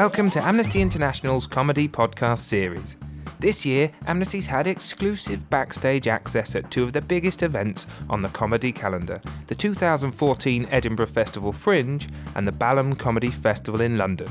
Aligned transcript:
Welcome 0.00 0.30
to 0.30 0.42
Amnesty 0.42 0.80
International's 0.80 1.46
comedy 1.46 1.86
podcast 1.86 2.38
series. 2.38 2.96
This 3.38 3.66
year, 3.66 3.90
Amnesty's 4.06 4.46
had 4.46 4.66
exclusive 4.66 5.50
backstage 5.50 6.08
access 6.08 6.56
at 6.56 6.70
two 6.70 6.84
of 6.84 6.94
the 6.94 7.02
biggest 7.02 7.42
events 7.42 7.86
on 8.08 8.22
the 8.22 8.30
comedy 8.30 8.72
calendar 8.72 9.20
the 9.48 9.54
2014 9.54 10.66
Edinburgh 10.70 11.04
Festival 11.04 11.52
Fringe 11.52 12.08
and 12.34 12.46
the 12.46 12.50
Balham 12.50 12.94
Comedy 12.94 13.28
Festival 13.28 13.82
in 13.82 13.98
London. 13.98 14.30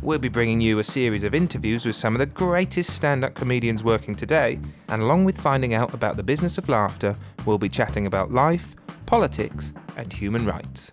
We'll 0.00 0.18
be 0.18 0.30
bringing 0.30 0.62
you 0.62 0.78
a 0.78 0.84
series 0.84 1.24
of 1.24 1.34
interviews 1.34 1.84
with 1.84 1.94
some 1.94 2.14
of 2.14 2.18
the 2.18 2.24
greatest 2.24 2.96
stand 2.96 3.22
up 3.22 3.34
comedians 3.34 3.84
working 3.84 4.14
today, 4.14 4.58
and 4.88 5.02
along 5.02 5.26
with 5.26 5.38
finding 5.38 5.74
out 5.74 5.92
about 5.92 6.16
the 6.16 6.22
business 6.22 6.56
of 6.56 6.70
laughter, 6.70 7.14
we'll 7.44 7.58
be 7.58 7.68
chatting 7.68 8.06
about 8.06 8.30
life, 8.30 8.74
politics, 9.04 9.74
and 9.98 10.10
human 10.10 10.46
rights. 10.46 10.90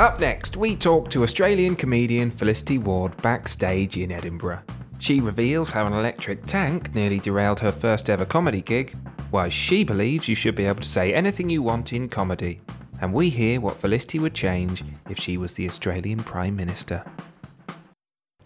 Up 0.00 0.18
next, 0.18 0.56
we 0.56 0.76
talk 0.76 1.10
to 1.10 1.24
Australian 1.24 1.76
comedian 1.76 2.30
Felicity 2.30 2.78
Ward 2.78 3.14
backstage 3.18 3.98
in 3.98 4.10
Edinburgh. 4.10 4.62
She 4.98 5.20
reveals 5.20 5.70
how 5.70 5.86
an 5.86 5.92
electric 5.92 6.46
tank 6.46 6.94
nearly 6.94 7.18
derailed 7.18 7.60
her 7.60 7.70
first 7.70 8.08
ever 8.08 8.24
comedy 8.24 8.62
gig, 8.62 8.96
why 9.30 9.50
she 9.50 9.84
believes 9.84 10.26
you 10.26 10.34
should 10.34 10.54
be 10.54 10.64
able 10.64 10.80
to 10.80 10.88
say 10.88 11.12
anything 11.12 11.50
you 11.50 11.62
want 11.62 11.92
in 11.92 12.08
comedy, 12.08 12.62
and 13.02 13.12
we 13.12 13.28
hear 13.28 13.60
what 13.60 13.76
Felicity 13.76 14.18
would 14.18 14.32
change 14.32 14.82
if 15.10 15.18
she 15.18 15.36
was 15.36 15.52
the 15.52 15.66
Australian 15.66 16.20
Prime 16.20 16.56
Minister. 16.56 17.04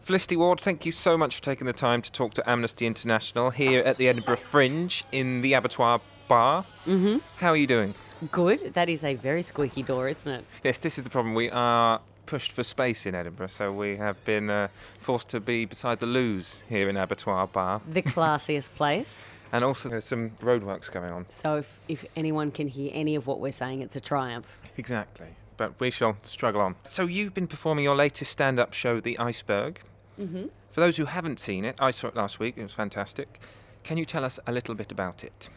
Felicity 0.00 0.36
Ward, 0.36 0.60
thank 0.60 0.84
you 0.84 0.90
so 0.90 1.16
much 1.16 1.36
for 1.36 1.42
taking 1.42 1.68
the 1.68 1.72
time 1.72 2.02
to 2.02 2.10
talk 2.10 2.34
to 2.34 2.50
Amnesty 2.50 2.84
International 2.84 3.50
here 3.50 3.80
at 3.84 3.96
the 3.96 4.08
Edinburgh 4.08 4.38
Fringe 4.38 5.04
in 5.12 5.40
the 5.40 5.52
Abattoir 5.52 6.00
Bar. 6.26 6.64
Mm-hmm. 6.84 7.18
How 7.36 7.50
are 7.50 7.56
you 7.56 7.68
doing? 7.68 7.94
Good. 8.30 8.74
That 8.74 8.88
is 8.88 9.04
a 9.04 9.14
very 9.14 9.42
squeaky 9.42 9.82
door, 9.82 10.08
isn't 10.08 10.30
it? 10.30 10.44
Yes, 10.62 10.78
this 10.78 10.98
is 10.98 11.04
the 11.04 11.10
problem. 11.10 11.34
We 11.34 11.50
are 11.50 12.00
pushed 12.26 12.52
for 12.52 12.64
space 12.64 13.06
in 13.06 13.14
Edinburgh, 13.14 13.48
so 13.48 13.72
we 13.72 13.96
have 13.96 14.22
been 14.24 14.50
uh, 14.50 14.68
forced 14.98 15.28
to 15.30 15.40
be 15.40 15.64
beside 15.64 16.00
the 16.00 16.06
loos 16.06 16.62
here 16.68 16.88
in 16.88 16.96
Abattoir 16.96 17.46
Bar. 17.46 17.80
The 17.88 18.02
classiest 18.02 18.74
place. 18.74 19.26
And 19.52 19.62
also, 19.62 19.88
there's 19.88 20.04
some 20.04 20.30
roadworks 20.42 20.90
going 20.90 21.12
on. 21.12 21.26
So 21.30 21.58
if, 21.58 21.78
if 21.86 22.04
anyone 22.16 22.50
can 22.50 22.66
hear 22.66 22.90
any 22.92 23.14
of 23.14 23.28
what 23.28 23.38
we're 23.38 23.52
saying, 23.52 23.82
it's 23.82 23.94
a 23.94 24.00
triumph. 24.00 24.60
Exactly. 24.76 25.28
But 25.56 25.78
we 25.78 25.92
shall 25.92 26.16
struggle 26.24 26.60
on. 26.60 26.74
So, 26.82 27.06
you've 27.06 27.34
been 27.34 27.46
performing 27.46 27.84
your 27.84 27.94
latest 27.94 28.32
stand 28.32 28.58
up 28.58 28.72
show, 28.72 28.98
The 28.98 29.16
Iceberg. 29.16 29.78
Mm-hmm. 30.18 30.46
For 30.72 30.80
those 30.80 30.96
who 30.96 31.04
haven't 31.04 31.38
seen 31.38 31.64
it, 31.64 31.76
I 31.78 31.92
saw 31.92 32.08
it 32.08 32.16
last 32.16 32.40
week. 32.40 32.54
It 32.56 32.64
was 32.64 32.74
fantastic. 32.74 33.40
Can 33.84 33.96
you 33.96 34.04
tell 34.04 34.24
us 34.24 34.40
a 34.44 34.50
little 34.50 34.74
bit 34.74 34.90
about 34.90 35.22
it? 35.22 35.48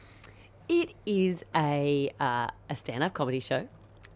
It 0.69 0.93
is 1.05 1.45
a, 1.55 2.11
uh, 2.19 2.47
a 2.69 2.75
stand 2.75 3.03
up 3.03 3.13
comedy 3.13 3.39
show, 3.39 3.67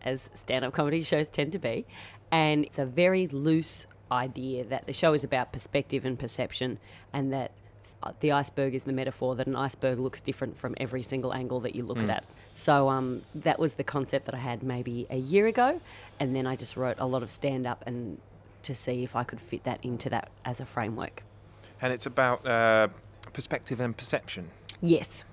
as 0.03 0.29
stand 0.33 0.65
up 0.65 0.73
comedy 0.73 1.03
shows 1.03 1.27
tend 1.27 1.51
to 1.53 1.59
be. 1.59 1.85
And 2.31 2.65
it's 2.65 2.79
a 2.79 2.85
very 2.85 3.27
loose 3.27 3.87
idea 4.11 4.65
that 4.65 4.85
the 4.85 4.93
show 4.93 5.13
is 5.13 5.23
about 5.23 5.53
perspective 5.53 6.05
and 6.05 6.19
perception, 6.19 6.79
and 7.13 7.31
that 7.31 7.51
the 8.19 8.31
iceberg 8.31 8.73
is 8.73 8.83
the 8.83 8.93
metaphor 8.93 9.35
that 9.35 9.47
an 9.47 9.55
iceberg 9.55 9.99
looks 9.99 10.21
different 10.21 10.57
from 10.57 10.73
every 10.77 11.01
single 11.01 11.33
angle 11.33 11.59
that 11.61 11.75
you 11.75 11.83
look 11.83 11.99
at 11.99 12.09
it. 12.09 12.23
So 12.53 12.89
um, 12.89 13.21
that 13.35 13.59
was 13.59 13.75
the 13.75 13.83
concept 13.83 14.25
that 14.25 14.35
I 14.35 14.39
had 14.39 14.63
maybe 14.63 15.07
a 15.09 15.17
year 15.17 15.47
ago, 15.47 15.79
and 16.19 16.35
then 16.35 16.47
I 16.47 16.55
just 16.55 16.75
wrote 16.75 16.97
a 16.99 17.05
lot 17.05 17.23
of 17.23 17.29
stand 17.29 17.65
up 17.65 17.83
and 17.85 18.17
to 18.63 18.75
see 18.75 19.03
if 19.03 19.15
I 19.15 19.23
could 19.23 19.39
fit 19.39 19.63
that 19.63 19.79
into 19.83 20.09
that 20.09 20.29
as 20.45 20.59
a 20.59 20.65
framework. 20.65 21.23
And 21.81 21.93
it's 21.93 22.05
about 22.05 22.45
uh, 22.45 22.89
perspective 23.33 23.79
and 23.79 23.95
perception. 23.95 24.49
Yes. 24.81 25.25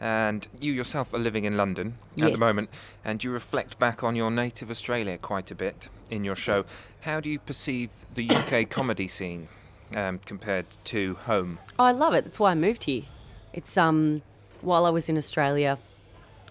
And 0.00 0.46
you 0.60 0.72
yourself 0.72 1.14
are 1.14 1.18
living 1.18 1.44
in 1.44 1.56
London 1.56 1.94
at 2.20 2.32
the 2.32 2.38
moment, 2.38 2.68
and 3.04 3.22
you 3.24 3.30
reflect 3.30 3.78
back 3.78 4.04
on 4.04 4.14
your 4.14 4.30
native 4.30 4.70
Australia 4.70 5.16
quite 5.16 5.50
a 5.50 5.54
bit 5.54 5.88
in 6.10 6.22
your 6.22 6.36
show. 6.36 6.64
How 7.00 7.20
do 7.20 7.30
you 7.30 7.38
perceive 7.38 7.90
the 8.14 8.28
UK 8.28 8.68
comedy 8.70 9.08
scene 9.08 9.48
um, 9.94 10.20
compared 10.26 10.66
to 10.84 11.14
home? 11.14 11.58
Oh, 11.78 11.84
I 11.84 11.92
love 11.92 12.14
it. 12.14 12.24
That's 12.24 12.38
why 12.38 12.50
I 12.50 12.54
moved 12.54 12.84
here. 12.84 13.04
It's 13.52 13.76
um 13.78 14.22
while 14.60 14.84
I 14.84 14.90
was 14.90 15.08
in 15.08 15.16
Australia 15.16 15.78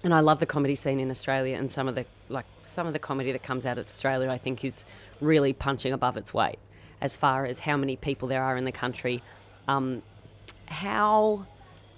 and 0.03 0.13
I 0.13 0.19
love 0.19 0.39
the 0.39 0.45
comedy 0.45 0.75
scene 0.75 0.99
in 0.99 1.11
Australia 1.11 1.55
and 1.55 1.71
some 1.71 1.87
of 1.87 1.95
the 1.95 2.05
like 2.29 2.45
some 2.63 2.87
of 2.87 2.93
the 2.93 2.99
comedy 2.99 3.31
that 3.31 3.43
comes 3.43 3.65
out 3.65 3.77
of 3.77 3.85
Australia 3.85 4.29
I 4.29 4.37
think 4.37 4.63
is 4.63 4.85
really 5.21 5.53
punching 5.53 5.93
above 5.93 6.17
its 6.17 6.33
weight 6.33 6.59
as 7.01 7.15
far 7.15 7.45
as 7.45 7.59
how 7.59 7.77
many 7.77 7.95
people 7.95 8.27
there 8.27 8.41
are 8.41 8.57
in 8.57 8.65
the 8.65 8.71
country. 8.71 9.21
Um, 9.67 10.01
how 10.67 11.45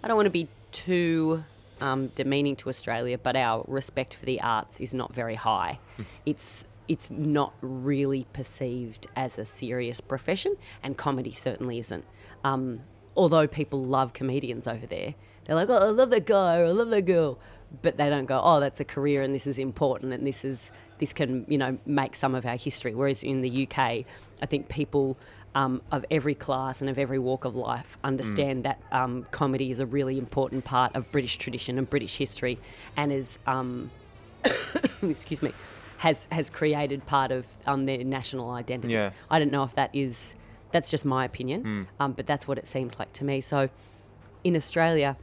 I 0.03 0.07
don't 0.07 0.17
want 0.17 0.25
to 0.25 0.31
be 0.31 0.47
too 0.77 1.43
um, 1.81 2.07
demeaning 2.15 2.55
to 2.57 2.69
Australia, 2.69 3.17
but 3.17 3.35
our 3.35 3.63
respect 3.67 4.13
for 4.15 4.25
the 4.25 4.41
arts 4.41 4.79
is 4.79 4.93
not 4.93 5.13
very 5.13 5.35
high. 5.35 5.79
it's 6.25 6.65
it's 6.87 7.11
not 7.11 7.53
really 7.61 8.25
perceived 8.31 9.07
as 9.15 9.37
a 9.37 9.43
serious 9.43 9.99
profession, 9.99 10.55
and 10.83 10.97
comedy 10.97 11.33
certainly 11.33 11.79
isn't. 11.79 12.05
Um, 12.45 12.79
although 13.15 13.45
people 13.45 13.83
love 13.83 14.13
comedians 14.13 14.67
over 14.67 14.85
there, 14.85 15.15
they're 15.43 15.55
like, 15.55 15.69
"Oh, 15.69 15.87
I 15.87 15.89
love 15.89 16.11
that 16.11 16.25
guy," 16.25 16.59
or 16.59 16.65
"I 16.65 16.71
love 16.71 16.89
that 16.91 17.01
girl," 17.01 17.39
but 17.81 17.97
they 17.97 18.09
don't 18.09 18.25
go, 18.25 18.39
"Oh, 18.41 18.59
that's 18.59 18.79
a 18.79 18.85
career, 18.85 19.21
and 19.21 19.35
this 19.35 19.47
is 19.47 19.59
important, 19.59 20.13
and 20.13 20.25
this 20.25 20.45
is 20.45 20.71
this 20.99 21.11
can 21.11 21.45
you 21.49 21.57
know 21.57 21.77
make 21.85 22.15
some 22.15 22.35
of 22.35 22.45
our 22.45 22.57
history." 22.57 22.93
Whereas 22.95 23.23
in 23.23 23.41
the 23.41 23.63
UK, 23.63 24.05
I 24.41 24.45
think 24.45 24.69
people 24.69 25.17
um, 25.55 25.81
of 25.91 26.05
every 26.11 26.35
class 26.35 26.81
and 26.81 26.89
of 26.89 26.97
every 26.97 27.19
walk 27.19 27.45
of 27.45 27.55
life 27.55 27.97
understand 28.03 28.63
that 28.65 28.81
um, 28.91 29.25
comedy 29.31 29.71
is 29.71 29.79
a 29.79 29.85
really 29.85 30.17
important 30.17 30.65
part 30.65 30.95
of 30.95 31.11
British 31.11 31.37
tradition 31.37 31.77
and 31.77 31.89
British 31.89 32.17
history, 32.17 32.59
and 32.95 33.11
is 33.11 33.39
um, 33.47 33.89
excuse 35.01 35.41
me, 35.41 35.53
has 35.97 36.27
has 36.31 36.49
created 36.49 37.05
part 37.05 37.31
of 37.31 37.47
um, 37.65 37.85
their 37.85 38.03
national 38.03 38.51
identity. 38.51 38.93
Yeah. 38.93 39.11
I 39.29 39.39
don't 39.39 39.51
know 39.51 39.63
if 39.63 39.73
that 39.75 39.89
is 39.93 40.35
that's 40.71 40.91
just 40.91 41.05
my 41.05 41.25
opinion, 41.25 41.87
um, 41.99 42.11
but 42.13 42.27
that's 42.27 42.47
what 42.47 42.57
it 42.57 42.67
seems 42.67 42.99
like 42.99 43.13
to 43.13 43.23
me. 43.23 43.41
So, 43.41 43.69
in 44.43 44.55
Australia, 44.55 45.17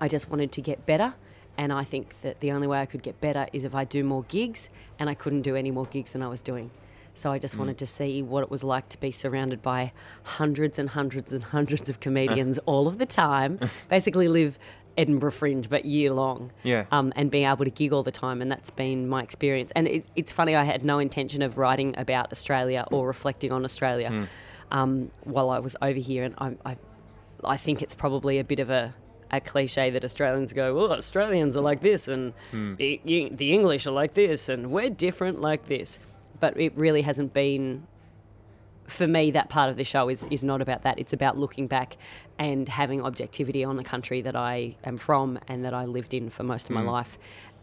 I 0.00 0.08
just 0.08 0.30
wanted 0.30 0.52
to 0.52 0.60
get 0.60 0.86
better. 0.86 1.14
And 1.58 1.70
I 1.70 1.84
think 1.84 2.22
that 2.22 2.40
the 2.40 2.50
only 2.52 2.66
way 2.66 2.80
I 2.80 2.86
could 2.86 3.02
get 3.02 3.20
better 3.20 3.46
is 3.52 3.64
if 3.64 3.74
I 3.74 3.84
do 3.84 4.02
more 4.04 4.22
gigs, 4.24 4.70
and 4.98 5.10
I 5.10 5.14
couldn't 5.14 5.42
do 5.42 5.54
any 5.54 5.70
more 5.70 5.84
gigs 5.84 6.12
than 6.12 6.22
I 6.22 6.28
was 6.28 6.40
doing. 6.40 6.70
So 7.14 7.30
I 7.30 7.38
just 7.38 7.56
wanted 7.58 7.78
to 7.78 7.86
see 7.86 8.22
what 8.22 8.42
it 8.42 8.50
was 8.50 8.64
like 8.64 8.88
to 8.90 8.98
be 9.00 9.10
surrounded 9.10 9.60
by 9.62 9.92
hundreds 10.24 10.78
and 10.78 10.88
hundreds 10.90 11.32
and 11.32 11.44
hundreds 11.44 11.88
of 11.90 12.00
comedians 12.00 12.58
all 12.66 12.86
of 12.88 12.98
the 12.98 13.06
time. 13.06 13.58
Basically, 13.88 14.28
live 14.28 14.58
Edinburgh 14.96 15.32
Fringe, 15.32 15.68
but 15.68 15.84
year 15.84 16.10
long. 16.12 16.52
Yeah. 16.64 16.86
Um, 16.90 17.12
and 17.16 17.30
being 17.30 17.46
able 17.46 17.64
to 17.64 17.70
gig 17.70 17.92
all 17.92 18.02
the 18.02 18.10
time, 18.12 18.40
and 18.42 18.50
that's 18.50 18.70
been 18.70 19.08
my 19.08 19.22
experience. 19.22 19.72
And 19.76 19.86
it, 19.88 20.06
it's 20.16 20.32
funny, 20.32 20.54
I 20.56 20.64
had 20.64 20.84
no 20.84 20.98
intention 20.98 21.42
of 21.42 21.58
writing 21.58 21.94
about 21.98 22.32
Australia 22.32 22.86
or 22.90 23.06
reflecting 23.06 23.52
on 23.52 23.64
Australia 23.64 24.26
um, 24.70 25.10
while 25.24 25.50
I 25.50 25.58
was 25.58 25.76
over 25.82 25.98
here, 25.98 26.24
and 26.24 26.34
I, 26.38 26.56
I, 26.64 26.76
I 27.44 27.56
think 27.56 27.82
it's 27.82 27.94
probably 27.94 28.38
a 28.38 28.44
bit 28.44 28.58
of 28.58 28.70
a 28.70 28.94
a 29.34 29.40
cliche 29.40 29.88
that 29.88 30.04
Australians 30.04 30.52
go, 30.52 30.78
"Oh, 30.78 30.90
Australians 30.92 31.56
are 31.56 31.62
like 31.62 31.80
this, 31.80 32.06
and 32.06 32.34
the, 32.52 33.00
you- 33.02 33.30
the 33.30 33.54
English 33.54 33.86
are 33.86 33.90
like 33.92 34.12
this, 34.12 34.50
and 34.50 34.70
we're 34.70 34.90
different 34.90 35.40
like 35.40 35.68
this." 35.68 35.98
But 36.42 36.58
it 36.58 36.72
really 36.76 37.02
hasn't 37.02 37.32
been. 37.32 37.86
For 38.88 39.06
me, 39.06 39.30
that 39.30 39.48
part 39.48 39.70
of 39.70 39.76
the 39.76 39.84
show 39.84 40.08
is 40.08 40.26
is 40.28 40.42
not 40.42 40.60
about 40.60 40.82
that. 40.82 40.98
It's 40.98 41.12
about 41.12 41.38
looking 41.38 41.68
back 41.68 41.96
and 42.36 42.68
having 42.68 43.00
objectivity 43.00 43.62
on 43.64 43.76
the 43.76 43.84
country 43.84 44.20
that 44.22 44.34
I 44.34 44.76
am 44.82 44.98
from 44.98 45.38
and 45.46 45.64
that 45.64 45.72
I 45.72 45.84
lived 45.84 46.12
in 46.12 46.28
for 46.28 46.42
most 46.42 46.68
of 46.68 46.74
my 46.74 46.82
life. 46.82 47.16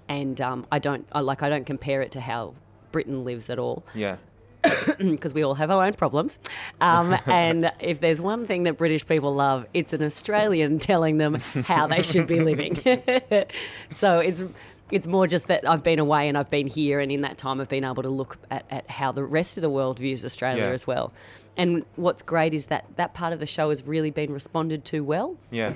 And 0.08 0.40
um, 0.40 0.66
I 0.72 0.80
don't 0.80 1.06
I, 1.12 1.20
like 1.20 1.44
I 1.44 1.50
don't 1.50 1.66
compare 1.66 2.02
it 2.02 2.12
to 2.14 2.22
how 2.22 2.54
Britain 2.94 3.26
lives 3.26 3.50
at 3.50 3.60
all 3.60 3.84
Yeah. 3.94 4.16
because 4.98 5.34
we 5.34 5.44
all 5.44 5.56
have 5.56 5.70
our 5.72 5.86
own 5.86 5.94
problems. 5.94 6.40
Um, 6.82 7.16
and 7.28 7.72
if 7.80 8.00
there's 8.00 8.22
one 8.22 8.48
thing 8.48 8.64
that 8.64 8.78
British 8.78 9.06
people 9.06 9.36
love, 9.36 9.66
it's 9.74 9.94
an 9.94 10.02
Australian 10.04 10.80
telling 10.80 11.18
them 11.18 11.36
how 11.66 11.88
they 11.88 12.02
should 12.02 12.28
be 12.28 12.40
living. 12.40 12.76
so 13.92 14.20
it's 14.20 14.42
it's 14.92 15.08
more 15.08 15.28
just 15.28 15.48
that 15.48 15.68
I've 15.70 15.84
been 15.84 16.00
away 16.00 16.28
and 16.28 16.38
I've 16.38 16.50
been 16.50 16.68
here, 16.68 17.00
and 17.00 17.12
in 17.12 17.22
that 17.22 17.38
time 17.38 17.60
I've 17.62 17.70
been 17.70 17.84
able 17.84 18.04
to 18.04 18.10
look 18.10 18.38
at, 18.50 18.66
at 18.72 18.90
how 18.90 19.12
the 19.12 19.24
rest 19.24 19.58
of 19.58 19.62
the 19.62 19.70
world 19.70 20.00
views 20.00 20.24
Australia 20.26 20.64
Yeah. 20.64 20.70
as 20.72 20.88
well. 20.88 21.14
And 21.58 21.86
what's 21.96 22.22
great 22.22 22.54
is 22.54 22.68
that 22.68 22.86
that 22.96 23.14
part 23.14 23.34
of 23.34 23.40
the 23.40 23.46
show 23.46 23.70
has 23.70 23.86
really 23.86 24.12
been 24.12 24.32
responded 24.32 24.86
to 24.86 25.04
well. 25.04 25.38
Yeah. 25.52 25.74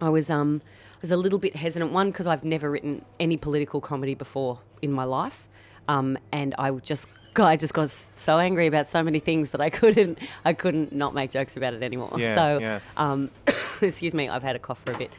I 0.00 0.08
was 0.08 0.30
um 0.30 0.60
I 0.94 0.98
was 1.02 1.10
a 1.10 1.16
little 1.16 1.38
bit 1.38 1.56
hesitant 1.56 1.92
one 1.92 2.10
because 2.10 2.26
I've 2.26 2.44
never 2.44 2.70
written 2.70 3.04
any 3.18 3.36
political 3.36 3.80
comedy 3.80 4.14
before 4.14 4.58
in 4.82 4.92
my 4.92 5.04
life, 5.04 5.46
um, 5.88 6.18
and 6.32 6.54
I 6.58 6.70
just 6.72 7.06
God, 7.32 7.46
I 7.46 7.56
just 7.56 7.72
got 7.74 7.88
so 7.90 8.38
angry 8.38 8.66
about 8.66 8.88
so 8.88 9.02
many 9.02 9.20
things 9.20 9.50
that 9.50 9.60
I 9.60 9.70
couldn't 9.70 10.18
I 10.44 10.52
couldn't 10.52 10.92
not 10.92 11.14
make 11.14 11.30
jokes 11.30 11.56
about 11.56 11.74
it 11.74 11.82
anymore. 11.82 12.12
Yeah, 12.16 12.34
so 12.34 12.58
yeah. 12.58 12.80
um, 12.96 13.30
excuse 13.80 14.14
me, 14.14 14.28
I've 14.28 14.42
had 14.42 14.56
a 14.56 14.58
cough 14.58 14.82
for 14.82 14.92
a 14.92 14.98
bit. 14.98 15.12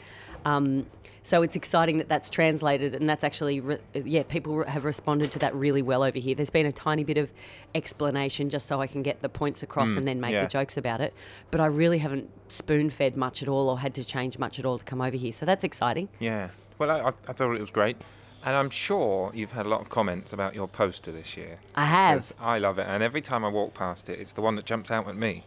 Um, 0.45 0.85
so 1.23 1.41
it's 1.43 1.55
exciting 1.55 1.97
that 1.99 2.09
that's 2.09 2.29
translated, 2.29 2.95
and 2.95 3.09
that's 3.09 3.23
actually 3.23 3.59
re- 3.59 3.77
yeah, 3.93 4.23
people 4.23 4.63
have 4.65 4.85
responded 4.85 5.31
to 5.31 5.39
that 5.39 5.53
really 5.55 5.81
well 5.81 6.03
over 6.03 6.17
here. 6.19 6.33
There's 6.35 6.49
been 6.49 6.65
a 6.65 6.71
tiny 6.71 7.03
bit 7.03 7.17
of 7.17 7.31
explanation 7.75 8.49
just 8.49 8.67
so 8.67 8.81
I 8.81 8.87
can 8.87 9.01
get 9.03 9.21
the 9.21 9.29
points 9.29 9.63
across 9.63 9.95
and 9.95 10.07
then 10.07 10.19
make 10.19 10.31
Mm, 10.31 10.33
yeah. 10.33 10.41
the 10.43 10.49
jokes 10.49 10.77
about 10.77 11.01
it. 11.01 11.13
But 11.51 11.61
I 11.61 11.65
really 11.67 11.99
haven't 11.99 12.29
spoon 12.47 12.89
fed 12.89 13.15
much 13.17 13.41
at 13.43 13.47
all, 13.49 13.69
or 13.69 13.79
had 13.79 13.93
to 13.95 14.03
change 14.05 14.37
much 14.39 14.59
at 14.59 14.65
all 14.65 14.77
to 14.77 14.85
come 14.85 15.01
over 15.01 15.15
here. 15.17 15.31
So 15.31 15.45
that's 15.45 15.63
exciting. 15.63 16.09
Yeah. 16.19 16.49
Well, 16.77 16.89
I, 16.91 16.99
I 16.99 17.07
I 17.27 17.33
thought 17.33 17.53
it 17.55 17.61
was 17.61 17.71
great. 17.71 17.97
And 18.43 18.55
I'm 18.55 18.71
sure 18.71 19.29
you've 19.35 19.51
had 19.51 19.67
a 19.67 19.69
lot 19.69 19.81
of 19.81 19.89
comments 19.89 20.33
about 20.33 20.55
your 20.55 20.67
poster 20.67 21.11
this 21.11 21.37
year. 21.37 21.59
I 21.75 21.85
have. 21.85 22.33
I 22.39 22.57
love 22.57 22.79
it, 22.79 22.87
and 22.89 23.03
every 23.03 23.21
time 23.21 23.45
I 23.45 23.49
walk 23.49 23.75
past 23.75 24.09
it, 24.09 24.19
it's 24.19 24.33
the 24.33 24.41
one 24.41 24.55
that 24.55 24.65
jumps 24.65 24.89
out 24.89 25.07
at 25.07 25.15
me. 25.15 25.43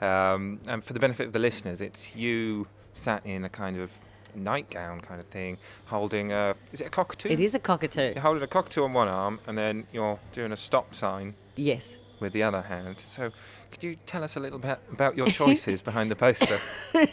Um, 0.00 0.58
and 0.66 0.82
for 0.82 0.92
the 0.94 0.98
benefit 0.98 1.26
of 1.28 1.32
the 1.32 1.38
listeners, 1.38 1.80
it's 1.80 2.16
you 2.16 2.66
sat 2.92 3.24
in 3.24 3.44
a 3.44 3.48
kind 3.48 3.78
of 3.78 3.92
nightgown 4.34 5.00
kind 5.00 5.20
of 5.20 5.26
thing, 5.26 5.58
holding 5.86 6.32
a. 6.32 6.54
Is 6.72 6.80
it 6.80 6.86
a 6.86 6.90
cockatoo? 6.90 7.28
It 7.28 7.40
is 7.40 7.54
a 7.54 7.58
cockatoo. 7.58 8.12
You're 8.14 8.20
holding 8.22 8.42
a 8.42 8.46
cockatoo 8.46 8.84
on 8.84 8.92
one 8.92 9.08
arm, 9.08 9.40
and 9.46 9.56
then 9.56 9.86
you're 9.92 10.18
doing 10.32 10.52
a 10.52 10.56
stop 10.56 10.94
sign 10.94 11.34
Yes. 11.56 11.96
with 12.20 12.32
the 12.32 12.42
other 12.42 12.62
hand. 12.62 12.98
So, 13.00 13.30
could 13.70 13.82
you 13.82 13.96
tell 14.06 14.22
us 14.24 14.36
a 14.36 14.40
little 14.40 14.58
bit 14.58 14.78
about 14.92 15.16
your 15.16 15.26
choices 15.28 15.82
behind 15.90 16.10
the 16.10 16.16
poster? 16.16 16.58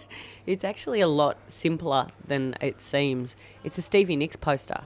It's 0.47 0.63
actually 0.63 0.99
a 1.01 1.07
lot 1.07 1.37
simpler 1.47 2.07
than 2.25 2.55
it 2.59 2.81
seems. 2.81 3.35
It's 3.63 3.77
a 3.77 3.83
Stevie 3.83 4.15
Nicks 4.15 4.35
poster. 4.35 4.81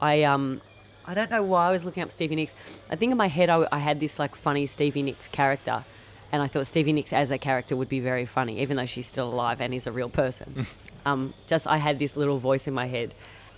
I 0.00 0.22
um, 0.22 0.60
I 1.04 1.14
don't 1.14 1.30
know 1.32 1.42
why 1.42 1.66
I 1.68 1.72
was 1.72 1.84
looking 1.84 2.04
up 2.04 2.12
Stevie 2.12 2.36
Nicks. 2.36 2.54
I 2.88 2.94
think 2.94 3.10
in 3.10 3.18
my 3.18 3.26
head 3.26 3.50
I, 3.50 3.66
I 3.72 3.78
had 3.78 3.98
this 3.98 4.20
like 4.20 4.36
funny 4.36 4.66
Stevie 4.66 5.02
Nicks 5.02 5.26
character, 5.26 5.84
and 6.30 6.42
I 6.42 6.46
thought 6.46 6.68
Stevie 6.68 6.92
Nicks 6.92 7.12
as 7.12 7.32
a 7.32 7.38
character 7.38 7.74
would 7.74 7.88
be 7.88 7.98
very 7.98 8.24
funny, 8.24 8.60
even 8.60 8.76
though 8.76 8.86
she's 8.86 9.08
still 9.08 9.28
alive 9.32 9.60
and 9.60 9.74
is 9.74 9.88
a 9.88 9.92
real 9.92 10.10
person. 10.10 10.66
um, 11.06 11.34
just 11.46 11.66
I 11.66 11.76
had 11.76 11.98
this 11.98 12.16
little 12.16 12.38
voice 12.38 12.66
in 12.66 12.74
my 12.74 12.86
head, 12.86 13.14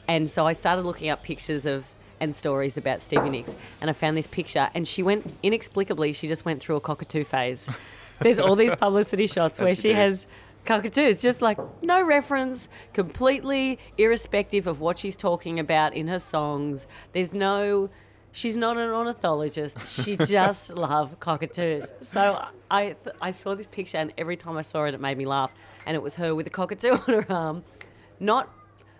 and 0.09 0.29
so 0.29 0.47
I 0.47 0.53
started 0.53 0.83
looking 0.83 1.09
up 1.09 1.23
pictures 1.23 1.67
of 1.67 1.91
and 2.21 2.35
stories 2.35 2.77
about 2.77 3.03
Stevie 3.03 3.31
Nicks, 3.31 3.57
and 3.81 3.91
I 3.91 3.93
found 3.93 4.17
this 4.17 4.29
picture, 4.29 4.71
and 4.75 4.87
she 4.87 5.03
went 5.03 5.35
inexplicably. 5.43 6.13
She 6.13 6.29
just 6.29 6.45
went 6.45 6.61
through 6.61 6.77
a 6.77 6.81
cockatoo 6.81 7.25
phase. 7.25 7.69
There's 8.21 8.39
all 8.39 8.55
these 8.55 8.75
publicity 8.77 9.27
shots 9.27 9.59
where 9.59 9.75
she 9.75 9.93
has 9.93 10.29
cockatoos, 10.65 11.21
just 11.21 11.43
like 11.43 11.59
no 11.83 12.03
reference, 12.03 12.69
completely 12.93 13.81
irrespective 13.99 14.69
of 14.69 14.81
what 14.81 14.99
she's 14.99 15.17
talking 15.17 15.59
about 15.59 15.95
in 15.95 16.07
her 16.07 16.21
songs. 16.21 16.87
There's 17.13 17.35
no, 17.35 17.91
she's 18.33 18.57
not 18.57 18.77
an 18.77 18.91
ornithologist. 18.91 19.89
She 19.89 20.17
just 20.27 20.75
loves 20.75 21.15
cockatoos. 21.21 21.93
So 22.01 22.45
I, 22.71 22.97
I 23.21 23.33
saw 23.33 23.55
this 23.55 23.67
picture, 23.67 23.99
and 23.99 24.13
every 24.19 24.37
time 24.37 24.57
I 24.57 24.63
saw 24.63 24.85
it, 24.85 24.95
it 24.95 25.01
made 25.01 25.19
me 25.19 25.27
laugh. 25.27 25.55
And 25.87 25.95
it 25.95 26.03
was 26.03 26.17
her 26.17 26.35
with 26.35 26.47
a 26.47 26.51
cockatoo 26.51 26.91
on 27.09 27.23
her 27.23 27.27
arm, 27.29 27.65
not. 28.19 28.51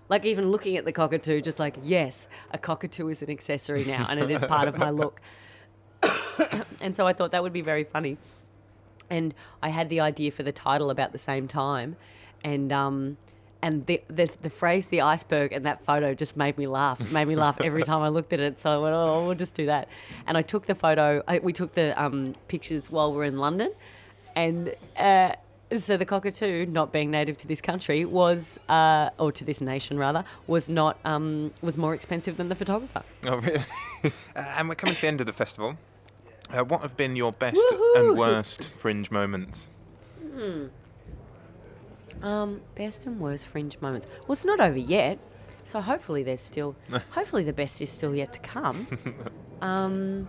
Like 0.09 0.27
even 0.27 0.51
looking 0.51 0.77
at 0.77 0.85
the 0.85 0.93
cockatoo, 0.93 1.41
just 1.41 1.59
like 1.59 1.77
yes, 1.83 2.29
a 2.51 2.59
cockatoo 2.59 3.09
is 3.09 3.23
an 3.23 3.31
accessory 3.31 3.85
now, 3.85 4.07
and 4.11 4.21
it 4.21 4.31
is 4.31 4.45
part 4.45 4.69
of 4.69 4.77
my 4.77 4.91
look. 5.03 5.23
and 6.83 6.95
so 6.95 7.07
I 7.07 7.15
thought 7.15 7.33
that 7.33 7.43
would 7.43 7.53
be 7.53 7.63
very 7.63 7.85
funny 7.85 8.19
and 9.13 9.35
I 9.63 9.69
had 9.69 9.91
the 9.91 10.01
idea 10.01 10.31
for 10.31 10.43
the 10.43 10.53
title 10.53 10.89
about 10.89 11.13
the 11.13 11.19
same 11.19 11.47
time, 11.47 11.97
and 12.43 12.73
um, 12.73 13.19
and 13.63 13.87
the, 13.87 14.03
the 14.09 14.31
the 14.43 14.51
phrase 14.51 14.87
"the 14.87 15.01
iceberg" 15.01 15.53
and 15.53 15.65
that 15.65 15.85
photo 15.85 16.15
just 16.15 16.37
made 16.37 16.59
me 16.59 16.67
laugh. 16.67 17.01
It 17.01 17.13
made 17.13 17.29
me 17.29 17.37
laugh 17.37 17.61
every 17.61 17.85
time 17.85 18.03
I 18.03 18.09
looked 18.09 18.33
at 18.33 18.41
it. 18.41 18.61
So 18.61 18.71
I 18.71 18.77
went, 18.83 18.95
"Oh, 18.95 19.27
we'll 19.27 19.37
just 19.37 19.55
do 19.55 19.67
that." 19.67 19.89
And 20.27 20.37
I 20.37 20.43
took 20.43 20.67
the 20.67 20.75
photo. 20.75 21.23
I, 21.29 21.39
we 21.39 21.53
took 21.53 21.75
the 21.75 22.01
um, 22.01 22.35
pictures 22.49 22.91
while 22.91 23.13
we 23.13 23.21
are 23.21 23.25
in 23.25 23.39
London, 23.39 23.73
and. 24.35 24.75
Uh, 24.97 25.33
so 25.79 25.97
the 25.97 26.05
cockatoo, 26.05 26.67
not 26.67 26.93
being 26.93 27.11
native 27.11 27.39
to 27.39 27.49
this 27.49 27.63
country, 27.63 28.05
was, 28.05 28.61
uh, 28.69 29.09
or 29.19 29.33
to 29.33 29.43
this 29.43 29.63
nation 29.63 29.99
rather, 29.99 30.23
was 30.47 30.69
not 30.69 30.99
um, 31.07 31.51
was 31.63 31.79
more 31.79 31.95
expensive 31.95 32.37
than 32.37 32.51
the 32.51 32.55
photographer. 32.55 33.03
oh, 33.27 33.39
really? 33.39 33.63
uh, 34.05 34.11
and 34.35 34.69
we're 34.69 34.75
coming 34.75 34.95
to 34.95 35.01
the 35.01 35.07
end 35.07 35.21
of 35.21 35.27
the 35.27 35.33
festival. 35.33 35.79
Uh, 36.51 36.63
what 36.63 36.83
have 36.83 36.95
been 36.97 37.17
your 37.17 37.33
best 37.33 37.57
Woohoo! 37.57 37.97
and 37.97 38.19
worst 38.19 38.69
fringe 38.69 39.11
moments? 39.11 39.71
Um, 42.23 42.61
best 42.75 43.07
and 43.07 43.19
worst 43.21 43.47
fringe 43.47 43.79
moments. 43.81 44.07
Well, 44.27 44.33
it's 44.33 44.45
not 44.45 44.61
over 44.61 44.79
yet, 44.79 45.19
so 45.65 45.81
hopefully 45.81 46.23
there's 46.23 46.41
still. 46.41 46.77
hopefully 47.11 47.43
the 47.43 47.53
best 47.53 47.83
is 47.83 47.91
still 47.91 48.15
yet 48.15 48.33
to 48.35 48.41
come. 48.41 48.87
um, 49.61 50.29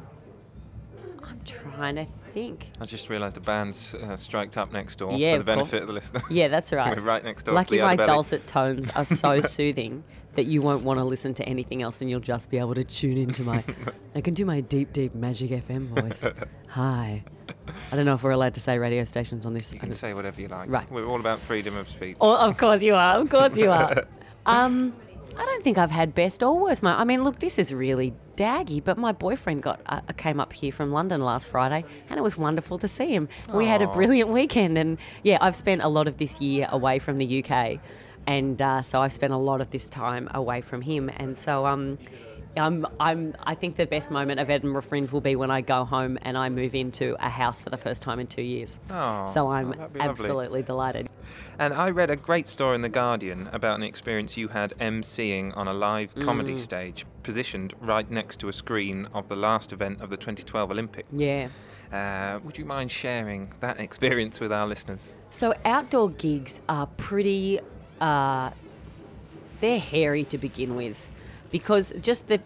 trying 1.45 1.95
to 1.95 2.06
think. 2.06 2.69
I 2.81 2.86
just 2.86 3.10
realised 3.10 3.36
the 3.36 3.42
band's 3.42 3.94
uh, 3.95 4.16
striked 4.18 4.57
up 4.57 4.72
next 4.74 4.98
door 4.98 5.13
Yeah, 5.18 5.34
for 5.34 5.38
the 5.40 5.44
benefit 5.44 5.81
of 5.81 5.88
the 5.88 5.94
listener. 5.94 6.22
Yeah, 6.30 6.48
that's 6.48 6.74
right. 6.74 6.95
We're 6.98 7.04
right 7.04 7.24
next 7.24 7.44
door. 7.44 7.56
Lucky 7.56 7.78
to 7.78 7.81
the 7.81 7.88
my 7.88 7.95
dulcet 7.95 8.48
tones 8.48 8.90
are 8.92 9.06
so 9.06 9.42
soothing 9.42 10.04
that 10.36 10.45
you 10.45 10.62
won't 10.62 10.84
want 10.84 11.00
to 11.00 11.04
listen 11.04 11.34
to 11.36 11.44
anything 11.48 11.84
else, 11.84 12.01
and 12.01 12.10
you'll 12.10 12.19
just 12.19 12.50
be 12.50 12.57
able 12.57 12.74
to 12.74 12.84
tune 12.84 13.18
into 13.18 13.44
my. 13.44 13.63
I 14.16 14.22
can 14.22 14.34
do 14.34 14.45
my 14.45 14.62
deep, 14.62 14.92
deep 14.92 15.13
Magic 15.13 15.51
FM 15.51 15.81
voice. 15.84 16.28
Hi. 16.69 17.24
I 17.92 17.96
don't 17.96 18.06
know 18.06 18.16
if 18.16 18.24
we're 18.24 18.31
allowed 18.31 18.56
to 18.56 18.60
say 18.60 18.80
radio 18.80 19.04
stations 19.04 19.46
on 19.46 19.54
this. 19.54 19.72
You 19.72 19.80
can 19.80 19.94
say 19.94 20.13
whatever 20.13 20.42
you 20.42 20.48
like. 20.48 20.69
Right. 20.69 20.89
We're 20.92 21.06
all 21.06 21.19
about 21.19 21.38
freedom 21.39 21.78
of 21.78 21.88
speech. 21.88 22.18
Oh, 22.19 22.36
of 22.36 22.57
course 22.57 22.81
you 22.81 22.96
are. 22.96 23.19
Of 23.19 23.30
course 23.30 23.57
you 23.57 23.69
are. 23.69 24.06
Um, 24.46 24.94
I 25.38 25.46
don't 25.46 25.63
think 25.63 25.78
I've 25.78 25.92
had 25.92 26.13
best 26.16 26.42
or 26.44 26.57
worst. 26.57 26.84
mo- 26.84 26.96
I 26.98 27.04
mean, 27.04 27.24
look, 27.24 27.39
this 27.39 27.57
is 27.60 27.74
really 27.74 28.13
daggy, 28.35 28.83
but 28.83 28.97
my 28.97 29.12
boyfriend 29.12 29.63
got 29.63 29.80
uh, 29.85 30.01
came 30.18 30.39
up 30.39 30.53
here 30.53 30.71
from 30.71 30.91
London 30.91 31.21
last 31.21 31.50
Friday, 31.50 31.85
and 32.09 32.18
it 32.18 32.21
was 32.21 32.38
wonderful 32.38 32.77
to 32.80 32.88
see 32.88 33.13
him. 33.13 33.27
We 33.53 33.65
had 33.65 33.81
a 33.81 33.88
brilliant 33.88 34.30
weekend, 34.30 34.77
and 34.77 34.97
yeah, 35.24 35.38
I've 35.41 35.56
spent 35.56 35.81
a 35.81 35.88
lot 35.88 36.07
of 36.07 36.18
this 36.18 36.41
year 36.41 36.68
away 36.69 37.00
from 37.00 37.18
the 37.18 37.44
UK, 37.44 37.80
and 38.27 38.62
uh, 38.62 38.81
so 38.81 39.01
I've 39.01 39.12
spent 39.12 39.33
a 39.33 39.38
lot 39.38 39.62
of 39.62 39.69
this 39.71 39.89
time 39.89 40.30
away 40.33 40.62
from 40.62 40.81
him, 40.81 41.09
and 41.18 41.38
so 41.38 41.65
um. 41.65 41.97
I'm, 42.55 42.85
I'm, 43.00 43.35
I 43.44 43.55
think 43.55 43.75
the 43.77 43.85
best 43.85 44.11
moment 44.11 44.39
of 44.39 44.50
Edinburgh 44.50 44.83
Fringe 44.83 45.11
will 45.11 45.21
be 45.21 45.35
when 45.35 45.50
I 45.50 45.61
go 45.61 45.85
home 45.85 46.19
and 46.21 46.38
I 46.38 46.50
move 46.50 46.75
into 46.75 47.15
a 47.19 47.29
house 47.29 47.61
for 47.61 47.69
the 47.69 47.77
first 47.77 48.01
time 48.01 48.19
in 48.19 48.27
two 48.27 48.41
years. 48.44 48.77
Oh, 48.91 49.27
so 49.27 49.47
I'm 49.50 49.71
that'd 49.71 49.94
be 49.94 50.00
lovely. 50.00 50.09
absolutely 50.11 50.61
delighted. 50.63 51.09
And 51.57 51.73
I 51.73 51.89
read 51.89 52.09
a 52.11 52.15
great 52.15 52.47
story 52.47 52.75
in 52.75 52.81
The 52.81 52.89
Guardian 52.89 53.50
about 53.51 53.77
an 53.77 53.83
experience 53.83 54.38
you 54.38 54.50
had 54.50 54.73
emceeing 54.79 55.55
on 55.57 55.67
a 55.67 55.73
live 55.73 56.13
Mm. 56.15 56.25
comedy 56.25 56.57
stage 56.57 57.05
positioned 57.23 57.73
right 57.81 58.09
next 58.11 58.38
to 58.41 58.50
a 58.50 58.53
screen 58.53 59.07
of 59.13 59.29
the 59.29 59.35
last 59.35 59.73
event 59.73 60.01
of 60.01 60.09
the 60.09 60.17
2012 60.17 60.69
Olympics. 60.71 61.07
Yeah. 61.11 61.47
Uh, 61.91 62.39
would 62.44 62.57
you 62.57 62.65
mind 62.65 62.91
sharing 62.91 63.51
that 63.61 63.79
experience 63.79 64.39
with 64.39 64.51
our 64.51 64.67
listeners? 64.67 65.13
So 65.29 65.53
outdoor 65.65 66.09
gigs 66.09 66.59
are 66.69 66.88
pretty, 66.97 67.59
uh, 68.01 68.50
they're 69.59 69.79
hairy 69.79 70.23
to 70.25 70.38
begin 70.38 70.75
with, 70.75 71.09
because 71.53 71.94
just 72.01 72.27
the 72.29 72.41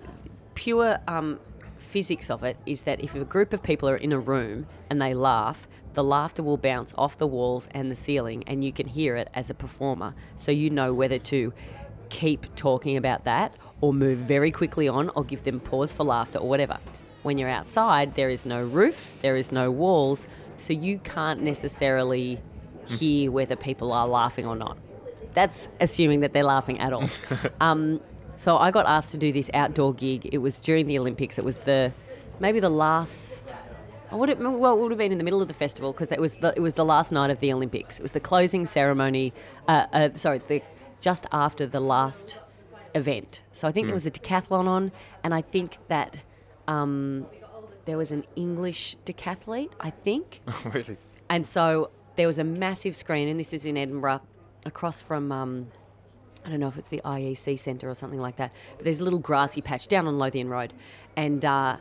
pure 0.54 1.00
um, 1.08 1.40
physics 1.78 2.30
of 2.30 2.44
it 2.44 2.58
is 2.66 2.82
that 2.82 3.00
if 3.00 3.16
a 3.16 3.24
group 3.24 3.54
of 3.54 3.64
people 3.64 3.88
are 3.88 3.96
in 3.96 4.12
a 4.12 4.20
room 4.20 4.68
and 4.90 5.02
they 5.02 5.14
laugh, 5.14 5.66
the 5.94 6.04
laughter 6.04 6.44
will 6.44 6.58
bounce 6.58 6.94
off 6.98 7.18
the 7.18 7.26
walls 7.26 7.70
and 7.72 7.90
the 7.90 7.96
ceiling, 7.96 8.44
and 8.48 8.66
you 8.66 8.74
can 8.74 8.86
hear 8.86 9.16
it 9.16 9.30
as 9.34 9.50
a 9.50 9.54
performer. 9.54 10.14
So 10.36 10.52
you 10.52 10.70
know 10.70 10.94
whether 10.94 11.20
to 11.20 11.54
keep 12.10 12.54
talking 12.56 12.98
about 12.98 13.24
that 13.24 13.54
or 13.80 13.94
move 13.94 14.20
very 14.20 14.52
quickly 14.52 14.90
on 14.90 15.08
or 15.16 15.24
give 15.24 15.46
them 15.46 15.62
pause 15.62 15.94
for 15.94 16.04
laughter 16.04 16.40
or 16.40 16.50
whatever. 16.50 16.78
When 17.24 17.38
you're 17.38 17.50
outside, 17.50 18.16
there 18.16 18.30
is 18.30 18.46
no 18.46 18.62
roof, 18.62 19.18
there 19.22 19.38
is 19.38 19.54
no 19.54 19.72
walls, 19.72 20.28
so 20.58 20.74
you 20.74 21.00
can't 21.00 21.42
necessarily 21.42 22.42
hear 22.88 23.32
whether 23.32 23.56
people 23.56 23.94
are 23.94 24.08
laughing 24.08 24.46
or 24.46 24.58
not. 24.58 24.78
That's 25.32 25.70
assuming 25.80 26.20
that 26.20 26.34
they're 26.34 26.44
laughing 26.44 26.82
at 26.82 26.92
all. 26.92 27.08
um, 27.62 28.02
so 28.38 28.58
I 28.58 28.72
got 28.72 28.86
asked 28.88 29.12
to 29.12 29.18
do 29.18 29.32
this 29.32 29.50
outdoor 29.54 29.94
gig. 29.94 30.30
It 30.32 30.40
was 30.40 30.60
during 30.60 30.88
the 30.88 30.98
Olympics. 31.00 31.38
It 31.38 31.46
was 31.46 31.58
the 31.58 31.92
maybe 32.40 32.60
the 32.60 32.70
last. 32.70 33.56
Would 34.12 34.30
it, 34.30 34.40
well, 34.40 34.78
it 34.78 34.82
would 34.82 34.92
have 34.92 34.98
been 34.98 35.12
in 35.12 35.18
the 35.18 35.24
middle 35.26 35.42
of 35.42 35.50
the 35.50 35.54
festival 35.54 35.92
because 35.92 36.12
it 36.14 36.22
was 36.22 36.38
the, 36.38 36.54
it 36.56 36.62
was 36.62 36.74
the 36.74 36.86
last 36.86 37.12
night 37.12 37.30
of 37.30 37.40
the 37.40 37.52
Olympics. 37.52 38.00
It 38.00 38.02
was 38.02 38.12
the 38.12 38.22
closing 38.22 38.66
ceremony. 38.66 39.34
Uh, 39.68 39.86
uh, 39.92 40.10
sorry, 40.14 40.40
the 40.48 40.62
just 41.02 41.26
after 41.32 41.66
the 41.66 41.82
last 41.82 42.40
event. 42.96 43.42
So 43.52 43.68
I 43.68 43.72
think 43.72 43.88
there 43.88 43.94
was 43.94 44.06
a 44.06 44.12
decathlon 44.12 44.68
on, 44.68 44.92
and 45.24 45.34
I 45.34 45.42
think 45.42 45.78
that 45.90 46.18
um, 46.68 47.28
there 47.86 47.98
was 47.98 48.12
an 48.12 48.24
English 48.36 48.98
decathlete. 49.06 49.72
I 49.80 49.90
think. 49.90 50.42
really? 50.66 50.98
And 51.30 51.46
so 51.46 51.92
there 52.16 52.28
was 52.28 52.38
a 52.38 52.44
massive 52.44 52.96
screen, 52.96 53.28
and 53.28 53.40
this 53.40 53.54
is 53.54 53.66
in 53.66 53.78
Edinburgh, 53.78 54.22
across 54.66 55.02
from, 55.02 55.32
um, 55.32 55.68
I 56.48 56.50
don't 56.50 56.62
know 56.62 56.70
if 56.70 56.78
it's 56.78 56.88
the 56.88 57.02
IEC 57.04 57.60
Centre 57.60 57.90
or 57.90 57.94
something 57.94 58.22
like 58.22 58.38
that, 58.38 58.54
but 58.78 58.86
there's 58.86 59.02
a 59.02 59.04
little 59.04 59.20
grassy 59.20 59.62
patch 59.62 59.90
down 59.90 60.08
on 60.08 60.18
Lothian 60.18 60.48
Road. 60.48 60.74
And, 61.18 61.44
uh, 61.44 61.76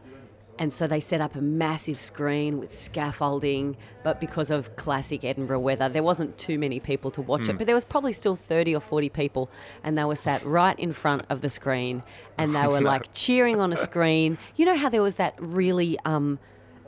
and 0.59 0.73
so 0.73 0.89
they 0.89 0.99
set 0.99 1.21
up 1.21 1.37
a 1.37 1.41
massive 1.41 2.01
screen 2.01 2.59
with 2.59 2.75
scaffolding, 2.75 3.77
but 4.03 4.19
because 4.19 4.51
of 4.51 4.75
classic 4.75 5.23
Edinburgh 5.23 5.61
weather, 5.61 5.89
there 5.89 6.03
wasn't 6.03 6.37
too 6.37 6.59
many 6.59 6.81
people 6.81 7.13
to 7.13 7.23
watch 7.23 7.49
it. 7.49 7.59
But 7.59 7.67
there 7.67 7.77
was 7.77 7.85
probably 7.85 8.13
still 8.13 8.35
30 8.35 8.75
or 8.75 8.81
40 8.81 9.09
people, 9.11 9.51
and 9.85 9.97
they 9.97 10.05
were 10.05 10.17
sat 10.17 10.45
right 10.45 10.77
in 10.79 10.93
front 10.93 11.23
of 11.31 11.43
the 11.43 11.51
screen, 11.51 12.03
and 12.37 12.53
they 12.53 12.67
were 12.67 12.81
like 12.81 13.13
cheering 13.15 13.61
on 13.61 13.73
a 13.73 13.77
screen. 13.77 14.37
You 14.57 14.65
know 14.65 14.77
how 14.77 14.89
there 14.89 15.03
was 15.03 15.17
that 15.17 15.35
really 15.39 15.97
um, 16.05 16.41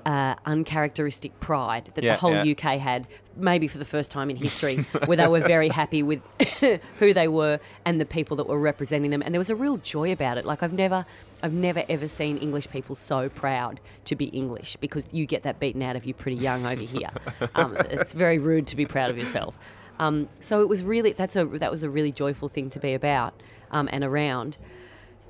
uh, 0.09 0.35
uncharacteristic 0.47 1.39
pride 1.39 1.91
that 1.95 2.03
Yeah, 2.03 2.15
the 2.15 2.21
whole 2.21 2.33
yeah. 2.33 2.53
UK 2.53 2.81
had, 2.81 3.07
maybe 3.37 3.69
for 3.69 3.77
the 3.77 3.85
first 3.85 4.11
time 4.11 4.31
in 4.31 4.37
history, 4.49 4.77
where 5.05 5.19
they 5.19 5.29
were 5.29 5.41
very 5.41 5.69
happy 5.69 6.03
with 6.03 6.23
who 6.99 7.13
they 7.13 7.29
were 7.29 7.61
and 7.85 8.01
the 8.01 8.07
people 8.07 8.35
that 8.39 8.49
were 8.49 8.59
representing 8.59 9.11
them, 9.11 9.21
and 9.23 9.35
there 9.35 9.39
was 9.39 9.51
a 9.51 9.55
real 9.55 9.77
joy 9.77 10.11
about 10.11 10.39
it. 10.39 10.47
Like 10.47 10.63
I've 10.63 10.73
never, 10.73 11.05
I've 11.43 11.53
never 11.53 11.85
ever 11.91 12.07
seen 12.07 12.39
English 12.39 12.71
people 12.71 12.95
so 12.95 13.29
proud 13.29 13.81
to 14.07 14.17
be 14.17 14.27
English 14.27 14.77
because 14.77 15.05
you 15.13 15.27
get 15.27 15.43
that 15.43 15.61
beaten 15.61 15.83
out 15.83 15.95
of 15.95 16.07
you 16.07 16.15
pretty 16.15 16.39
young 16.39 16.65
over 16.65 16.83
here. 16.83 17.11
Um, 17.55 17.77
it's 17.91 18.15
very 18.15 18.39
rude 18.39 18.67
to 18.69 18.77
be 18.77 18.87
proud 18.87 19.11
of 19.11 19.19
yourself. 19.19 19.59
Um, 19.99 20.31
so 20.41 20.63
it 20.63 20.71
was 20.71 20.83
really 20.83 21.13
that's 21.13 21.37
a 21.37 21.45
that 21.45 21.71
was 21.71 21.83
a 21.83 21.91
really 21.91 22.13
joyful 22.13 22.49
thing 22.49 22.71
to 22.71 22.81
be 22.81 22.95
about 22.95 23.35
um, 23.71 23.91
and 23.93 24.03
around. 24.03 24.57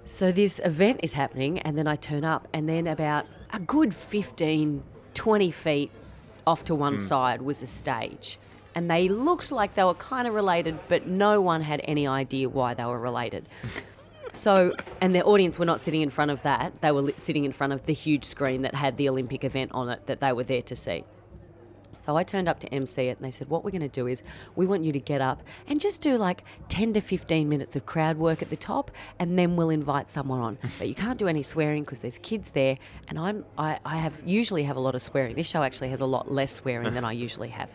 So 0.07 0.31
this 0.31 0.61
event 0.65 1.01
is 1.03 1.15
happening, 1.15 1.59
and 1.59 1.77
then 1.77 1.89
I 1.89 1.97
turn 1.97 2.25
up, 2.25 2.47
and 2.53 2.69
then 2.69 2.87
about 2.87 3.27
a 3.53 3.61
good 3.61 3.95
15, 3.95 4.83
20 5.15 5.51
feet 5.51 5.91
off 6.47 6.65
to 6.65 6.75
one 6.75 6.95
hmm. 6.95 7.01
side 7.01 7.43
was 7.43 7.63
a 7.63 7.67
stage. 7.67 8.39
And 8.75 8.91
they 8.91 9.09
looked 9.09 9.51
like 9.51 9.75
they 9.75 9.85
were 9.85 9.95
kind 9.95 10.29
of 10.29 10.35
related, 10.35 10.79
but 10.89 11.07
no 11.07 11.41
one 11.41 11.63
had 11.63 11.81
any 11.85 12.07
idea 12.07 12.49
why 12.49 12.75
they 12.75 12.85
were 12.85 13.01
related. 13.01 13.47
So, 14.33 14.73
and 15.01 15.15
the 15.15 15.25
audience 15.25 15.59
were 15.59 15.65
not 15.65 15.81
sitting 15.81 16.03
in 16.03 16.11
front 16.11 16.31
of 16.31 16.43
that. 16.43 16.81
They 16.81 16.93
were 16.93 17.13
sitting 17.17 17.45
in 17.45 17.53
front 17.53 17.73
of 17.73 17.87
the 17.87 17.93
huge 17.93 18.25
screen 18.25 18.63
that 18.63 18.75
had 18.75 18.97
the 18.97 19.09
Olympic 19.09 19.43
event 19.43 19.73
on 19.73 19.89
it 19.89 20.07
that 20.07 20.21
they 20.21 20.33
were 20.33 20.45
there 20.45 20.63
to 20.63 20.77
see. 20.77 21.05
So 22.09 22.17
I 22.17 22.23
turned 22.25 22.49
up 22.49 22.59
to 22.61 22.75
MC 22.75 23.09
it 23.09 23.19
and 23.19 23.27
they 23.27 23.31
said, 23.31 23.51
What 23.51 23.65
we're 23.65 23.71
going 23.71 23.83
to 23.83 23.89
do 23.89 24.07
is 24.07 24.23
we 24.57 24.67
want 24.67 24.83
you 24.83 24.93
to 24.93 24.99
get 24.99 25.21
up 25.21 25.43
and 25.67 25.79
just 25.79 26.01
do 26.01 26.17
like 26.17 26.43
10 26.69 26.95
to 26.95 27.03
15 27.03 27.47
minutes 27.47 27.77
of 27.77 27.85
crowd 27.85 28.17
work 28.17 28.41
at 28.41 28.49
the 28.49 28.57
top 28.57 28.91
and 29.19 29.39
then 29.39 29.57
we'll 29.57 29.69
invite 29.69 30.11
someone 30.11 30.41
on. 30.41 30.59
But 30.79 30.89
you 30.89 30.95
can't 30.95 31.19
do 31.19 31.29
any 31.29 31.43
swearing 31.43 31.83
because 31.85 32.01
there's 32.01 32.19
kids 32.19 32.53
there. 32.53 32.79
And 33.09 33.19
I'm, 33.19 33.45
I, 33.59 33.79
I 33.85 33.97
have 33.97 34.23
usually 34.25 34.63
have 34.63 34.77
a 34.77 34.81
lot 34.81 34.95
of 34.95 35.03
swearing. 35.03 35.35
This 35.35 35.51
show 35.51 35.63
actually 35.63 35.91
has 35.91 36.01
a 36.01 36.07
lot 36.07 36.33
less 36.33 36.51
swearing 36.51 36.95
than 36.95 37.05
I 37.05 37.13
usually 37.27 37.51
have. 37.51 37.71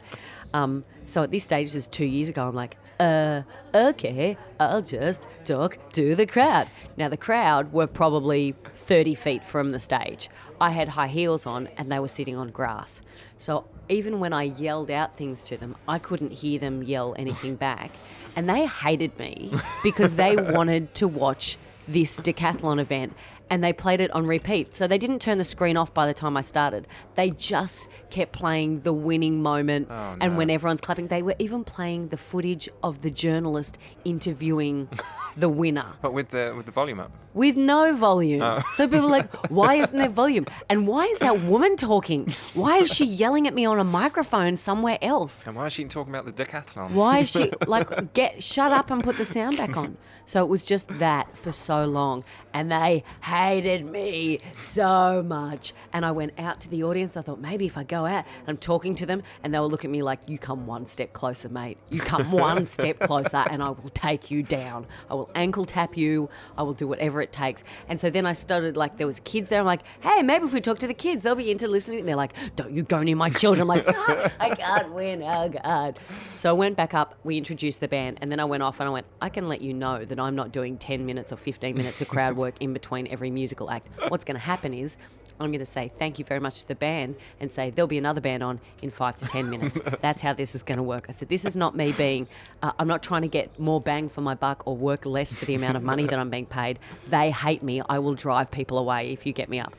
Um, 0.51 0.83
so 1.05 1.21
at 1.21 1.29
this 1.29 1.43
stage, 1.43 1.67
this 1.67 1.75
is 1.75 1.87
two 1.87 2.05
years 2.05 2.27
ago, 2.27 2.47
I'm 2.47 2.55
like, 2.55 2.77
uh, 2.99 3.43
okay, 3.75 4.35
I'll 4.59 4.81
just 4.81 5.27
talk 5.43 5.77
to 5.93 6.15
the 6.15 6.25
crowd. 6.25 6.67
Now, 6.97 7.07
the 7.07 7.17
crowd 7.17 7.71
were 7.71 7.87
probably 7.87 8.55
30 8.73 9.13
feet 9.13 9.43
from 9.43 9.71
the 9.71 9.79
stage. 9.79 10.29
I 10.59 10.71
had 10.71 10.89
high 10.89 11.07
heels 11.07 11.45
on 11.45 11.67
and 11.77 11.91
they 11.91 11.99
were 11.99 12.07
sitting 12.07 12.35
on 12.35 12.49
grass. 12.49 13.01
So 13.37 13.65
even 13.89 14.19
when 14.19 14.33
I 14.33 14.43
yelled 14.43 14.91
out 14.91 15.17
things 15.17 15.43
to 15.43 15.57
them, 15.57 15.75
I 15.87 15.99
couldn't 15.99 16.31
hear 16.31 16.59
them 16.59 16.83
yell 16.83 17.15
anything 17.17 17.55
back. 17.69 17.91
And 18.35 18.49
they 18.49 18.65
hated 18.65 19.17
me 19.19 19.51
because 19.83 20.15
they 20.15 20.35
wanted 20.35 20.93
to 20.95 21.07
watch 21.07 21.57
this 21.87 22.19
decathlon 22.19 22.79
event 22.79 23.13
and 23.53 23.63
they 23.63 23.71
played 23.71 24.01
it 24.01 24.09
on 24.17 24.25
repeat. 24.25 24.75
So 24.75 24.87
they 24.87 24.97
didn't 24.97 25.19
turn 25.19 25.37
the 25.37 25.43
screen 25.43 25.77
off 25.77 25.93
by 25.93 26.07
the 26.07 26.13
time 26.15 26.35
I 26.35 26.41
started. 26.41 26.87
They 27.13 27.29
just 27.29 27.87
kept 28.09 28.31
playing 28.31 28.81
the 28.81 28.91
winning 28.93 29.43
moment. 29.43 29.89
Oh, 29.91 30.15
and 30.19 30.37
when 30.37 30.49
everyone's 30.49 30.81
clapping, 30.81 31.05
they 31.09 31.21
were 31.21 31.35
even 31.37 31.63
playing 31.63 32.07
the 32.07 32.17
footage 32.17 32.67
of 32.81 33.01
the 33.03 33.11
journalist 33.11 33.77
interviewing 34.05 34.89
the 35.37 35.49
winner 35.49 35.85
But 36.01 36.13
with 36.13 36.29
the 36.29 36.53
with 36.57 36.65
the 36.65 36.71
volume 36.71 36.99
up. 36.99 37.11
with 37.35 37.55
no 37.55 37.93
volume. 37.95 38.41
Oh. 38.41 38.59
So 38.73 38.87
people 38.87 39.05
are 39.05 39.17
like, 39.19 39.51
why 39.59 39.75
isn't 39.75 39.97
there 39.97 40.09
volume? 40.09 40.45
And 40.69 40.87
why 40.87 41.05
is 41.05 41.19
that 41.19 41.41
woman 41.41 41.75
talking? 41.77 42.27
Why 42.55 42.77
is 42.77 42.91
she 42.91 43.05
yelling 43.05 43.47
at 43.47 43.53
me 43.53 43.65
on 43.65 43.77
a 43.79 43.83
microphone 43.83 44.57
somewhere 44.57 44.97
else? 45.01 45.45
And 45.45 45.55
why 45.55 45.67
is 45.67 45.73
she 45.73 45.85
talking 45.85 46.11
about 46.15 46.25
the 46.25 46.33
decathlon? 46.43 46.91
Why 46.91 47.19
is 47.19 47.29
she 47.29 47.51
like 47.67 48.13
get 48.13 48.41
shut 48.41 48.71
up 48.71 48.89
and 48.89 49.03
put 49.03 49.17
the 49.17 49.25
sound 49.25 49.57
back 49.57 49.77
on? 49.77 49.97
So 50.25 50.41
it 50.41 50.47
was 50.47 50.63
just 50.63 50.87
that 50.99 51.35
for 51.35 51.51
so 51.51 51.83
long, 51.85 52.23
and 52.53 52.71
they 52.71 53.03
hated 53.47 53.85
me 53.87 54.39
so 54.55 55.21
much. 55.23 55.73
And 55.91 56.05
I 56.05 56.11
went 56.11 56.33
out 56.39 56.61
to 56.61 56.69
the 56.69 56.83
audience. 56.83 57.17
I 57.17 57.21
thought 57.21 57.39
maybe 57.39 57.65
if 57.65 57.77
I 57.77 57.83
go 57.83 58.05
out 58.05 58.25
and 58.39 58.47
I'm 58.47 58.57
talking 58.57 58.95
to 58.95 59.05
them, 59.05 59.23
and 59.43 59.53
they 59.53 59.59
will 59.59 59.69
look 59.69 59.85
at 59.85 59.91
me 59.91 60.01
like, 60.01 60.19
"You 60.27 60.37
come 60.37 60.65
one 60.65 60.85
step 60.85 61.13
closer, 61.13 61.49
mate. 61.49 61.77
You 61.89 61.99
come 61.99 62.31
one 62.31 62.65
step 62.77 62.99
closer, 62.99 63.43
and 63.49 63.61
I 63.61 63.69
will 63.69 63.89
take 63.93 64.31
you 64.31 64.43
down. 64.43 64.85
I 65.09 65.13
will 65.15 65.29
ankle 65.35 65.65
tap 65.65 65.97
you. 65.97 66.29
I 66.57 66.63
will 66.63 66.73
do 66.73 66.87
whatever 66.87 67.21
it 67.21 67.31
takes." 67.31 67.63
And 67.89 67.99
so 67.99 68.09
then 68.09 68.25
I 68.25 68.33
started 68.33 68.77
like 68.77 68.97
there 68.97 69.07
was 69.07 69.19
kids 69.21 69.49
there. 69.49 69.59
I'm 69.59 69.65
like, 69.65 69.83
"Hey, 70.01 70.21
maybe 70.23 70.45
if 70.45 70.53
we 70.53 70.61
talk 70.61 70.79
to 70.79 70.87
the 70.87 70.93
kids, 70.93 71.23
they'll 71.23 71.35
be 71.35 71.51
into 71.51 71.67
listening." 71.67 71.99
And 71.99 72.07
they're 72.07 72.15
like, 72.15 72.33
"Don't 72.55 72.71
you 72.71 72.83
go 72.83 73.03
near 73.03 73.15
my 73.15 73.29
children." 73.29 73.61
I'm 73.63 73.67
like, 73.67 73.85
"Ah, 73.87 74.31
I 74.39 74.49
can't 74.55 74.93
win. 74.93 75.21
Oh 75.23 75.49
God. 75.49 75.99
So 76.35 76.49
I 76.49 76.53
went 76.53 76.77
back 76.77 76.93
up. 76.93 77.15
We 77.23 77.37
introduced 77.37 77.79
the 77.79 77.87
band, 77.87 78.19
and 78.21 78.31
then 78.31 78.39
I 78.39 78.45
went 78.45 78.63
off 78.63 78.79
and 78.79 78.87
I 78.87 78.91
went, 78.91 79.05
"I 79.21 79.29
can 79.29 79.47
let 79.47 79.61
you 79.61 79.73
know 79.73 80.05
that 80.05 80.19
I'm 80.19 80.35
not 80.35 80.51
doing 80.51 80.77
10 80.77 81.05
minutes 81.05 81.31
or 81.31 81.35
15 81.35 81.75
minutes 81.75 82.01
of 82.01 82.07
crowd 82.07 82.35
work 82.37 82.55
in 82.61 82.73
between 82.73 83.07
every 83.07 83.22
musical 83.29 83.69
act. 83.69 83.89
What's 84.09 84.25
going 84.25 84.35
to 84.35 84.45
happen 84.45 84.73
is." 84.73 84.97
I'm 85.39 85.49
going 85.49 85.59
to 85.59 85.65
say 85.65 85.91
thank 85.97 86.19
you 86.19 86.25
very 86.25 86.39
much 86.39 86.61
to 86.61 86.67
the 86.67 86.75
band 86.75 87.15
and 87.39 87.51
say 87.51 87.71
there'll 87.71 87.87
be 87.87 87.97
another 87.97 88.21
band 88.21 88.43
on 88.43 88.59
in 88.81 88.91
five 88.91 89.17
to 89.17 89.25
10 89.25 89.49
minutes. 89.49 89.79
That's 90.01 90.21
how 90.21 90.33
this 90.33 90.53
is 90.53 90.61
going 90.63 90.77
to 90.77 90.83
work. 90.83 91.07
I 91.09 91.11
said, 91.11 91.27
This 91.27 91.43
is 91.43 91.55
not 91.55 91.75
me 91.75 91.91
being, 91.91 92.27
uh, 92.61 92.71
I'm 92.77 92.87
not 92.87 93.01
trying 93.01 93.23
to 93.23 93.27
get 93.27 93.59
more 93.59 93.81
bang 93.81 94.09
for 94.09 94.21
my 94.21 94.35
buck 94.35 94.61
or 94.67 94.77
work 94.77 95.05
less 95.05 95.33
for 95.33 95.45
the 95.45 95.55
amount 95.55 95.75
of 95.75 95.83
money 95.83 96.05
that 96.05 96.19
I'm 96.19 96.29
being 96.29 96.45
paid. 96.45 96.79
They 97.09 97.31
hate 97.31 97.63
me. 97.63 97.81
I 97.89 97.99
will 97.99 98.13
drive 98.13 98.51
people 98.51 98.77
away 98.77 99.11
if 99.11 99.25
you 99.25 99.33
get 99.33 99.49
me 99.49 99.59
up. 99.59 99.75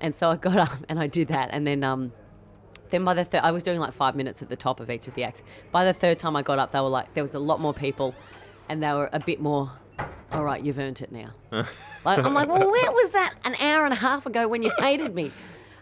And 0.00 0.14
so 0.14 0.30
I 0.30 0.36
got 0.36 0.56
up 0.56 0.78
and 0.88 0.98
I 0.98 1.06
did 1.06 1.28
that. 1.28 1.50
And 1.52 1.66
then, 1.66 1.82
um, 1.82 2.12
then 2.90 3.04
by 3.04 3.14
the 3.14 3.24
third, 3.24 3.40
I 3.42 3.50
was 3.50 3.62
doing 3.62 3.80
like 3.80 3.92
five 3.92 4.14
minutes 4.14 4.42
at 4.42 4.48
the 4.48 4.56
top 4.56 4.80
of 4.80 4.90
each 4.90 5.08
of 5.08 5.14
the 5.14 5.24
acts. 5.24 5.42
By 5.72 5.84
the 5.84 5.92
third 5.92 6.18
time 6.18 6.36
I 6.36 6.42
got 6.42 6.58
up, 6.58 6.72
they 6.72 6.80
were 6.80 6.88
like, 6.88 7.12
there 7.14 7.24
was 7.24 7.34
a 7.34 7.38
lot 7.38 7.60
more 7.60 7.74
people, 7.74 8.14
and 8.68 8.82
they 8.82 8.92
were 8.92 9.10
a 9.12 9.20
bit 9.20 9.40
more. 9.40 9.70
All 10.32 10.44
right, 10.44 10.62
you've 10.62 10.78
earned 10.78 11.00
it 11.00 11.12
now. 11.12 11.30
like 12.04 12.18
I'm 12.18 12.34
like, 12.34 12.48
well, 12.48 12.70
where 12.70 12.90
was 12.92 13.10
that 13.10 13.34
an 13.44 13.54
hour 13.56 13.84
and 13.84 13.92
a 13.94 13.96
half 13.96 14.26
ago 14.26 14.48
when 14.48 14.62
you 14.62 14.70
hated 14.78 15.14
me? 15.14 15.32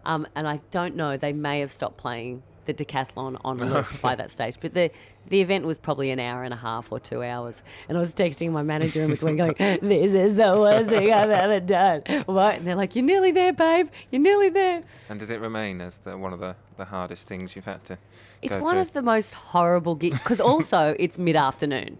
Um, 0.04 0.26
and 0.34 0.46
I 0.46 0.60
don't 0.70 0.96
know. 0.96 1.16
They 1.16 1.32
may 1.32 1.60
have 1.60 1.72
stopped 1.72 1.96
playing 1.96 2.42
the 2.66 2.74
decathlon 2.74 3.38
on 3.44 3.58
loop 3.58 3.86
by 4.00 4.14
that 4.14 4.30
stage, 4.30 4.56
but 4.60 4.74
the 4.74 4.90
the 5.28 5.40
event 5.40 5.64
was 5.64 5.78
probably 5.78 6.10
an 6.10 6.20
hour 6.20 6.44
and 6.44 6.52
a 6.52 6.56
half 6.56 6.92
or 6.92 7.00
two 7.00 7.22
hours. 7.22 7.62
And 7.88 7.96
I 7.96 8.00
was 8.00 8.14
texting 8.14 8.52
my 8.52 8.62
manager 8.62 9.02
in 9.02 9.10
between, 9.10 9.36
going, 9.36 9.54
"This 9.58 10.12
is 10.14 10.34
the 10.36 10.54
worst 10.56 10.88
thing 10.90 11.12
I've 11.12 11.30
ever 11.30 11.60
done." 11.60 12.02
What? 12.26 12.56
And 12.56 12.66
they're 12.66 12.74
like, 12.76 12.94
"You're 12.94 13.04
nearly 13.04 13.32
there, 13.32 13.52
babe. 13.52 13.88
You're 14.10 14.22
nearly 14.22 14.50
there." 14.50 14.82
And 15.08 15.18
does 15.18 15.30
it 15.30 15.40
remain 15.40 15.80
as 15.80 15.96
the, 15.98 16.16
one 16.16 16.32
of 16.32 16.40
the, 16.40 16.56
the 16.76 16.84
hardest 16.84 17.26
things 17.26 17.56
you've 17.56 17.64
had 17.64 17.82
to 17.84 17.98
It's 18.42 18.56
one 18.56 18.74
through? 18.74 18.80
of 18.80 18.92
the 18.92 19.02
most 19.02 19.34
horrible 19.34 19.94
gigs 19.94 20.18
because 20.20 20.40
also 20.40 20.94
it's 20.98 21.18
mid 21.18 21.36
afternoon. 21.36 21.98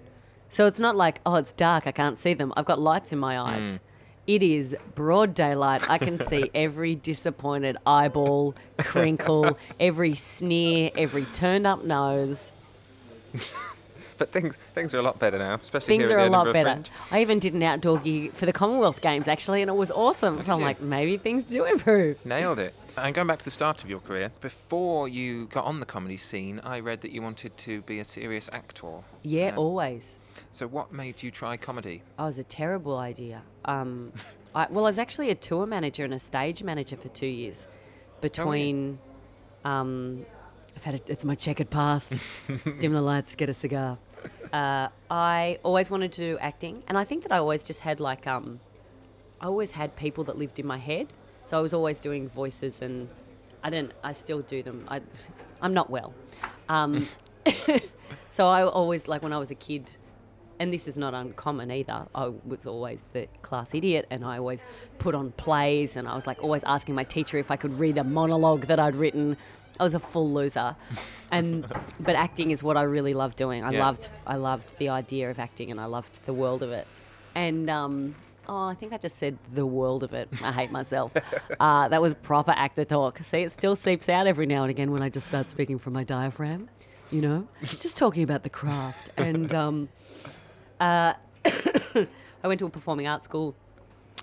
So 0.54 0.66
it's 0.66 0.78
not 0.78 0.94
like, 0.94 1.20
oh, 1.26 1.34
it's 1.34 1.52
dark, 1.52 1.88
I 1.88 1.90
can't 1.90 2.16
see 2.16 2.32
them. 2.32 2.52
I've 2.56 2.64
got 2.64 2.78
lights 2.78 3.12
in 3.12 3.18
my 3.18 3.40
eyes. 3.40 3.72
Hmm. 3.72 3.82
It 4.28 4.42
is 4.44 4.76
broad 4.94 5.34
daylight. 5.34 5.90
I 5.90 5.98
can 5.98 6.20
see 6.20 6.48
every 6.54 6.94
disappointed 6.94 7.76
eyeball, 7.84 8.54
crinkle, 8.78 9.58
every 9.80 10.14
sneer, 10.14 10.92
every 10.96 11.24
turned 11.24 11.66
up 11.66 11.82
nose. 11.84 12.52
But 14.16 14.30
things 14.30 14.56
things 14.74 14.94
are 14.94 14.98
a 14.98 15.02
lot 15.02 15.18
better 15.18 15.38
now, 15.38 15.56
especially 15.56 15.98
Things 15.98 16.08
are 16.08 16.18
a 16.18 16.30
lot 16.30 16.52
better. 16.52 16.70
Fringe. 16.70 16.90
I 17.10 17.20
even 17.20 17.40
did 17.40 17.52
an 17.52 17.64
outdoor 17.64 17.98
gig 17.98 18.32
for 18.32 18.46
the 18.46 18.52
Commonwealth 18.52 19.00
Games 19.00 19.26
actually, 19.26 19.60
and 19.60 19.68
it 19.68 19.74
was 19.74 19.90
awesome. 19.90 20.40
So 20.44 20.52
I'm 20.52 20.60
you? 20.60 20.64
like, 20.64 20.80
maybe 20.80 21.16
things 21.16 21.42
do 21.42 21.64
improve. 21.64 22.24
Nailed 22.24 22.60
it. 22.60 22.74
And 22.96 23.12
going 23.12 23.26
back 23.26 23.40
to 23.40 23.44
the 23.44 23.50
start 23.50 23.82
of 23.82 23.90
your 23.90 23.98
career, 23.98 24.30
before 24.40 25.08
you 25.08 25.46
got 25.46 25.64
on 25.64 25.80
the 25.80 25.86
comedy 25.86 26.16
scene, 26.16 26.60
I 26.62 26.78
read 26.78 27.00
that 27.00 27.10
you 27.10 27.22
wanted 27.22 27.56
to 27.56 27.82
be 27.82 27.98
a 27.98 28.04
serious 28.04 28.48
actor. 28.52 29.00
Yeah, 29.22 29.52
Uh, 29.56 29.60
always. 29.60 30.18
So 30.52 30.68
what 30.68 30.92
made 30.92 31.20
you 31.20 31.32
try 31.32 31.56
comedy? 31.56 32.02
Oh, 32.18 32.24
it 32.24 32.26
was 32.26 32.38
a 32.38 32.44
terrible 32.44 32.96
idea. 32.98 33.42
Um, 33.64 34.12
I, 34.54 34.68
well, 34.70 34.84
I 34.84 34.88
was 34.88 34.98
actually 34.98 35.30
a 35.30 35.34
tour 35.34 35.66
manager 35.66 36.04
and 36.04 36.14
a 36.14 36.20
stage 36.20 36.62
manager 36.62 36.96
for 36.96 37.08
two 37.08 37.26
years. 37.26 37.66
Between, 38.20 39.00
um, 39.64 40.24
I've 40.76 40.84
had 40.84 40.94
a, 40.94 41.12
it's 41.12 41.24
my 41.24 41.34
checkered 41.34 41.70
past. 41.70 42.20
Dim 42.78 42.92
the 42.92 43.02
lights, 43.02 43.34
get 43.34 43.48
a 43.48 43.52
cigar. 43.52 43.98
Uh, 44.52 44.88
I 45.10 45.58
always 45.64 45.90
wanted 45.90 46.12
to 46.12 46.20
do 46.20 46.38
acting, 46.38 46.84
and 46.86 46.96
I 46.96 47.02
think 47.02 47.24
that 47.24 47.32
I 47.32 47.38
always 47.38 47.64
just 47.64 47.80
had 47.80 47.98
like, 47.98 48.28
um, 48.28 48.60
I 49.40 49.46
always 49.46 49.72
had 49.72 49.96
people 49.96 50.22
that 50.24 50.38
lived 50.38 50.60
in 50.60 50.66
my 50.66 50.78
head. 50.78 51.12
So 51.44 51.58
I 51.58 51.60
was 51.60 51.74
always 51.74 51.98
doing 51.98 52.28
voices, 52.28 52.82
and 52.82 53.08
I 53.62 53.70
didn't. 53.70 53.92
I 54.02 54.12
still 54.12 54.40
do 54.42 54.62
them. 54.62 54.84
I, 54.88 55.00
I'm 55.60 55.74
not 55.74 55.90
well. 55.90 56.14
Um, 56.68 57.06
so 58.30 58.46
I 58.48 58.64
always 58.64 59.08
like 59.08 59.22
when 59.22 59.32
I 59.32 59.38
was 59.38 59.50
a 59.50 59.54
kid 59.54 59.92
and 60.60 60.72
this 60.72 60.86
is 60.86 60.96
not 60.96 61.14
uncommon 61.14 61.70
either. 61.70 62.06
I 62.14 62.28
was 62.46 62.66
always 62.66 63.04
the 63.12 63.26
class 63.42 63.74
idiot, 63.74 64.06
and 64.10 64.24
I 64.24 64.38
always 64.38 64.64
put 64.98 65.14
on 65.14 65.32
plays, 65.32 65.96
and 65.96 66.06
I 66.06 66.14
was 66.14 66.26
like 66.26 66.42
always 66.42 66.62
asking 66.64 66.94
my 66.94 67.04
teacher 67.04 67.38
if 67.38 67.50
I 67.50 67.56
could 67.56 67.78
read 67.78 67.98
a 67.98 68.04
monologue 68.04 68.62
that 68.66 68.78
I'd 68.78 68.94
written. 68.94 69.36
I 69.80 69.82
was 69.82 69.94
a 69.94 69.98
full 69.98 70.30
loser, 70.32 70.76
and 71.32 71.66
but 72.00 72.14
acting 72.14 72.52
is 72.52 72.62
what 72.62 72.76
I 72.76 72.82
really 72.82 73.14
love 73.14 73.34
doing. 73.34 73.64
I 73.64 73.72
Yeah. 73.72 73.84
loved, 73.84 74.08
I 74.26 74.36
loved 74.36 74.78
the 74.78 74.90
idea 74.90 75.28
of 75.30 75.40
acting, 75.40 75.72
and 75.72 75.80
I 75.80 75.86
loved 75.86 76.24
the 76.24 76.32
world 76.32 76.62
of 76.62 76.70
it. 76.70 76.86
And 77.34 77.68
um, 77.68 78.14
oh, 78.48 78.66
I 78.68 78.74
think 78.74 78.92
I 78.92 78.98
just 78.98 79.18
said 79.18 79.38
the 79.52 79.66
world 79.66 80.02
of 80.02 80.12
it. 80.12 80.28
I 80.44 80.52
hate 80.52 80.70
myself. 80.70 81.16
uh, 81.60 81.88
that 81.88 82.00
was 82.00 82.14
proper 82.14 82.52
actor 82.52 82.84
talk. 82.84 83.18
See, 83.18 83.42
it 83.42 83.52
still 83.52 83.76
seeps 83.76 84.08
out 84.08 84.26
every 84.26 84.46
now 84.46 84.62
and 84.62 84.70
again 84.70 84.90
when 84.90 85.02
I 85.02 85.08
just 85.08 85.26
start 85.26 85.50
speaking 85.50 85.78
from 85.78 85.92
my 85.92 86.04
diaphragm. 86.04 86.68
You 87.10 87.22
know, 87.22 87.48
just 87.62 87.98
talking 87.98 88.22
about 88.22 88.42
the 88.42 88.50
craft 88.50 89.10
and. 89.18 89.52
Um, 89.54 89.88
uh, 90.80 91.14
I 91.44 92.46
went 92.46 92.58
to 92.60 92.66
a 92.66 92.70
performing 92.70 93.06
arts 93.06 93.24
school. 93.24 93.54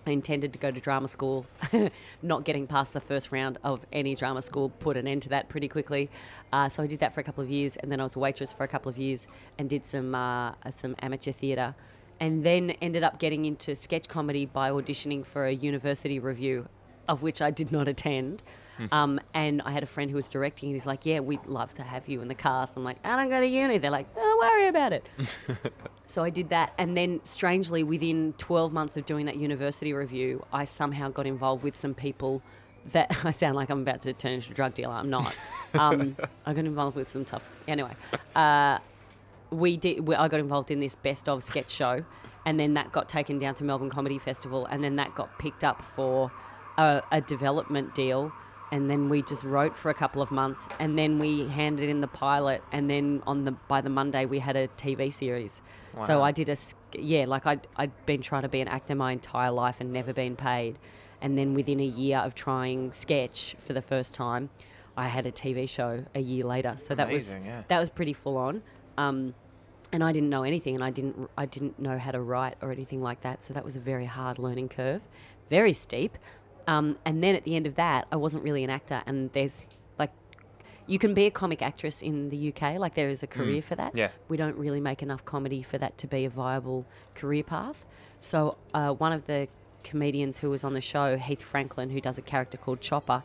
I 0.06 0.12
intended 0.12 0.54
to 0.54 0.60
go 0.60 0.72
to 0.72 0.80
drama 0.80 1.08
school. 1.08 1.46
Not 2.22 2.44
getting 2.44 2.68
past 2.68 2.94
the 2.94 3.02
first 3.02 3.32
round 3.32 3.58
of 3.64 3.86
any 3.92 4.16
drama 4.16 4.42
school 4.42 4.70
put 4.70 4.98
an 4.98 5.08
end 5.08 5.24
to 5.24 5.30
that 5.30 5.50
pretty 5.50 5.68
quickly. 5.68 6.10
Uh, 6.52 6.70
so 6.70 6.84
I 6.84 6.88
did 6.88 7.00
that 7.00 7.14
for 7.14 7.20
a 7.20 7.24
couple 7.24 7.44
of 7.44 7.50
years, 7.50 7.76
and 7.78 7.92
then 7.92 8.00
I 8.00 8.04
was 8.04 8.16
a 8.16 8.20
waitress 8.20 8.52
for 8.52 8.64
a 8.64 8.68
couple 8.68 8.90
of 8.90 8.98
years 8.98 9.28
and 9.58 9.70
did 9.70 9.86
some 9.86 10.16
uh, 10.16 10.54
some 10.72 10.96
amateur 11.00 11.32
theatre, 11.32 11.76
and 12.22 12.44
then 12.44 12.70
ended 12.82 13.04
up 13.04 13.20
getting 13.20 13.44
into 13.44 13.76
sketch 13.76 14.08
comedy 14.08 14.46
by 14.46 14.70
auditioning 14.70 15.26
for 15.26 15.46
a 15.48 15.52
university 15.52 16.20
revue. 16.20 16.66
Of 17.08 17.24
which 17.24 17.42
I 17.42 17.52
did 17.52 17.74
not 17.74 17.90
attend, 17.90 18.42
um, 18.92 19.20
and 19.34 19.62
I 19.64 19.72
had 19.72 19.84
a 19.84 19.88
friend 19.88 20.10
who 20.10 20.16
was 20.16 20.30
directing, 20.30 20.70
and 20.70 20.76
he's 20.76 20.86
like, 20.86 21.06
"Yeah, 21.06 21.20
we'd 21.20 21.46
love 21.46 21.74
to 21.74 21.84
have 21.84 22.08
you 22.08 22.22
in 22.22 22.30
the 22.30 22.36
cast." 22.36 22.78
I'm 22.78 22.86
like, 22.86 22.98
"I 23.04 23.18
don't 23.18 23.28
go 23.28 23.42
to 23.42 23.46
uni." 23.46 23.80
They're 23.80 23.92
like, 23.92 24.14
"Don't 24.16 24.40
worry 24.40 24.68
about 24.68 24.94
it." 24.94 25.10
So 26.06 26.24
I 26.24 26.30
did 26.30 26.50
that, 26.50 26.74
and 26.78 26.96
then 26.98 27.22
strangely, 27.24 27.84
within 27.84 28.34
12 28.38 28.74
months 28.74 28.98
of 28.98 29.06
doing 29.06 29.28
that 29.28 29.38
university 29.38 29.94
revue, 29.94 30.44
I 30.52 30.66
somehow 30.66 31.08
got 31.10 31.26
involved 31.26 31.64
with 31.64 31.78
some 31.78 31.94
people 31.94 32.42
that 32.92 33.16
I 33.26 33.32
sound 33.32 33.56
like 33.56 33.70
I'm 33.70 33.82
about 33.82 34.02
to 34.02 34.14
turn 34.14 34.34
into 34.34 34.52
a 34.52 34.54
drug 34.54 34.74
dealer. 34.74 34.94
I'm 34.94 35.10
not. 35.10 35.36
Um, 35.74 36.18
I 36.46 36.54
got 36.54 36.66
involved 36.66 36.98
with 36.98 37.08
some 37.08 37.24
tough. 37.24 37.50
Anyway, 37.68 37.94
uh, 38.36 38.80
we 39.52 39.78
did. 39.78 40.08
We, 40.08 40.16
I 40.16 40.28
got 40.28 40.40
involved 40.40 40.72
in 40.72 40.80
this 40.80 40.96
best 40.96 41.30
of 41.30 41.44
sketch 41.44 41.70
show, 41.70 42.04
and 42.46 42.60
then 42.60 42.74
that 42.74 42.92
got 42.92 43.08
taken 43.08 43.38
down 43.38 43.56
to 43.56 43.64
Melbourne 43.64 43.90
Comedy 43.90 44.18
Festival, 44.18 44.66
and 44.66 44.84
then 44.84 44.96
that 44.96 45.14
got 45.14 45.38
picked 45.38 45.64
up 45.64 45.82
for 45.82 46.32
a, 46.78 47.02
a 47.12 47.22
development 47.22 47.94
deal. 47.94 48.32
And 48.74 48.90
then 48.90 49.10
we 49.10 49.22
just 49.22 49.44
wrote 49.44 49.78
for 49.78 49.92
a 49.92 49.94
couple 49.94 50.22
of 50.22 50.32
months, 50.32 50.70
and 50.80 50.98
then 50.98 51.20
we 51.20 51.46
handed 51.50 51.90
in 51.90 52.00
the 52.00 52.08
pilot, 52.08 52.64
and 52.72 52.90
then 52.90 53.22
on 53.28 53.44
the 53.44 53.52
by 53.52 53.82
the 53.82 53.90
Monday 53.90 54.26
we 54.26 54.40
had 54.40 54.56
a 54.56 54.70
TV 54.70 55.12
series. 55.12 55.62
So 56.06 56.22
I 56.22 56.32
did 56.32 56.48
a 56.48 56.56
yeah, 56.98 57.26
like 57.26 57.46
I'd 57.46 57.68
I'd 57.76 58.06
been 58.06 58.22
trying 58.22 58.44
to 58.44 58.50
be 58.50 58.62
an 58.62 58.70
actor 58.70 58.96
my 58.96 59.12
entire 59.12 59.52
life 59.52 59.82
and 59.82 59.92
never 59.92 60.14
been 60.14 60.38
paid, 60.38 60.80
and 61.22 61.38
then 61.38 61.54
within 61.54 61.82
a 61.82 61.86
year 61.86 62.20
of 62.20 62.34
trying 62.34 62.94
sketch 62.94 63.58
for 63.60 63.74
the 63.74 63.82
first 63.82 64.14
time, 64.14 64.50
I 64.96 65.10
had 65.10 65.26
a 65.26 65.34
TV 65.34 65.68
show 65.68 66.06
a 66.16 66.22
year 66.22 66.46
later. 66.46 66.76
So 66.78 66.96
that 66.96 67.12
was 67.12 67.34
yeah. 67.34 67.64
that 67.68 67.80
was 67.82 67.90
pretty 67.90 68.14
full 68.14 68.38
on. 68.38 68.62
Um, 68.98 69.34
and 69.94 70.04
I 70.04 70.14
didn't 70.14 70.30
know 70.30 70.44
anything, 70.44 70.76
and 70.76 70.84
I 70.84 70.90
didn't 70.90 71.30
I 71.38 71.46
didn't 71.46 71.80
know 71.80 71.98
how 71.98 72.12
to 72.12 72.22
write 72.22 72.56
or 72.62 72.72
anything 72.72 73.02
like 73.02 73.22
that. 73.22 73.44
So 73.44 73.54
that 73.54 73.66
was 73.66 73.76
a 73.76 73.80
very 73.80 74.06
hard 74.06 74.40
learning 74.40 74.70
curve, 74.70 75.02
very 75.50 75.74
steep. 75.74 76.18
Um, 76.68 76.98
and 77.06 77.24
then 77.24 77.36
at 77.36 77.44
the 77.44 77.56
end 77.56 77.68
of 77.68 77.76
that, 77.76 78.08
I 78.12 78.16
wasn't 78.16 78.44
really 78.44 78.64
an 78.64 78.70
actor, 78.70 79.02
and 79.06 79.32
there's 79.34 79.68
like 80.00 80.12
you 80.88 80.98
can 80.98 81.14
be 81.14 81.26
a 81.26 81.32
comic 81.32 81.62
actress 81.62 82.02
in 82.02 82.30
the 82.30 82.54
UK, 82.54 82.80
like 82.80 82.96
there 82.96 83.10
is 83.10 83.24
a 83.24 83.28
career 83.28 83.62
for 83.62 83.76
that. 83.76 83.96
Yeah. 83.96 84.10
We 84.30 84.38
don't 84.38 84.56
really 84.58 84.80
make 84.80 85.04
enough 85.04 85.26
comedy 85.26 85.62
for 85.62 85.78
that 85.78 85.98
to 86.00 86.08
be 86.08 86.26
a 86.26 86.30
viable 86.30 86.86
career 87.16 87.44
path. 87.44 87.86
So 88.20 88.58
uh, 88.74 88.94
one 88.94 89.12
of 89.12 89.26
the 89.26 89.48
comedians 89.84 90.38
who 90.38 90.50
was 90.50 90.64
on 90.64 90.74
the 90.74 90.82
show, 90.82 91.18
Heath 91.18 91.42
Franklin, 91.42 91.90
who 91.90 92.00
does 92.00 92.18
a 92.18 92.22
character 92.22 92.58
called 92.58 92.82
Chopper, 92.82 93.24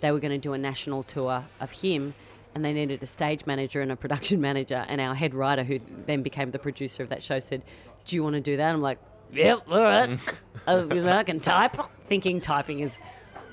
they 0.00 0.10
were 0.10 0.20
going 0.20 0.32
to 0.32 0.38
do 0.38 0.52
a 0.52 0.58
national 0.58 1.02
tour 1.02 1.44
of 1.60 1.70
him 1.70 2.14
and 2.54 2.64
they 2.64 2.72
needed 2.72 3.02
a 3.02 3.06
stage 3.06 3.46
manager 3.46 3.80
and 3.80 3.92
a 3.92 3.96
production 3.96 4.40
manager. 4.48 4.84
And 4.88 5.00
our 5.00 5.14
head 5.14 5.34
writer, 5.34 5.64
who 5.64 5.80
then 6.06 6.22
became 6.22 6.50
the 6.50 6.58
producer 6.58 7.02
of 7.02 7.08
that 7.10 7.22
show, 7.22 7.38
said, 7.38 7.62
Do 8.04 8.16
you 8.16 8.22
want 8.22 8.34
to 8.34 8.40
do 8.40 8.56
that? 8.56 8.72
I'm 8.72 8.82
like, 8.82 8.98
Yep, 9.32 9.62
all 9.70 9.82
right. 9.82 10.18
Uh, 10.66 10.86
I, 10.90 10.94
know, 10.94 11.08
I 11.08 11.22
can 11.22 11.40
type. 11.40 11.76
Thinking 12.08 12.40
typing 12.40 12.80
is 12.80 12.98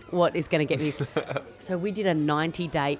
what 0.09 0.35
is 0.35 0.49
going 0.49 0.67
to 0.67 0.75
get 0.75 0.81
me. 0.81 0.93
so 1.59 1.77
we 1.77 1.91
did 1.91 2.05
a 2.07 2.13
90 2.13 2.67
date 2.67 2.99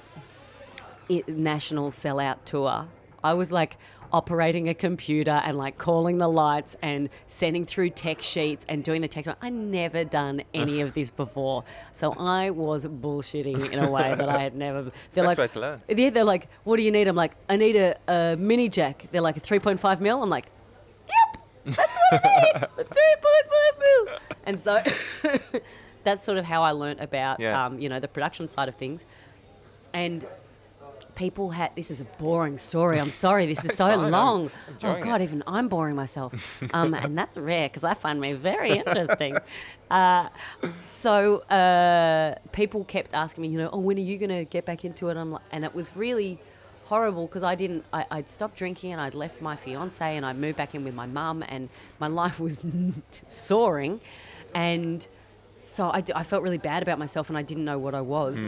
national 1.27 1.89
sellout 1.89 2.37
tour. 2.45 2.87
I 3.25 3.33
was 3.33 3.51
like 3.51 3.77
operating 4.11 4.69
a 4.69 4.73
computer 4.73 5.41
and 5.43 5.57
like 5.57 5.77
calling 5.77 6.17
the 6.17 6.27
lights 6.27 6.75
and 6.81 7.09
sending 7.27 7.65
through 7.65 7.89
tech 7.91 8.21
sheets 8.21 8.65
and 8.69 8.83
doing 8.83 9.01
the 9.01 9.07
tech. 9.07 9.25
I 9.41 9.49
never 9.49 10.03
done 10.03 10.41
any 10.53 10.81
of 10.81 10.93
this 10.93 11.09
before, 11.09 11.63
so 11.93 12.13
I 12.17 12.49
was 12.51 12.85
bullshitting 12.85 13.71
in 13.71 13.79
a 13.79 13.89
way 13.89 14.13
that 14.15 14.29
I 14.29 14.39
had 14.39 14.55
never. 14.55 14.83
They're 15.13 15.23
Best 15.23 15.25
like, 15.25 15.37
way 15.37 15.47
to 15.47 15.59
learn. 15.59 15.81
Yeah, 15.87 16.09
they're 16.09 16.23
like, 16.23 16.47
what 16.63 16.77
do 16.77 16.83
you 16.83 16.91
need? 16.91 17.07
I'm 17.07 17.15
like, 17.15 17.33
I 17.49 17.55
need 17.57 17.75
a, 17.75 17.95
a 18.07 18.35
mini 18.37 18.69
jack. 18.69 19.07
They're 19.11 19.21
like 19.21 19.37
a 19.37 19.41
3.5 19.41 19.99
mil. 19.99 20.21
I'm 20.23 20.29
like, 20.29 20.45
yep, 21.07 21.43
that's 21.65 21.97
what 22.11 22.25
I 22.25 22.41
need. 22.43 22.63
A 22.77 22.83
3.5 22.83 23.79
mil. 23.79 24.17
And 24.45 24.59
so 24.59 24.81
that's 26.03 26.23
sort 26.25 26.37
of 26.37 26.45
how 26.45 26.61
I 26.63 26.71
learnt 26.71 26.99
about, 27.01 27.39
Yeah. 27.39 27.65
um, 27.65 27.79
you 27.79 27.89
know, 27.89 27.99
the 27.99 28.07
production 28.07 28.47
side 28.49 28.69
of 28.69 28.75
things. 28.75 29.05
And 29.93 30.25
people 31.15 31.51
had 31.51 31.75
this 31.75 31.89
is 31.89 32.01
a 32.01 32.05
boring 32.05 32.57
story. 32.57 32.99
I'm 32.99 33.09
sorry, 33.09 33.45
this 33.45 33.65
is 33.65 33.75
so 33.77 33.95
long. 33.95 34.51
Oh 34.83 34.99
God, 34.99 35.21
it. 35.21 35.25
even 35.25 35.43
I'm 35.47 35.67
boring 35.67 35.95
myself, 35.95 36.61
um, 36.73 36.93
and 36.93 37.17
that's 37.17 37.37
rare 37.37 37.67
because 37.67 37.83
I 37.83 37.93
find 37.93 38.19
me 38.19 38.33
very 38.33 38.71
interesting. 38.83 39.37
Uh, 39.89 40.29
so 40.91 41.37
uh, 41.49 42.35
people 42.51 42.83
kept 42.83 43.13
asking 43.13 43.41
me, 43.43 43.47
you 43.49 43.57
know, 43.57 43.69
oh, 43.71 43.79
when 43.79 43.97
are 43.97 44.01
you 44.01 44.17
going 44.17 44.29
to 44.29 44.45
get 44.45 44.65
back 44.65 44.85
into 44.85 45.09
it? 45.09 45.17
I'm 45.17 45.31
like, 45.31 45.43
and 45.51 45.63
it 45.63 45.73
was 45.73 45.95
really 45.95 46.39
horrible 46.85 47.25
because 47.27 47.43
I 47.43 47.55
didn't. 47.55 47.85
I, 47.93 48.05
I'd 48.11 48.29
stopped 48.29 48.57
drinking 48.57 48.91
and 48.91 49.01
I'd 49.01 49.15
left 49.15 49.41
my 49.41 49.55
fiance 49.55 50.15
and 50.15 50.25
I 50.25 50.33
moved 50.33 50.57
back 50.57 50.75
in 50.75 50.83
with 50.83 50.93
my 50.93 51.05
mum 51.07 51.43
and 51.47 51.69
my 51.99 52.07
life 52.07 52.39
was 52.39 52.59
soaring, 53.29 54.01
and 54.53 55.07
so 55.63 55.89
I, 55.91 56.01
d- 56.01 56.13
I 56.15 56.23
felt 56.23 56.43
really 56.43 56.59
bad 56.59 56.83
about 56.83 56.99
myself 56.99 57.29
and 57.29 57.37
I 57.37 57.41
didn't 57.41 57.65
know 57.65 57.79
what 57.79 57.95
I 57.95 58.01
was 58.01 58.47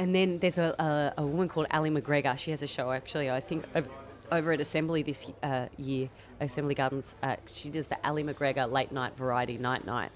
and 0.00 0.14
then 0.14 0.38
there's 0.38 0.56
a, 0.56 0.74
a, 1.18 1.20
a 1.20 1.26
woman 1.26 1.46
called 1.46 1.66
Ali 1.70 1.90
McGregor. 1.90 2.36
She 2.38 2.50
has 2.52 2.62
a 2.62 2.66
show 2.66 2.90
actually, 2.90 3.30
I 3.30 3.40
think, 3.40 3.66
ov- 3.74 3.88
over 4.32 4.52
at 4.52 4.60
Assembly 4.60 5.02
this 5.02 5.26
uh, 5.42 5.66
year, 5.76 6.08
Assembly 6.40 6.74
Gardens. 6.74 7.16
Uh, 7.22 7.36
she 7.46 7.68
does 7.68 7.86
the 7.86 7.98
Ali 8.02 8.24
McGregor 8.24 8.70
late 8.70 8.92
night 8.92 9.14
variety 9.14 9.58
night 9.58 9.84
night. 9.84 10.10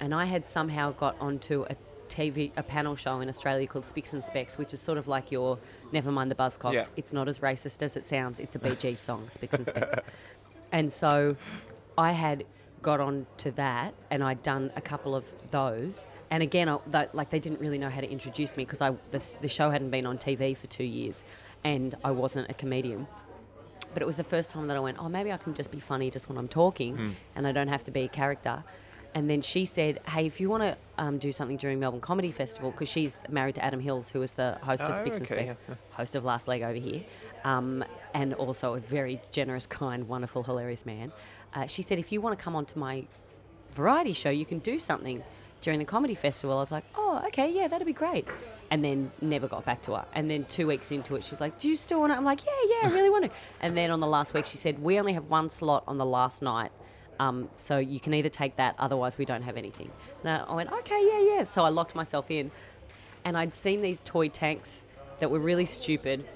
And 0.00 0.14
I 0.14 0.26
had 0.26 0.46
somehow 0.46 0.92
got 0.92 1.16
onto 1.18 1.64
a 1.70 1.76
TV, 2.08 2.52
a 2.58 2.62
panel 2.62 2.94
show 2.94 3.20
in 3.20 3.28
Australia 3.30 3.66
called 3.66 3.86
Spicks 3.86 4.12
and 4.12 4.22
Specks, 4.22 4.58
which 4.58 4.74
is 4.74 4.80
sort 4.80 4.98
of 4.98 5.08
like 5.08 5.32
your 5.32 5.58
Never 5.92 6.12
Mind 6.12 6.30
the 6.30 6.34
Buzzcocks. 6.34 6.74
Yeah. 6.74 6.86
It's 6.96 7.14
not 7.14 7.26
as 7.26 7.38
racist 7.38 7.82
as 7.82 7.96
it 7.96 8.04
sounds. 8.04 8.38
It's 8.38 8.54
a 8.54 8.58
Bee 8.58 8.74
Gees 8.74 9.00
song, 9.00 9.30
Spicks 9.30 9.56
and 9.56 9.66
Specks. 9.66 9.96
And 10.72 10.92
so 10.92 11.36
I 11.96 12.10
had 12.10 12.44
got 12.86 13.00
on 13.00 13.26
to 13.38 13.50
that 13.52 13.92
and 14.12 14.22
I'd 14.22 14.42
done 14.44 14.70
a 14.76 14.80
couple 14.80 15.16
of 15.16 15.24
those. 15.50 16.06
And 16.30 16.40
again, 16.40 16.68
I, 16.68 16.78
th- 16.92 17.08
like 17.14 17.30
they 17.30 17.40
didn't 17.40 17.58
really 17.60 17.78
know 17.78 17.90
how 17.90 18.00
to 18.00 18.08
introduce 18.08 18.56
me 18.56 18.64
because 18.64 18.80
I 18.80 18.90
the, 19.10 19.36
the 19.40 19.48
show 19.48 19.70
hadn't 19.70 19.90
been 19.90 20.06
on 20.06 20.18
TV 20.18 20.56
for 20.56 20.68
two 20.68 20.84
years 20.84 21.24
and 21.64 21.96
I 22.04 22.12
wasn't 22.12 22.48
a 22.48 22.54
comedian. 22.54 23.08
But 23.92 24.02
it 24.02 24.06
was 24.06 24.16
the 24.16 24.24
first 24.34 24.50
time 24.50 24.68
that 24.68 24.76
I 24.76 24.80
went, 24.80 24.98
oh, 25.00 25.08
maybe 25.08 25.32
I 25.32 25.36
can 25.36 25.52
just 25.54 25.72
be 25.72 25.80
funny 25.80 26.10
just 26.12 26.28
when 26.28 26.38
I'm 26.38 26.46
talking 26.48 27.16
and 27.34 27.44
I 27.44 27.50
don't 27.50 27.68
have 27.76 27.82
to 27.84 27.90
be 27.90 28.02
a 28.02 28.08
character. 28.08 28.62
And 29.16 29.30
then 29.30 29.40
she 29.40 29.64
said, 29.64 30.00
hey, 30.06 30.26
if 30.26 30.40
you 30.40 30.50
want 30.50 30.62
to 30.62 30.76
um, 30.98 31.16
do 31.18 31.32
something 31.32 31.56
during 31.56 31.80
Melbourne 31.80 32.02
Comedy 32.02 32.30
Festival, 32.30 32.70
because 32.70 32.90
she's 32.90 33.22
married 33.30 33.54
to 33.54 33.64
Adam 33.64 33.80
Hills, 33.80 34.10
who 34.10 34.20
is 34.20 34.34
the 34.34 34.58
host 34.62 34.82
of 34.82 34.90
Oh, 34.90 34.92
Spicks 34.92 35.16
and 35.16 35.26
okay, 35.26 35.46
Specks, 35.48 35.60
yeah, 35.70 35.74
host 35.92 36.14
of 36.16 36.22
Last 36.24 36.46
Leg 36.48 36.60
over 36.60 36.78
here, 36.78 37.02
um, 37.44 37.82
and 38.12 38.34
also 38.34 38.74
a 38.74 38.80
very 38.80 39.18
generous, 39.30 39.64
kind, 39.66 40.06
wonderful, 40.06 40.42
hilarious 40.42 40.84
man. 40.84 41.12
Uh, 41.56 41.66
she 41.66 41.80
said, 41.80 41.98
if 41.98 42.12
you 42.12 42.20
want 42.20 42.38
to 42.38 42.44
come 42.44 42.54
onto 42.54 42.78
my 42.78 43.02
variety 43.72 44.12
show, 44.12 44.28
you 44.28 44.44
can 44.44 44.58
do 44.58 44.78
something 44.78 45.24
during 45.62 45.78
the 45.78 45.86
comedy 45.86 46.14
festival. 46.14 46.58
I 46.58 46.60
was 46.60 46.70
like, 46.70 46.84
oh, 46.96 47.22
okay, 47.28 47.50
yeah, 47.50 47.66
that'd 47.66 47.86
be 47.86 47.94
great. 47.94 48.28
And 48.70 48.84
then 48.84 49.10
never 49.22 49.48
got 49.48 49.64
back 49.64 49.80
to 49.82 49.94
her. 49.94 50.04
And 50.12 50.30
then 50.30 50.44
two 50.44 50.66
weeks 50.66 50.90
into 50.92 51.16
it, 51.16 51.24
she 51.24 51.30
was 51.30 51.40
like, 51.40 51.58
do 51.58 51.66
you 51.66 51.74
still 51.76 52.00
want 52.00 52.12
to? 52.12 52.16
I'm 52.16 52.24
like, 52.24 52.44
yeah, 52.44 52.52
yeah, 52.68 52.90
I 52.90 52.92
really 52.92 53.08
want 53.10 53.24
to. 53.24 53.30
And 53.62 53.74
then 53.74 53.90
on 53.90 54.00
the 54.00 54.06
last 54.06 54.34
week, 54.34 54.44
she 54.44 54.58
said, 54.58 54.78
we 54.80 54.98
only 54.98 55.14
have 55.14 55.30
one 55.30 55.48
slot 55.48 55.84
on 55.88 55.96
the 55.96 56.04
last 56.04 56.42
night. 56.42 56.72
Um, 57.18 57.48
so 57.56 57.78
you 57.78 58.00
can 58.00 58.12
either 58.12 58.28
take 58.28 58.56
that, 58.56 58.74
otherwise 58.78 59.16
we 59.16 59.24
don't 59.24 59.42
have 59.42 59.56
anything. 59.56 59.90
And 60.22 60.42
I 60.46 60.54
went, 60.54 60.70
okay, 60.70 61.08
yeah, 61.10 61.36
yeah. 61.36 61.44
So 61.44 61.64
I 61.64 61.70
locked 61.70 61.94
myself 61.94 62.30
in, 62.30 62.50
and 63.24 63.38
I'd 63.38 63.54
seen 63.54 63.80
these 63.80 64.02
toy 64.04 64.28
tanks 64.28 64.84
that 65.20 65.30
were 65.30 65.38
really 65.38 65.64
stupid, 65.64 66.26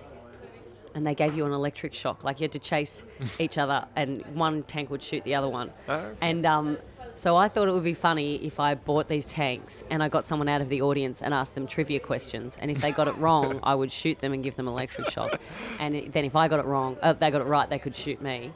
and 0.95 1.07
they 1.07 1.15
gave 1.15 1.35
you 1.37 1.47
an 1.47 1.53
electric 1.53 1.95
shock. 1.95 2.25
Like 2.25 2.41
you 2.41 2.45
had 2.45 2.53
to 2.53 2.59
chase 2.59 3.03
each 3.39 3.59
other, 3.59 3.87
and 3.97 4.25
one 4.35 4.63
tank 4.65 4.91
would 4.91 5.03
shoot 5.03 5.25
the 5.25 5.35
other 5.35 5.49
one. 5.49 5.71
Oh. 5.89 6.11
And 6.21 6.47
um, 6.47 6.79
so 7.15 7.37
I 7.37 7.49
thought 7.49 7.69
it 7.69 7.73
would 7.73 7.85
be 7.85 7.95
funny 7.95 8.37
if 8.37 8.59
I 8.59 8.75
bought 8.75 9.09
these 9.09 9.27
tanks 9.27 9.85
and 9.91 10.03
I 10.03 10.09
got 10.09 10.27
someone 10.27 10.49
out 10.49 10.63
of 10.63 10.71
the 10.71 10.81
audience 10.81 11.21
and 11.21 11.35
asked 11.35 11.55
them 11.55 11.67
trivia 11.67 12.01
questions. 12.01 12.57
And 12.59 12.71
if 12.71 12.81
they 12.81 12.93
got 12.93 13.09
it 13.09 13.17
wrong, 13.19 13.61
I 13.63 13.75
would 13.75 13.93
shoot 13.93 14.19
them 14.21 14.33
and 14.33 14.43
give 14.43 14.57
them 14.57 14.67
an 14.67 14.73
electric 14.73 15.11
shock. 15.11 15.39
And 15.79 16.11
then 16.13 16.25
if 16.25 16.35
I 16.35 16.49
got 16.49 16.61
it 16.61 16.67
wrong, 16.67 16.97
uh, 17.03 17.13
they 17.13 17.31
got 17.31 17.43
it 17.43 17.45
right, 17.45 17.69
they 17.69 17.79
could 17.79 17.95
shoot 17.95 18.23
me. 18.23 18.53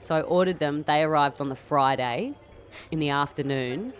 So 0.00 0.16
I 0.16 0.22
ordered 0.22 0.58
them. 0.58 0.82
They 0.82 1.02
arrived 1.02 1.40
on 1.40 1.50
the 1.50 1.54
Friday 1.56 2.34
in 2.90 2.98
the 2.98 3.10
afternoon. 3.10 3.92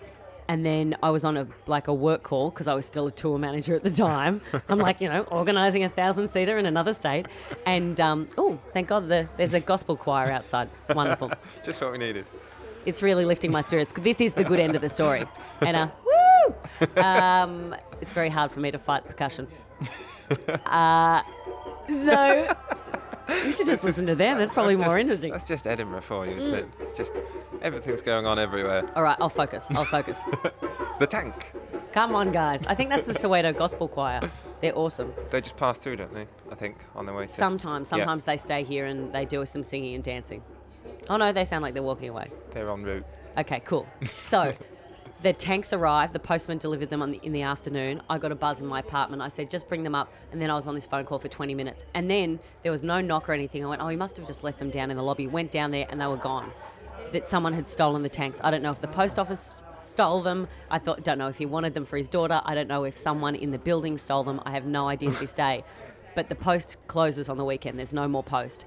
And 0.51 0.67
then 0.67 0.97
I 1.01 1.11
was 1.11 1.23
on 1.23 1.37
a 1.37 1.47
like 1.69 1.87
a 1.87 1.95
work 1.95 2.25
call 2.25 2.51
because 2.51 2.67
I 2.67 2.75
was 2.75 2.85
still 2.85 3.07
a 3.07 3.11
tour 3.13 3.39
manager 3.39 3.77
at 3.77 3.85
the 3.85 3.91
time. 3.91 4.41
I'm 4.69 4.81
like, 4.81 5.01
you 5.01 5.09
know, 5.09 5.23
organising 5.31 5.85
a 5.85 5.89
thousand 5.89 6.27
seater 6.27 6.59
in 6.59 6.67
another 6.67 6.93
state. 6.93 7.27
And 7.67 8.01
um, 8.01 8.29
oh, 8.37 8.59
thank 8.73 8.89
God 8.89 9.09
the, 9.09 9.29
there's 9.37 9.55
a 9.55 9.61
gospel 9.61 9.97
choir 9.97 10.29
outside. 10.33 10.69
Wonderful. 10.93 11.31
Just 11.63 11.81
what 11.81 11.93
we 11.93 11.99
needed. 11.99 12.29
It's 12.85 13.01
really 13.01 13.25
lifting 13.25 13.53
my 13.53 13.61
spirits. 13.61 13.93
This 13.93 14.21
is 14.21 14.35
the 14.35 14.43
good 14.43 14.59
end 14.59 14.75
of 14.75 14.83
the 14.83 14.89
story. 14.89 15.25
And 15.61 15.77
uh, 15.77 15.89
woo! 16.05 17.01
Um, 17.01 17.77
it's 18.01 18.11
very 18.11 18.29
hard 18.29 18.51
for 18.51 18.59
me 18.59 18.73
to 18.73 18.79
fight 18.79 19.07
percussion. 19.07 19.47
Uh, 20.67 21.23
so 21.87 22.57
you 23.45 23.53
should 23.53 23.67
just 23.67 23.85
listen 23.85 24.07
to 24.07 24.15
them. 24.15 24.39
That's 24.39 24.51
probably 24.53 24.75
That's 24.77 24.87
more 24.87 24.97
just- 24.97 25.01
interesting. 25.01 25.33
That's 25.33 25.45
just 25.45 25.67
Edinburgh 25.67 26.01
for 26.03 26.27
you, 26.27 26.33
isn't 26.37 26.55
it? 26.55 26.71
Mm. 26.71 26.81
It's 26.81 26.97
just 26.97 27.21
everything's 27.63 28.03
going 28.03 28.27
on 28.27 28.39
everywhere. 28.39 28.89
All 28.95 29.03
right, 29.03 29.17
I'll 29.21 29.29
focus. 29.29 29.69
I'll 29.75 29.85
focus. 29.85 30.25
The 30.99 31.07
tank. 31.07 31.55
Come 31.93 32.15
on, 32.15 32.31
guys. 32.31 32.61
I 32.67 32.75
think 32.75 32.91
that's 32.91 33.07
the 33.07 33.15
Soweto 33.15 33.57
Gospel 33.57 33.89
Choir. 33.89 34.21
They're 34.61 34.77
awesome. 34.77 35.15
They 35.31 35.41
just 35.41 35.57
pass 35.57 35.79
through, 35.79 35.97
don't 35.97 36.13
they? 36.13 36.27
I 36.53 36.55
think 36.55 36.85
on 36.95 37.07
their 37.07 37.15
way. 37.15 37.27
To... 37.27 37.33
Sometimes, 37.33 37.89
Yeah. 37.91 37.97
sometimes 37.97 38.27
they 38.27 38.37
stay 38.37 38.65
here 38.65 38.85
and 38.85 39.11
they 39.11 39.25
do 39.25 39.47
some 39.47 39.63
singing 39.63 39.95
and 39.95 40.05
dancing. 40.05 40.43
Oh 41.09 41.17
no, 41.17 41.33
they 41.33 41.47
sound 41.47 41.63
like 41.63 41.73
they're 41.73 41.83
walking 41.83 42.11
away. 42.11 42.31
They're 42.51 42.69
en 42.69 42.83
route. 42.83 43.07
Okay, 43.39 43.61
cool. 43.61 43.87
So 44.05 44.53
the 45.23 45.33
tanks 45.33 45.73
arrived. 45.73 46.13
The 46.13 46.19
postman 46.19 46.59
delivered 46.59 46.89
them 46.89 47.03
on 47.03 47.11
the, 47.11 47.21
in 47.23 47.33
the 47.33 47.43
afternoon. 47.43 48.01
I 48.09 48.19
got 48.19 48.33
a 48.33 48.35
buzz 48.35 48.61
in 48.61 48.67
my 48.67 48.81
apartment. 48.81 49.23
I 49.23 49.29
said, 49.29 49.51
just 49.51 49.69
bring 49.69 49.83
them 49.83 49.95
up. 49.95 50.13
And 50.33 50.41
then 50.41 50.51
I 50.51 50.55
was 50.55 50.67
on 50.67 50.75
this 50.75 50.87
phone 50.87 51.05
call 51.05 51.19
for 51.19 51.29
20 51.29 51.55
minutes. 51.55 51.85
And 51.95 52.09
then 52.09 52.41
there 52.63 52.73
was 52.73 52.85
no 52.85 53.01
knock 53.01 53.29
or 53.29 53.33
anything. 53.33 53.65
I 53.65 53.69
went, 53.69 53.83
oh, 53.83 53.89
he 53.89 53.97
must 53.97 54.17
have 54.17 54.27
just 54.27 54.45
left 54.45 54.59
them 54.59 54.71
down 54.71 54.91
in 54.91 54.97
the 54.97 55.03
lobby. 55.03 55.27
Went 55.27 55.51
down 55.51 55.71
there 55.71 55.87
and 55.91 56.01
they 56.01 56.07
were 56.07 56.17
gone. 56.17 56.51
That 57.13 57.29
someone 57.29 57.53
had 57.53 57.69
stolen 57.69 58.03
the 58.03 58.09
tanks. 58.09 58.41
I 58.43 58.51
don't 58.51 58.63
know 58.63 58.71
if 58.71 58.81
the 58.81 58.89
post 58.89 59.19
office 59.19 59.63
stole 59.81 60.23
them. 60.23 60.49
I 60.71 60.79
thought, 60.79 61.03
don't 61.05 61.19
know 61.19 61.29
if 61.29 61.39
he 61.39 61.47
wanted 61.47 61.75
them 61.75 61.85
for 61.85 61.97
his 61.97 62.09
daughter. 62.09 62.41
I 62.45 62.55
don't 62.55 62.69
know 62.69 62.85
if 62.85 62.97
someone 62.97 63.35
in 63.35 63.51
the 63.51 63.59
building 63.59 63.99
stole 63.99 64.25
them. 64.25 64.41
I 64.45 64.53
have 64.53 64.65
no 64.65 64.89
idea 64.89 65.11
to 65.11 65.19
this 65.19 65.33
day. 65.33 65.65
But 66.17 66.29
the 66.29 66.35
post 66.35 66.77
closes 66.89 67.29
on 67.29 67.37
the 67.37 67.45
weekend. 67.45 67.79
There's 67.79 67.93
no 67.93 68.09
more 68.09 68.25
post. 68.25 68.65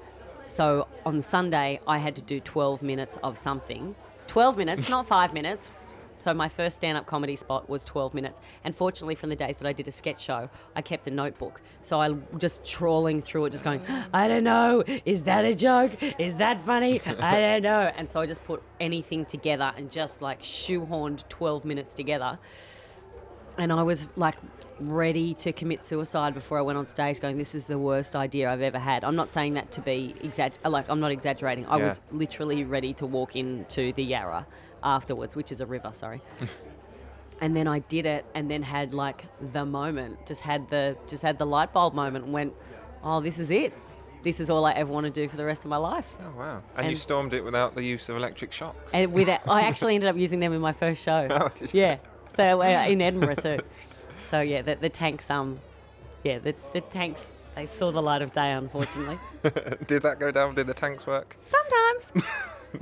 So 0.48 0.88
on 1.06 1.22
Sunday, 1.22 1.82
I 1.86 1.98
had 1.98 2.16
to 2.16 2.22
do 2.22 2.40
12 2.40 2.82
minutes 2.82 3.18
of 3.22 3.38
something. 3.38 3.96
12 4.28 4.58
minutes, 4.58 4.90
not 4.90 5.06
five 5.06 5.34
minutes. 5.34 5.70
So 6.18 6.34
my 6.34 6.50
first 6.50 6.76
stand-up 6.76 7.06
comedy 7.06 7.36
spot 7.36 7.70
was 7.70 7.86
12 7.86 8.14
minutes. 8.14 8.40
And 8.64 8.76
fortunately, 8.76 9.16
from 9.16 9.30
the 9.30 9.36
days 9.36 9.58
that 9.58 9.68
I 9.68 9.74
did 9.74 9.88
a 9.88 9.92
sketch 9.92 10.22
show, 10.22 10.50
I 10.76 10.82
kept 10.82 11.08
a 11.08 11.12
notebook. 11.12 11.62
So 11.82 12.00
I 12.00 12.14
just 12.38 12.64
trawling 12.66 13.22
through 13.22 13.46
it, 13.46 13.52
just 13.52 13.64
going, 13.64 13.82
mm. 13.82 14.06
I 14.14 14.28
don't 14.28 14.44
know, 14.44 14.84
is 15.06 15.24
that 15.24 15.46
a 15.46 15.54
joke? 15.54 15.92
Is 16.20 16.36
that 16.36 16.64
funny? 16.66 17.02
I 17.20 17.40
don't 17.40 17.64
know. 17.64 17.92
And 17.96 18.10
so 18.10 18.22
I 18.22 18.26
just 18.26 18.44
put 18.44 18.62
anything 18.80 19.26
together 19.26 19.74
and 19.76 19.92
just 19.92 20.22
like 20.22 20.42
shoehorned 20.42 21.28
12 21.30 21.66
minutes 21.66 21.94
together. 21.94 22.40
And 23.58 23.72
I 23.72 23.84
was 23.84 24.10
like 24.16 24.36
ready 24.80 25.36
to 25.36 25.54
commit 25.54 25.86
suicide 25.86 26.34
before 26.34 26.58
I 26.58 26.62
went 26.62 26.78
on 26.80 26.88
stage, 26.88 27.20
going, 27.20 27.38
"This 27.38 27.54
is 27.54 27.66
the 27.66 27.78
worst 27.78 28.16
idea 28.16 28.52
I've 28.52 28.64
ever 28.64 28.80
had." 28.80 29.04
I'm 29.04 29.16
not 29.16 29.30
saying 29.30 29.54
that 29.54 29.72
to 29.74 29.82
be 29.82 30.16
exag- 30.22 30.54
like 30.66 30.90
I'm 30.90 31.00
not 31.00 31.12
exaggerating. 31.12 31.68
I 31.68 31.78
Yeah. 31.78 31.86
was 31.86 32.02
literally 32.12 32.64
ready 32.64 32.94
to 32.96 33.06
walk 33.06 33.36
into 33.36 33.94
the 33.94 34.04
Yarra 34.04 34.48
afterwards, 34.84 35.36
which 35.36 35.52
is 35.52 35.62
a 35.62 35.66
river. 35.66 35.92
Sorry. 35.94 36.22
and 37.42 37.56
then 37.56 37.68
I 37.68 37.80
did 37.80 38.06
it, 38.06 38.26
and 38.36 38.50
then 38.50 38.64
had 38.64 38.94
like 38.94 39.26
the 39.52 39.66
moment, 39.66 40.26
just 40.28 40.42
had 40.42 40.70
the 40.70 40.98
just 41.08 41.24
had 41.24 41.38
the 41.40 41.46
light 41.46 41.74
bulb 41.74 41.94
moment, 41.94 42.26
and 42.26 42.34
went, 42.34 42.54
"Oh, 43.04 43.20
this 43.20 43.40
is 43.40 43.52
it. 43.52 43.74
This 44.24 44.40
is 44.40 44.50
all 44.50 44.66
I 44.66 44.72
ever 44.72 44.92
want 44.92 45.06
to 45.06 45.12
do 45.12 45.28
for 45.28 45.36
the 45.38 45.46
rest 45.46 45.66
of 45.66 45.70
my 45.70 45.78
life." 45.78 46.16
Oh 46.22 46.38
wow! 46.38 46.64
And, 46.78 46.90
you 46.90 46.96
stormed 46.96 47.34
it 47.34 47.44
without 47.44 47.76
the 47.76 47.84
use 47.84 48.10
of 48.10 48.16
electric 48.16 48.52
shocks. 48.52 48.94
And 48.94 49.12
with 49.12 49.30
it, 49.30 49.42
I 49.48 49.62
actually 49.70 49.96
ended 49.96 50.10
up 50.10 50.16
using 50.16 50.40
them 50.40 50.54
in 50.54 50.62
my 50.62 50.74
first 50.74 51.04
show. 51.04 51.28
Oh, 51.44 51.50
did 51.50 51.74
you? 51.74 51.82
Yeah, 51.82 51.98
so 52.36 52.62
uh, 52.62 52.86
in 52.88 53.02
Edinburgh 53.02 53.36
too. 53.36 53.60
So 54.30 54.42
yeah, 54.42 54.62
the, 54.62 54.76
the 54.76 54.90
tanks, 54.90 55.30
um, 55.30 55.60
yeah, 56.24 56.40
the, 56.40 56.56
the 56.74 56.82
tanks, 56.82 57.32
they 57.56 57.68
saw 57.68 57.92
the 57.92 58.02
light 58.02 58.22
of 58.22 58.34
day, 58.34 58.52
unfortunately. 58.52 59.18
Did 59.86 60.02
that 60.04 60.18
go 60.20 60.32
down? 60.32 60.56
Did 60.56 60.66
the 60.66 60.74
tanks 60.74 61.06
work? 61.06 61.38
Sometimes. 61.44 62.26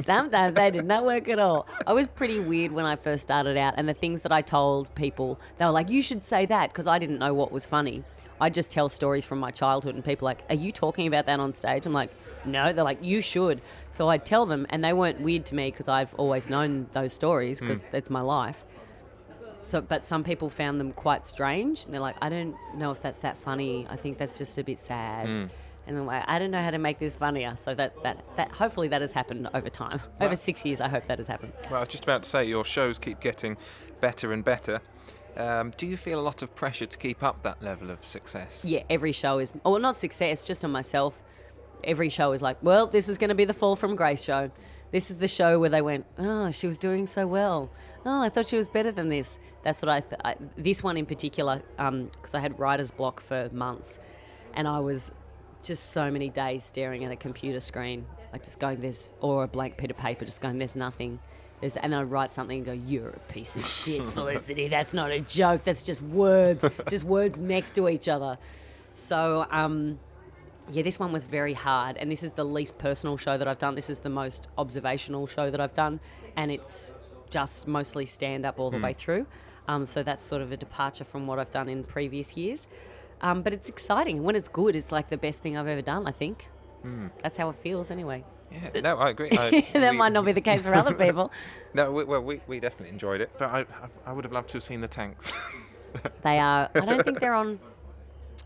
Sometimes 0.05 0.55
they 0.55 0.71
did 0.71 0.85
not 0.85 1.05
work 1.05 1.27
at 1.27 1.39
all. 1.39 1.67
I 1.85 1.93
was 1.93 2.07
pretty 2.07 2.39
weird 2.39 2.71
when 2.71 2.85
I 2.85 2.95
first 2.95 3.21
started 3.21 3.57
out, 3.57 3.75
and 3.77 3.87
the 3.87 3.93
things 3.93 4.21
that 4.23 4.31
I 4.31 4.41
told 4.41 4.93
people, 4.95 5.39
they 5.57 5.65
were 5.65 5.71
like, 5.71 5.89
"You 5.89 6.01
should 6.01 6.25
say 6.25 6.45
that," 6.45 6.69
because 6.69 6.87
I 6.87 6.99
didn't 6.99 7.19
know 7.19 7.33
what 7.33 7.51
was 7.51 7.65
funny. 7.65 8.03
I 8.39 8.49
just 8.49 8.71
tell 8.71 8.89
stories 8.89 9.23
from 9.23 9.39
my 9.39 9.51
childhood, 9.51 9.95
and 9.95 10.03
people 10.03 10.27
are 10.27 10.31
like, 10.31 10.43
"Are 10.49 10.55
you 10.55 10.71
talking 10.71 11.07
about 11.07 11.25
that 11.27 11.39
on 11.39 11.53
stage?" 11.53 11.85
I'm 11.85 11.93
like, 11.93 12.11
"No." 12.45 12.73
They're 12.73 12.83
like, 12.83 13.03
"You 13.03 13.21
should." 13.21 13.61
So 13.91 14.09
I'd 14.09 14.25
tell 14.25 14.45
them, 14.45 14.65
and 14.69 14.83
they 14.83 14.93
weren't 14.93 15.21
weird 15.21 15.45
to 15.47 15.55
me 15.55 15.69
because 15.69 15.87
I've 15.87 16.13
always 16.15 16.49
known 16.49 16.87
those 16.93 17.13
stories 17.13 17.59
hmm. 17.59 17.67
because 17.67 17.85
it's 17.91 18.09
my 18.09 18.21
life. 18.21 18.65
So, 19.63 19.79
but 19.79 20.07
some 20.07 20.23
people 20.23 20.49
found 20.49 20.79
them 20.79 20.91
quite 20.91 21.27
strange, 21.27 21.85
and 21.85 21.93
they're 21.93 22.01
like, 22.01 22.15
"I 22.21 22.29
don't 22.29 22.55
know 22.75 22.91
if 22.91 23.01
that's 23.01 23.19
that 23.21 23.37
funny. 23.37 23.85
I 23.89 23.95
think 23.95 24.17
that's 24.17 24.37
just 24.37 24.57
a 24.57 24.63
bit 24.63 24.79
sad." 24.79 25.27
Hmm. 25.27 25.45
And 25.87 25.97
I'm 25.97 26.05
like, 26.05 26.23
I 26.27 26.39
don't 26.39 26.51
know 26.51 26.61
how 26.61 26.71
to 26.71 26.77
make 26.77 26.99
this 26.99 27.15
funnier. 27.15 27.57
So 27.63 27.73
that 27.75 28.01
that 28.03 28.23
that 28.37 28.51
hopefully 28.51 28.87
that 28.89 29.01
has 29.01 29.11
happened 29.11 29.49
over 29.53 29.69
time. 29.69 29.99
Over 30.19 30.35
six 30.35 30.65
years, 30.65 30.79
I 30.79 30.87
hope 30.87 31.07
that 31.07 31.17
has 31.17 31.27
happened. 31.27 31.53
Well, 31.65 31.77
I 31.77 31.79
was 31.79 31.89
just 31.89 32.03
about 32.03 32.23
to 32.23 32.29
say 32.29 32.45
your 32.45 32.63
shows 32.63 32.99
keep 32.99 33.19
getting 33.19 33.57
better 33.99 34.31
and 34.31 34.43
better. 34.43 34.81
Um, 35.37 35.71
do 35.77 35.87
you 35.87 35.95
feel 35.97 36.19
a 36.19 36.21
lot 36.21 36.41
of 36.41 36.53
pressure 36.55 36.85
to 36.85 36.97
keep 36.97 37.23
up 37.23 37.41
that 37.43 37.63
level 37.63 37.89
of 37.89 38.03
success? 38.03 38.65
Yeah, 38.65 38.83
every 38.89 39.13
show 39.13 39.39
is, 39.39 39.53
or 39.63 39.79
not 39.79 39.97
success, 39.97 40.45
just 40.45 40.65
on 40.65 40.71
myself. 40.71 41.23
Every 41.83 42.09
show 42.09 42.33
is 42.33 42.41
like, 42.41 42.57
well, 42.61 42.85
this 42.85 43.07
is 43.07 43.17
going 43.17 43.29
to 43.29 43.35
be 43.35 43.45
the 43.45 43.53
Fall 43.53 43.75
from 43.75 43.95
Grace 43.95 44.23
show. 44.23 44.51
This 44.91 45.09
is 45.09 45.17
the 45.17 45.27
show 45.29 45.57
where 45.57 45.69
they 45.69 45.81
went, 45.81 46.05
oh, 46.19 46.51
she 46.51 46.67
was 46.67 46.77
doing 46.77 47.07
so 47.07 47.25
well. 47.25 47.71
Oh, 48.05 48.21
I 48.21 48.27
thought 48.27 48.47
she 48.47 48.57
was 48.57 48.67
better 48.67 48.91
than 48.91 49.07
this. 49.07 49.39
That's 49.63 49.81
what 49.81 49.89
I, 49.89 49.99
th- 50.01 50.21
I 50.25 50.35
this 50.57 50.83
one 50.83 50.97
in 50.97 51.05
particular, 51.05 51.63
because 51.77 52.35
I 52.35 52.39
had 52.39 52.59
writer's 52.59 52.91
block 52.91 53.21
for 53.21 53.49
months, 53.53 53.99
and 54.53 54.67
I 54.67 54.79
was 54.79 55.13
just 55.63 55.91
so 55.91 56.09
many 56.11 56.29
days 56.29 56.63
staring 56.63 57.03
at 57.03 57.11
a 57.11 57.15
computer 57.15 57.59
screen, 57.59 58.05
like 58.31 58.43
just 58.43 58.59
going, 58.59 58.79
there's, 58.79 59.13
or 59.21 59.43
a 59.43 59.47
blank 59.47 59.77
bit 59.77 59.91
of 59.91 59.97
paper, 59.97 60.25
just 60.25 60.41
going, 60.41 60.57
there's 60.57 60.75
nothing. 60.75 61.19
There's, 61.59 61.77
and 61.77 61.93
then 61.93 61.99
I'd 61.99 62.11
write 62.11 62.33
something 62.33 62.57
and 62.57 62.65
go, 62.65 62.73
you're 62.73 63.09
a 63.09 63.19
piece 63.31 63.55
of 63.55 63.65
shit, 63.65 64.01
Felicity. 64.07 64.67
That's 64.67 64.93
not 64.93 65.11
a 65.11 65.19
joke. 65.19 65.63
That's 65.63 65.83
just 65.83 66.01
words, 66.01 66.65
just 66.89 67.03
words 67.03 67.37
next 67.37 67.75
to 67.75 67.87
each 67.87 68.07
other. 68.07 68.37
So, 68.95 69.45
um, 69.51 69.99
yeah, 70.71 70.83
this 70.83 70.99
one 70.99 71.11
was 71.11 71.25
very 71.25 71.53
hard, 71.53 71.97
and 71.97 72.11
this 72.11 72.23
is 72.23 72.33
the 72.33 72.43
least 72.43 72.77
personal 72.77 73.17
show 73.17 73.37
that 73.37 73.47
I've 73.47 73.59
done. 73.59 73.75
This 73.75 73.89
is 73.89 73.99
the 73.99 74.09
most 74.09 74.47
observational 74.57 75.27
show 75.27 75.51
that 75.51 75.59
I've 75.59 75.73
done, 75.73 75.99
and 76.35 76.51
it's 76.51 76.95
just 77.29 77.67
mostly 77.67 78.05
stand 78.05 78.45
up 78.45 78.59
all 78.59 78.71
the 78.71 78.79
way 78.79 78.93
through. 78.93 79.25
Um, 79.67 79.85
so 79.85 80.03
that's 80.03 80.25
sort 80.25 80.41
of 80.41 80.51
a 80.51 80.57
departure 80.57 81.03
from 81.03 81.27
what 81.27 81.39
I've 81.39 81.51
done 81.51 81.69
in 81.69 81.83
previous 81.83 82.35
years. 82.35 82.67
Um, 83.21 83.41
but 83.43 83.53
it's 83.53 83.69
exciting. 83.69 84.23
When 84.23 84.35
it's 84.35 84.49
good, 84.49 84.75
it's 84.75 84.91
like 84.91 85.09
the 85.09 85.17
best 85.17 85.41
thing 85.41 85.55
I've 85.57 85.67
ever 85.67 85.81
done, 85.81 86.07
I 86.07 86.11
think. 86.11 86.49
That's 87.21 87.37
how 87.37 87.49
it 87.49 87.55
feels, 87.57 87.91
anyway. 87.91 88.23
Yeah, 88.51 88.81
no, 88.81 88.97
I 88.97 89.11
agree. 89.11 89.29
I, 89.31 89.61
that 89.73 89.91
we- 89.91 89.97
might 89.97 90.11
not 90.11 90.25
be 90.25 90.31
the 90.31 90.41
case 90.41 90.63
for 90.63 90.73
other 90.73 90.93
people. 91.05 91.31
No, 91.73 91.91
we, 91.91 92.03
well, 92.03 92.21
we, 92.21 92.41
we 92.47 92.59
definitely 92.59 92.89
enjoyed 92.89 93.21
it, 93.21 93.29
but 93.37 93.49
I, 93.49 93.59
I, 93.61 93.65
I 94.07 94.13
would 94.13 94.25
have 94.25 94.33
loved 94.33 94.49
to 94.49 94.53
have 94.53 94.63
seen 94.63 94.81
the 94.81 94.87
tanks. 94.87 95.31
They 96.23 96.39
are. 96.39 96.69
I 96.73 96.79
don't 96.85 97.03
think 97.03 97.19
they're 97.19 97.33
on. 97.35 97.59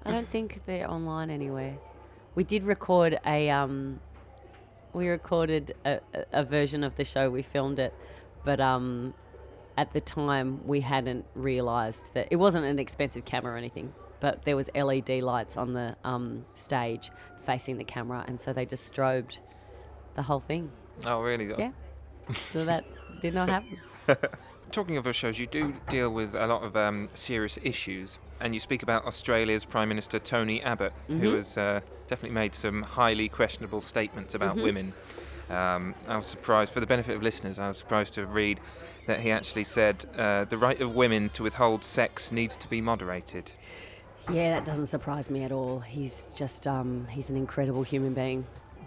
I 0.04 0.10
don't 0.10 0.28
think 0.28 0.62
they're 0.66 0.90
online 0.90 1.30
anywhere. 1.30 1.78
We 2.34 2.44
did 2.44 2.64
record 2.64 3.20
a. 3.24 3.52
Um, 3.52 4.00
we 4.94 5.08
recorded 5.10 5.76
a, 5.86 6.00
a- 6.16 6.26
a 6.34 6.44
version 6.44 6.84
of 6.84 6.96
the 6.96 7.06
show. 7.06 7.30
We 7.30 7.44
filmed 7.44 7.78
it, 7.78 7.94
but 8.44 8.60
um, 8.60 9.14
at 9.78 9.94
the 9.94 10.02
time 10.02 10.66
we 10.66 10.82
hadn't 10.82 11.26
realised 11.36 12.16
that 12.16 12.30
it 12.32 12.38
wasn't 12.38 12.66
an 12.66 12.80
expensive 12.80 13.26
camera 13.26 13.54
or 13.54 13.58
anything. 13.58 13.94
But 14.26 14.42
there 14.42 14.56
was 14.56 14.72
LED 14.74 15.22
lights 15.22 15.56
on 15.56 15.74
the 15.74 15.96
um, 16.04 16.46
stage 16.56 17.12
facing 17.38 17.78
the 17.78 17.84
camera, 17.84 18.26
and 18.28 18.42
so 18.42 18.54
they 18.54 18.66
just 18.66 18.92
strobed 18.92 19.38
the 20.16 20.24
whole 20.24 20.40
thing. 20.40 20.72
oh, 21.06 21.22
really? 21.22 21.48
Yeah. 21.56 21.70
So 22.34 22.66
that 22.66 22.86
did 23.22 23.36
not 23.36 23.50
happen. 23.50 23.78
Talking 24.72 24.98
of 24.98 25.06
your 25.06 25.14
shows, 25.14 25.38
you 25.38 25.46
do 25.46 25.76
deal 25.90 26.10
with 26.10 26.34
a 26.34 26.48
lot 26.48 26.64
of 26.64 26.76
um, 26.76 27.08
serious 27.14 27.60
issues, 27.62 28.18
and 28.42 28.56
you 28.56 28.60
speak 28.60 28.82
about 28.82 29.06
Australia's 29.06 29.64
Prime 29.64 29.90
Minister 29.90 30.18
Tony 30.18 30.60
Abbott, 30.64 30.94
who 31.08 31.36
has 31.36 31.56
uh, 31.56 31.82
definitely 32.08 32.34
made 32.34 32.56
some 32.56 32.82
highly 32.82 33.30
questionable 33.30 33.80
statements 33.80 34.34
about 34.34 34.56
women. 34.56 34.92
Um, 35.52 35.94
I 36.08 36.18
was 36.18 36.26
surprised, 36.26 36.74
for 36.74 36.80
the 36.80 36.88
benefit 36.88 37.16
of 37.16 37.22
listeners, 37.22 37.60
I 37.60 37.68
was 37.68 37.78
surprised 37.78 38.16
to 38.16 38.26
read 38.26 38.60
that 39.06 39.20
he 39.20 39.30
actually 39.30 39.66
said 39.66 40.04
uh, 40.18 40.46
the 40.46 40.58
right 40.58 40.82
of 40.82 40.96
women 40.96 41.30
to 41.36 41.44
withhold 41.44 41.84
sex 41.84 42.32
needs 42.32 42.58
to 42.58 42.68
be 42.68 42.82
moderated. 42.82 43.52
Yeah, 44.32 44.56
that 44.56 44.66
doesn't 44.66 44.88
surprise 44.88 45.30
me 45.30 45.44
at 45.44 45.52
all. 45.52 45.80
He's 45.80 46.26
just 46.36 46.68
um, 46.68 47.08
he's 47.10 47.30
an 47.30 47.38
incredible 47.38 47.84
human 47.84 48.14
being. 48.14 48.46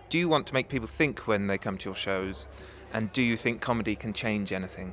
Do 0.08 0.18
you 0.18 0.28
want 0.28 0.46
to 0.48 0.54
make 0.54 0.68
people 0.68 0.88
think 0.88 1.26
when 1.26 1.46
they 1.46 1.58
come 1.58 1.78
to 1.78 1.84
your 1.84 1.94
shows, 1.94 2.46
and 2.92 3.12
do 3.12 3.22
you 3.22 3.36
think 3.36 3.60
comedy 3.60 3.94
can 3.94 4.12
change 4.12 4.52
anything? 4.52 4.92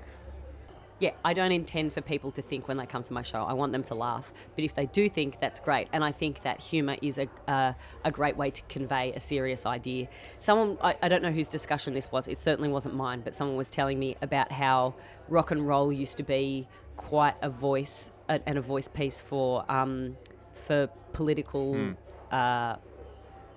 Yeah, 1.00 1.12
I 1.26 1.34
don't 1.34 1.52
intend 1.52 1.92
for 1.92 2.00
people 2.00 2.32
to 2.32 2.42
think 2.42 2.70
when 2.70 2.78
they 2.78 2.86
come 2.86 3.04
to 3.04 3.12
my 3.12 3.22
show. 3.22 3.44
I 3.44 3.52
want 3.52 3.74
them 3.74 3.84
to 3.84 3.96
laugh. 3.96 4.32
But 4.56 4.64
if 4.64 4.76
they 4.76 4.86
do 4.86 5.10
think, 5.10 5.42
that's 5.42 5.60
great. 5.60 5.90
And 5.92 6.06
I 6.06 6.14
think 6.14 6.44
that 6.44 6.62
humour 6.62 6.96
is 7.02 7.18
a, 7.18 7.28
uh, 7.50 7.74
a 8.06 8.12
great 8.12 8.38
way 8.38 8.50
to 8.52 8.62
convey 8.70 9.12
a 9.12 9.20
serious 9.20 9.66
idea. 9.66 10.08
Someone, 10.40 10.78
I, 10.82 10.96
I 11.02 11.10
don't 11.10 11.22
know 11.22 11.32
whose 11.32 11.50
discussion 11.50 11.94
this 11.94 12.10
was, 12.14 12.30
it 12.30 12.40
certainly 12.40 12.70
wasn't 12.70 12.96
mine, 12.96 13.22
but 13.26 13.36
someone 13.36 13.58
was 13.58 13.70
telling 13.70 14.00
me 14.00 14.16
about 14.22 14.54
how 14.54 14.96
rock 15.28 15.52
and 15.52 15.68
roll 15.68 15.92
used 15.92 16.16
to 16.16 16.24
be 16.24 16.66
quite 16.96 17.36
a 17.42 17.50
voice 17.50 18.10
a- 18.30 18.40
and 18.48 18.58
a 18.58 18.62
voice 18.62 18.88
piece 18.88 19.20
for, 19.20 19.70
um, 19.70 20.16
for 20.66 20.90
political. 21.14 21.94
Uh, 22.32 22.76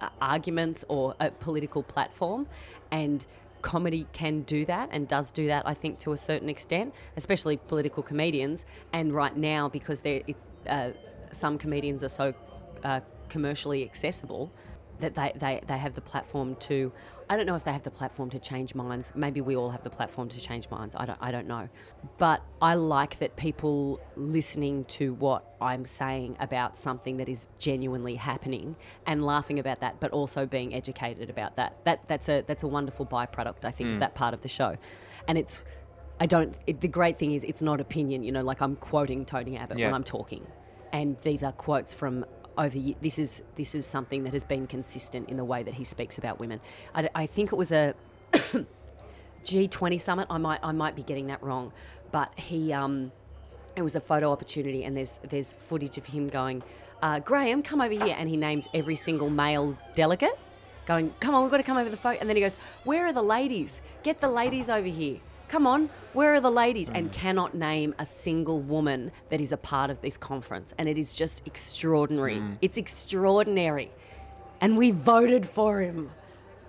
uh, 0.00 0.08
arguments 0.20 0.84
or 0.86 1.12
a 1.18 1.28
political 1.28 1.82
platform 1.82 2.46
and 2.92 3.26
comedy 3.62 4.06
can 4.12 4.42
do 4.42 4.64
that 4.64 4.88
and 4.92 5.08
does 5.08 5.32
do 5.32 5.48
that 5.48 5.66
i 5.66 5.74
think 5.74 5.98
to 5.98 6.12
a 6.12 6.16
certain 6.16 6.48
extent 6.48 6.94
especially 7.16 7.56
political 7.56 8.00
comedians 8.00 8.64
and 8.92 9.12
right 9.12 9.36
now 9.36 9.68
because 9.68 9.98
they're 9.98 10.22
uh, 10.68 10.90
some 11.32 11.58
comedians 11.58 12.04
are 12.04 12.08
so 12.08 12.32
uh, 12.84 13.00
commercially 13.28 13.82
accessible 13.82 14.52
that 15.00 15.14
they, 15.14 15.32
they, 15.36 15.60
they 15.66 15.78
have 15.78 15.94
the 15.94 16.00
platform 16.00 16.54
to 16.56 16.92
I 17.30 17.36
don't 17.36 17.46
know 17.46 17.56
if 17.56 17.64
they 17.64 17.72
have 17.72 17.82
the 17.82 17.90
platform 17.90 18.30
to 18.30 18.38
change 18.38 18.74
minds. 18.74 19.12
Maybe 19.14 19.40
we 19.40 19.54
all 19.54 19.70
have 19.70 19.82
the 19.82 19.90
platform 19.90 20.28
to 20.30 20.40
change 20.40 20.70
minds. 20.70 20.96
I 20.98 21.04
don't 21.06 21.18
I 21.20 21.30
don't 21.30 21.46
know. 21.46 21.68
But 22.16 22.42
I 22.62 22.74
like 22.74 23.18
that 23.18 23.36
people 23.36 24.00
listening 24.16 24.84
to 24.86 25.14
what 25.14 25.44
I'm 25.60 25.84
saying 25.84 26.36
about 26.40 26.78
something 26.78 27.18
that 27.18 27.28
is 27.28 27.48
genuinely 27.58 28.14
happening 28.14 28.76
and 29.06 29.22
laughing 29.24 29.58
about 29.58 29.80
that, 29.80 30.00
but 30.00 30.10
also 30.12 30.46
being 30.46 30.74
educated 30.74 31.28
about 31.28 31.56
that. 31.56 31.84
That 31.84 32.08
that's 32.08 32.28
a 32.28 32.42
that's 32.46 32.62
a 32.62 32.68
wonderful 32.68 33.04
byproduct, 33.04 33.64
I 33.64 33.70
think, 33.72 33.90
of 33.90 33.96
mm. 33.96 34.00
that 34.00 34.14
part 34.14 34.32
of 34.32 34.40
the 34.40 34.48
show. 34.48 34.76
And 35.26 35.36
it's 35.36 35.62
I 36.20 36.26
don't. 36.26 36.56
It, 36.66 36.80
the 36.80 36.88
great 36.88 37.18
thing 37.18 37.32
is, 37.32 37.44
it's 37.44 37.62
not 37.62 37.80
opinion. 37.80 38.22
You 38.22 38.32
know, 38.32 38.42
like 38.42 38.60
I'm 38.60 38.76
quoting 38.76 39.24
Tony 39.24 39.56
Abbott 39.56 39.78
Yeah. 39.78 39.86
when 39.86 39.94
I'm 39.94 40.04
talking, 40.04 40.46
and 40.92 41.16
these 41.20 41.42
are 41.42 41.52
quotes 41.52 41.94
from 41.94 42.24
over. 42.58 42.78
This 43.00 43.18
is 43.18 43.42
this 43.54 43.74
is 43.74 43.86
something 43.86 44.24
that 44.24 44.32
has 44.32 44.44
been 44.44 44.66
consistent 44.66 45.28
in 45.28 45.36
the 45.36 45.44
way 45.44 45.62
that 45.62 45.74
he 45.74 45.84
speaks 45.84 46.18
about 46.18 46.38
women. 46.38 46.60
I 46.94 47.26
think 47.26 47.52
it 47.52 47.56
was 47.56 47.72
a 47.72 47.94
G20 49.44 50.00
summit. 50.00 50.26
I 50.28 50.38
might 50.38 50.60
I 50.62 50.72
might 50.72 50.96
be 50.96 51.02
getting 51.02 51.28
that 51.28 51.42
wrong, 51.42 51.72
but 52.12 52.32
he 52.38 52.72
um, 52.72 53.12
it 53.76 53.82
was 53.82 53.94
a 53.94 54.00
photo 54.00 54.32
opportunity, 54.32 54.84
and 54.84 54.96
there's 54.96 55.20
there's 55.30 55.52
footage 55.52 55.96
of 55.98 56.06
him 56.06 56.28
going, 56.28 56.62
uh, 57.02 57.20
Graham, 57.20 57.62
come 57.62 57.80
over 57.80 57.94
here, 57.94 58.16
and 58.18 58.28
he 58.28 58.36
names 58.36 58.68
every 58.74 58.96
single 58.96 59.30
male 59.30 59.78
delegate, 59.94 60.38
going, 60.86 61.14
come 61.20 61.34
on, 61.34 61.42
we've 61.42 61.50
got 61.50 61.58
to 61.58 61.62
come 61.62 61.76
over 61.76 61.88
the 61.88 61.96
photo, 61.96 62.18
and 62.18 62.28
then 62.28 62.36
he 62.36 62.42
goes, 62.42 62.56
where 62.84 63.06
are 63.06 63.12
the 63.12 63.22
ladies? 63.22 63.80
Get 64.02 64.20
the 64.20 64.28
ladies 64.28 64.68
over 64.68 64.88
here. 64.88 65.18
Come 65.48 65.66
on, 65.66 65.88
where 66.12 66.34
are 66.34 66.40
the 66.40 66.50
ladies? 66.50 66.90
And 66.90 67.10
mm. 67.10 67.12
cannot 67.12 67.54
name 67.54 67.94
a 67.98 68.04
single 68.04 68.60
woman 68.60 69.10
that 69.30 69.40
is 69.40 69.50
a 69.52 69.56
part 69.56 69.90
of 69.90 70.00
this 70.02 70.18
conference, 70.18 70.74
and 70.76 70.88
it 70.88 70.98
is 70.98 71.12
just 71.12 71.46
extraordinary. 71.46 72.36
Mm. 72.36 72.58
It's 72.60 72.76
extraordinary, 72.76 73.90
and 74.60 74.76
we 74.76 74.90
voted 74.90 75.46
for 75.46 75.80
him. 75.80 76.10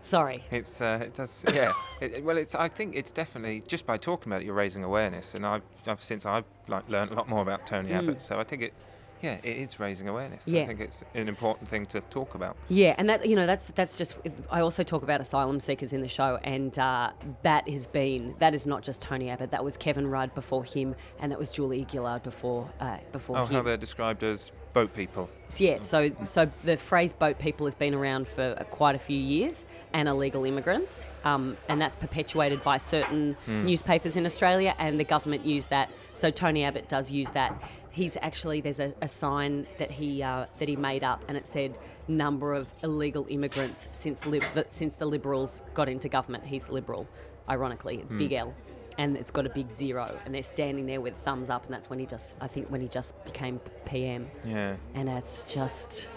Sorry. 0.01 0.43
It's 0.49 0.81
uh, 0.81 0.99
it 1.03 1.13
does 1.13 1.45
yeah. 1.53 1.73
It, 2.01 2.23
well, 2.23 2.37
it's 2.37 2.55
I 2.55 2.69
think 2.69 2.95
it's 2.95 3.11
definitely 3.11 3.61
just 3.67 3.85
by 3.85 3.97
talking 3.97 4.31
about 4.31 4.41
it, 4.41 4.45
you're 4.45 4.55
raising 4.55 4.85
awareness, 4.85 5.35
and 5.35 5.45
I've, 5.45 5.63
I've 5.85 6.01
since 6.01 6.25
I've 6.25 6.45
like 6.67 6.89
learned 6.89 7.11
a 7.11 7.15
lot 7.15 7.27
more 7.27 7.41
about 7.41 7.67
Tony 7.67 7.89
mm. 7.89 7.97
Abbott, 7.97 8.21
so 8.21 8.39
I 8.39 8.45
think 8.45 8.61
it 8.61 8.73
yeah 9.21 9.37
it 9.43 9.57
is 9.57 9.79
raising 9.79 10.07
awareness. 10.07 10.47
I 10.47 10.51
Mm. 10.51 10.65
Think 10.67 10.79
it's 10.81 11.03
an 11.15 11.27
important 11.27 11.67
thing 11.69 11.85
to 11.87 12.01
talk 12.01 12.35
about. 12.35 12.55
Yeah, 12.69 12.95
and 12.97 13.09
that 13.09 13.25
you 13.25 13.35
know 13.35 13.45
that's 13.45 13.69
that's 13.71 13.97
just. 13.97 14.15
I 14.51 14.61
also 14.61 14.83
talk 14.83 15.03
about 15.03 15.21
asylum 15.21 15.59
seekers 15.59 15.93
in 15.93 16.01
the 16.01 16.07
show, 16.07 16.39
and 16.43 16.77
uh, 16.79 17.11
that 17.43 17.67
has 17.69 17.87
been 17.87 18.35
that 18.39 18.53
is 18.53 18.65
not 18.67 18.83
just 18.83 19.01
Tony 19.01 19.29
Abbott. 19.29 19.51
That 19.51 19.63
was 19.63 19.77
Kevin 19.77 20.07
Rudd 20.07 20.33
before 20.35 20.63
him, 20.63 20.95
and 21.19 21.31
that 21.31 21.39
was 21.39 21.49
Julia 21.49 21.85
Gillard 21.89 22.23
before 22.23 22.69
uh, 22.79 22.97
before 23.11 23.37
Oh, 23.37 23.45
him. 23.45 23.55
how 23.57 23.61
they're 23.63 23.77
described 23.77 24.23
as 24.23 24.51
boat 24.73 24.93
people. 24.93 25.29
Yeah, 25.57 25.79
so 25.81 26.11
so 26.23 26.49
the 26.63 26.77
phrase 26.77 27.11
"boat 27.13 27.39
people" 27.39 27.65
has 27.65 27.75
been 27.75 27.93
around 27.95 28.27
for 28.27 28.55
uh, 28.59 28.63
quite 28.65 28.95
a 28.95 28.99
few 28.99 29.17
years, 29.19 29.65
and 29.93 30.07
illegal 30.07 30.45
immigrants, 30.45 31.07
um, 31.23 31.57
and 31.67 31.81
that's 31.81 31.95
perpetuated 31.95 32.63
by 32.63 32.77
certain 32.77 33.35
newspapers 33.47 34.15
in 34.17 34.25
Australia, 34.25 34.75
and 34.77 34.99
the 34.99 35.03
government 35.03 35.45
use 35.45 35.65
that. 35.67 35.89
So 36.13 36.29
Tony 36.31 36.63
Abbott 36.63 36.87
does 36.89 37.09
use 37.11 37.31
that. 37.31 37.59
He's 37.99 38.15
actually 38.21 38.61
there's 38.61 38.79
a, 38.79 38.93
a 39.01 39.07
sign 39.09 39.67
that 39.77 39.91
he 39.91 40.23
uh, 40.23 40.45
that 40.59 40.67
he 40.69 40.75
made 40.77 41.03
up, 41.03 41.19
and 41.27 41.35
it 41.37 41.45
said 41.45 41.77
number 42.07 42.53
of 42.53 42.65
illegal 42.83 43.25
immigrants 43.29 43.87
since 43.91 44.25
lib- 44.25 44.43
the, 44.55 44.65
since 44.69 44.95
the 44.95 45.05
Liberals 45.05 45.61
got 45.73 45.87
into 45.89 46.07
government. 46.09 46.45
He's 46.45 46.69
Liberal, 46.69 47.07
ironically, 47.49 47.97
big 48.17 48.31
L. 48.33 48.53
And 48.97 49.15
it's 49.17 49.31
got 49.31 49.45
a 49.45 49.49
big 49.49 49.69
zero, 49.71 50.05
and 50.25 50.33
they're 50.33 50.43
standing 50.43 50.85
there 50.85 51.01
with 51.01 51.15
thumbs 51.25 51.49
up, 51.49 51.63
and 51.65 51.73
that's 51.73 51.89
when 51.89 51.99
he 51.99 52.05
just, 52.05 52.35
I 52.41 52.47
think, 52.47 52.69
when 52.71 52.81
he 52.81 52.87
just 52.87 53.11
became 53.25 53.59
PM 53.85 54.27
Yeah. 54.45 54.75
and 54.93 55.07
it's 55.09 55.35
just 55.53 56.09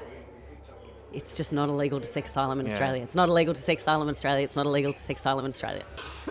it's 1.13 1.37
just 1.37 1.53
not 1.53 1.69
illegal 1.69 2.01
to 2.01 2.07
seek 2.07 2.25
asylum 2.25 2.59
in 2.61 2.67
Yeah. 2.67 2.73
Australia. 2.73 3.03
It's 3.03 3.15
not 3.15 3.29
illegal 3.29 3.55
to 3.55 3.61
seek 3.61 3.79
asylum 3.79 4.09
in 4.09 4.15
Australia. 4.15 4.45
It's 4.45 4.57
not 4.57 4.67
illegal 4.67 4.93
to 4.95 4.99
seek 4.99 5.19
asylum 5.19 5.45
in 5.45 5.51
Australia. 5.51 5.85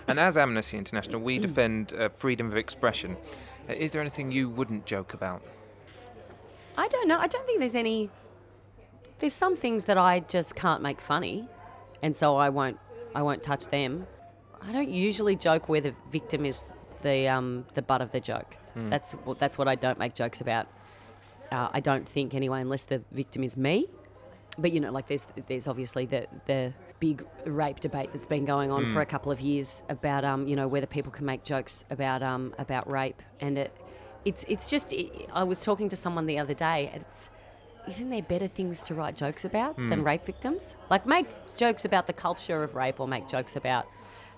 And 0.08 0.18
as 0.18 0.36
Amnesty 0.36 0.76
International, 0.76 1.20
we 1.20 1.38
Mm. 1.38 1.42
defend 1.42 1.92
uh, 1.94 2.08
freedom 2.08 2.46
of 2.50 2.56
expression. 2.56 3.16
Uh, 3.68 3.72
is 3.74 3.92
there 3.92 4.00
anything 4.00 4.32
you 4.32 4.48
wouldn't 4.48 4.86
joke 4.86 5.14
about? 5.14 5.42
I 6.76 6.88
don't 6.88 7.08
know. 7.08 7.18
I 7.18 7.26
don't 7.26 7.46
think 7.46 7.60
there's 7.60 7.74
any. 7.74 8.10
There's 9.18 9.34
some 9.34 9.56
things 9.56 9.84
that 9.84 9.98
I 9.98 10.20
just 10.20 10.56
can't 10.56 10.82
make 10.82 11.00
funny, 11.00 11.46
and 12.02 12.16
so 12.16 12.36
I 12.36 12.48
won't. 12.48 12.78
I 13.14 13.22
won't 13.22 13.42
touch 13.42 13.66
them. 13.66 14.06
I 14.62 14.72
don't 14.72 14.88
usually 14.88 15.36
joke 15.36 15.68
where 15.68 15.80
the 15.80 15.94
victim 16.10 16.44
is 16.46 16.72
the 17.02 17.28
um, 17.28 17.66
the 17.74 17.82
butt 17.82 18.00
of 18.00 18.12
the 18.12 18.20
joke. 18.20 18.56
That's 18.74 19.12
what 19.12 19.38
that's 19.38 19.58
what 19.58 19.68
I 19.68 19.74
don't 19.74 19.98
make 19.98 20.14
jokes 20.14 20.40
about. 20.40 20.66
Uh, 21.50 21.68
I 21.72 21.80
don't 21.80 22.08
think 22.08 22.34
anyway, 22.34 22.62
unless 22.62 22.86
the 22.86 23.02
victim 23.12 23.44
is 23.44 23.56
me. 23.56 23.86
But 24.58 24.72
you 24.72 24.80
know, 24.80 24.90
like 24.90 25.08
there's 25.08 25.26
there's 25.46 25.68
obviously 25.68 26.06
the 26.06 26.26
the 26.46 26.72
big 27.02 27.26
rape 27.46 27.80
debate 27.80 28.10
that's 28.12 28.28
been 28.28 28.44
going 28.44 28.70
on 28.70 28.86
for 28.86 29.00
a 29.00 29.06
couple 29.06 29.32
of 29.32 29.40
years 29.40 29.82
about 29.88 30.24
um 30.24 30.46
you 30.46 30.54
know 30.54 30.68
whether 30.68 30.86
people 30.86 31.10
can 31.10 31.26
make 31.26 31.42
jokes 31.42 31.84
about 31.90 32.22
um 32.22 32.54
about 32.58 32.88
rape 32.88 33.20
and 33.40 33.58
it 33.58 33.72
it's 34.24 34.44
it's 34.46 34.70
just 34.70 34.92
it, 34.92 35.28
I 35.32 35.42
was 35.42 35.64
talking 35.64 35.88
to 35.88 35.96
someone 35.96 36.26
the 36.26 36.38
other 36.38 36.54
day 36.54 36.90
and 36.92 37.02
it's 37.02 37.28
isn't 37.88 38.08
there 38.08 38.22
better 38.22 38.46
things 38.46 38.84
to 38.84 38.94
write 38.94 39.16
jokes 39.16 39.44
about 39.44 39.76
than 39.76 40.04
rape 40.04 40.22
victims? 40.22 40.76
Like 40.88 41.04
make 41.04 41.26
jokes 41.56 41.84
about 41.84 42.06
the 42.06 42.12
culture 42.12 42.62
of 42.62 42.76
rape 42.76 43.00
or 43.00 43.08
make 43.08 43.26
jokes 43.26 43.56
about 43.56 43.86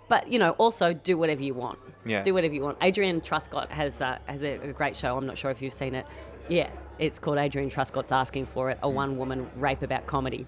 but 0.09 0.29
you 0.29 0.39
know, 0.39 0.53
also 0.53 0.93
do 0.93 1.17
whatever 1.19 1.43
you 1.43 1.55
want. 1.55 1.79
Yeah. 2.05 2.23
Do 2.23 2.35
whatever 2.35 2.55
you 2.55 2.63
want. 2.63 2.83
Adrienne 2.83 3.21
Truscott 3.21 3.71
has 3.71 4.01
uh, 4.01 4.19
has 4.27 4.43
a, 4.43 4.59
a 4.71 4.73
great 4.73 4.97
show. 4.97 5.17
I'm 5.17 5.27
not 5.27 5.39
sure 5.39 5.51
if 5.51 5.61
you've 5.63 5.73
seen 5.73 5.95
it. 5.95 6.07
Yeah, 6.49 6.71
it's 6.99 7.19
called 7.19 7.39
Adrienne 7.39 7.71
Truscott's 7.71 8.13
Asking 8.13 8.47
for 8.47 8.71
It, 8.71 8.79
a 8.83 8.89
one 8.89 9.17
woman 9.17 9.51
rape 9.57 9.83
about 9.83 10.07
comedy, 10.07 10.47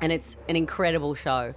and 0.00 0.12
it's 0.12 0.36
an 0.48 0.56
incredible 0.56 1.14
show. 1.14 1.54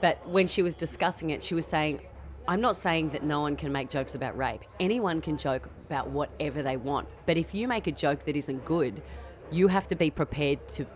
But 0.00 0.26
when 0.28 0.46
she 0.46 0.62
was 0.62 0.74
discussing 0.74 1.30
it, 1.30 1.42
she 1.42 1.54
was 1.54 1.66
saying, 1.66 2.02
"I'm 2.46 2.60
not 2.60 2.76
saying 2.76 3.10
that 3.10 3.22
no 3.22 3.40
one 3.40 3.56
can 3.56 3.72
make 3.72 3.90
jokes 3.90 4.14
about 4.14 4.36
rape. 4.36 4.62
Anyone 4.78 5.20
can 5.20 5.36
joke 5.36 5.68
about 5.86 6.10
whatever 6.10 6.62
they 6.62 6.76
want. 6.76 7.08
But 7.26 7.36
if 7.36 7.54
you 7.54 7.66
make 7.66 7.86
a 7.86 7.92
joke 7.92 8.24
that 8.24 8.36
isn't 8.36 8.64
good, 8.64 9.02
you 9.50 9.68
have 9.68 9.88
to 9.88 9.96
be 9.96 10.10
prepared 10.10 10.66
to." 10.68 10.86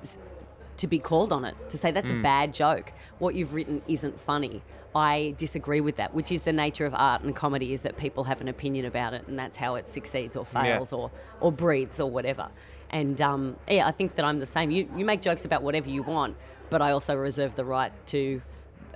to 0.79 0.87
be 0.87 0.99
called 0.99 1.33
on 1.33 1.45
it, 1.45 1.55
to 1.69 1.77
say 1.77 1.93
that's 1.93 2.11
a 2.11 2.23
bad 2.23 2.53
joke. 2.53 2.93
What 3.19 3.35
you've 3.35 3.55
written 3.55 3.83
isn't 3.87 4.19
funny. 4.19 4.63
I 4.95 5.35
disagree 5.37 5.81
with 5.81 5.97
that, 5.97 6.13
which 6.13 6.33
is 6.33 6.43
the 6.43 6.53
nature 6.53 6.87
of 6.87 6.95
art 6.95 7.23
and 7.23 7.37
comedy 7.37 7.73
is 7.73 7.83
that 7.83 7.97
people 7.97 8.25
have 8.25 8.41
an 8.41 8.49
opinion 8.49 8.85
about 8.87 9.15
it 9.15 9.27
and 9.29 9.39
that's 9.39 9.57
how 9.57 9.77
it 9.77 9.89
succeeds 9.89 10.37
or 10.37 10.45
fails 10.45 10.93
or, 10.93 11.11
or 11.41 11.53
breathes 11.53 12.01
or 12.01 12.11
whatever. 12.11 12.49
And 12.91 13.21
um, 13.21 13.57
yeah, 13.69 13.87
I 13.87 13.93
think 13.93 14.17
that 14.17 14.25
I'm 14.25 14.39
the 14.39 14.47
same. 14.47 14.71
You, 14.71 14.89
you 14.97 15.05
make 15.05 15.23
jokes 15.23 15.45
about 15.45 15.63
whatever 15.63 15.89
you 15.89 16.03
want, 16.03 16.37
but 16.73 16.81
I 16.81 16.93
also 16.93 17.15
reserve 17.15 17.55
the 17.55 17.67
right 17.67 17.93
to 18.09 18.41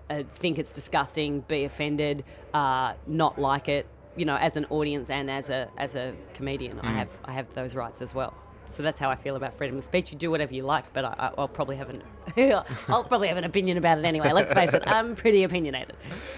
uh, 0.09 0.23
think 0.35 0.59
it's 0.59 0.73
disgusting, 0.73 1.41
be 1.43 1.65
offended, 1.65 2.25
uh, 2.55 2.95
not 3.07 3.39
like 3.39 3.69
it, 3.69 3.87
you 4.17 4.25
know, 4.25 4.37
as 4.37 4.57
an 4.57 4.65
audience 4.71 5.11
and 5.11 5.31
as 5.31 5.51
a, 5.51 5.69
as 5.77 5.95
a 5.95 6.15
comedian. 6.33 6.81
I, 6.81 6.93
have, 6.93 7.11
I 7.27 7.33
have 7.33 7.53
those 7.53 7.75
rights 7.75 8.01
as 8.01 8.15
well. 8.15 8.33
So 8.71 8.83
that's 8.83 8.99
how 8.99 9.11
I 9.11 9.15
feel 9.15 9.37
about 9.37 9.55
freedom 9.55 9.77
of 9.77 9.85
speech. 9.85 10.11
You 10.11 10.17
do 10.17 10.31
whatever 10.31 10.55
you 10.55 10.63
like, 10.63 10.91
but 10.95 11.05
I, 11.05 11.33
I'll 11.37 11.49
probably 11.49 11.77
have 11.77 11.91
an 11.91 12.03
I'll 12.89 13.05
probably 13.05 13.29
have 13.29 13.37
an 13.37 13.45
opinion 13.45 13.77
about 13.77 13.99
it 13.99 14.07
anyway. 14.07 14.33
Let's 14.33 14.55
face 14.55 14.73
it, 14.73 14.83
I'm 14.87 15.15
pretty 15.15 15.43
opinionated. 15.43 15.97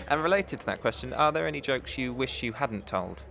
And 0.08 0.20
related 0.22 0.58
to 0.60 0.66
that 0.66 0.80
question, 0.80 1.12
are 1.14 1.30
there 1.30 1.46
any 1.46 1.60
jokes 1.60 1.96
you 1.96 2.12
wish 2.12 2.42
you 2.42 2.52
hadn't 2.52 2.88
told? 2.88 3.22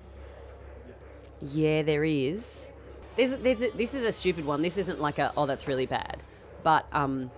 Yeah, 1.41 1.82
there 1.82 2.06
is. 2.06 2.72
There's, 3.17 3.32
there's 3.32 3.62
a, 3.62 3.70
this 3.72 3.93
is 3.93 4.06
a 4.06 4.13
stupid 4.13 4.46
one. 4.46 4.62
This 4.62 4.78
isn't 4.78 5.02
like 5.02 5.20
a 5.20 5.34
oh 5.36 5.46
that's 5.46 5.67
really 5.67 5.86
bad, 5.86 6.24
but 6.63 6.86
um, 6.93 7.32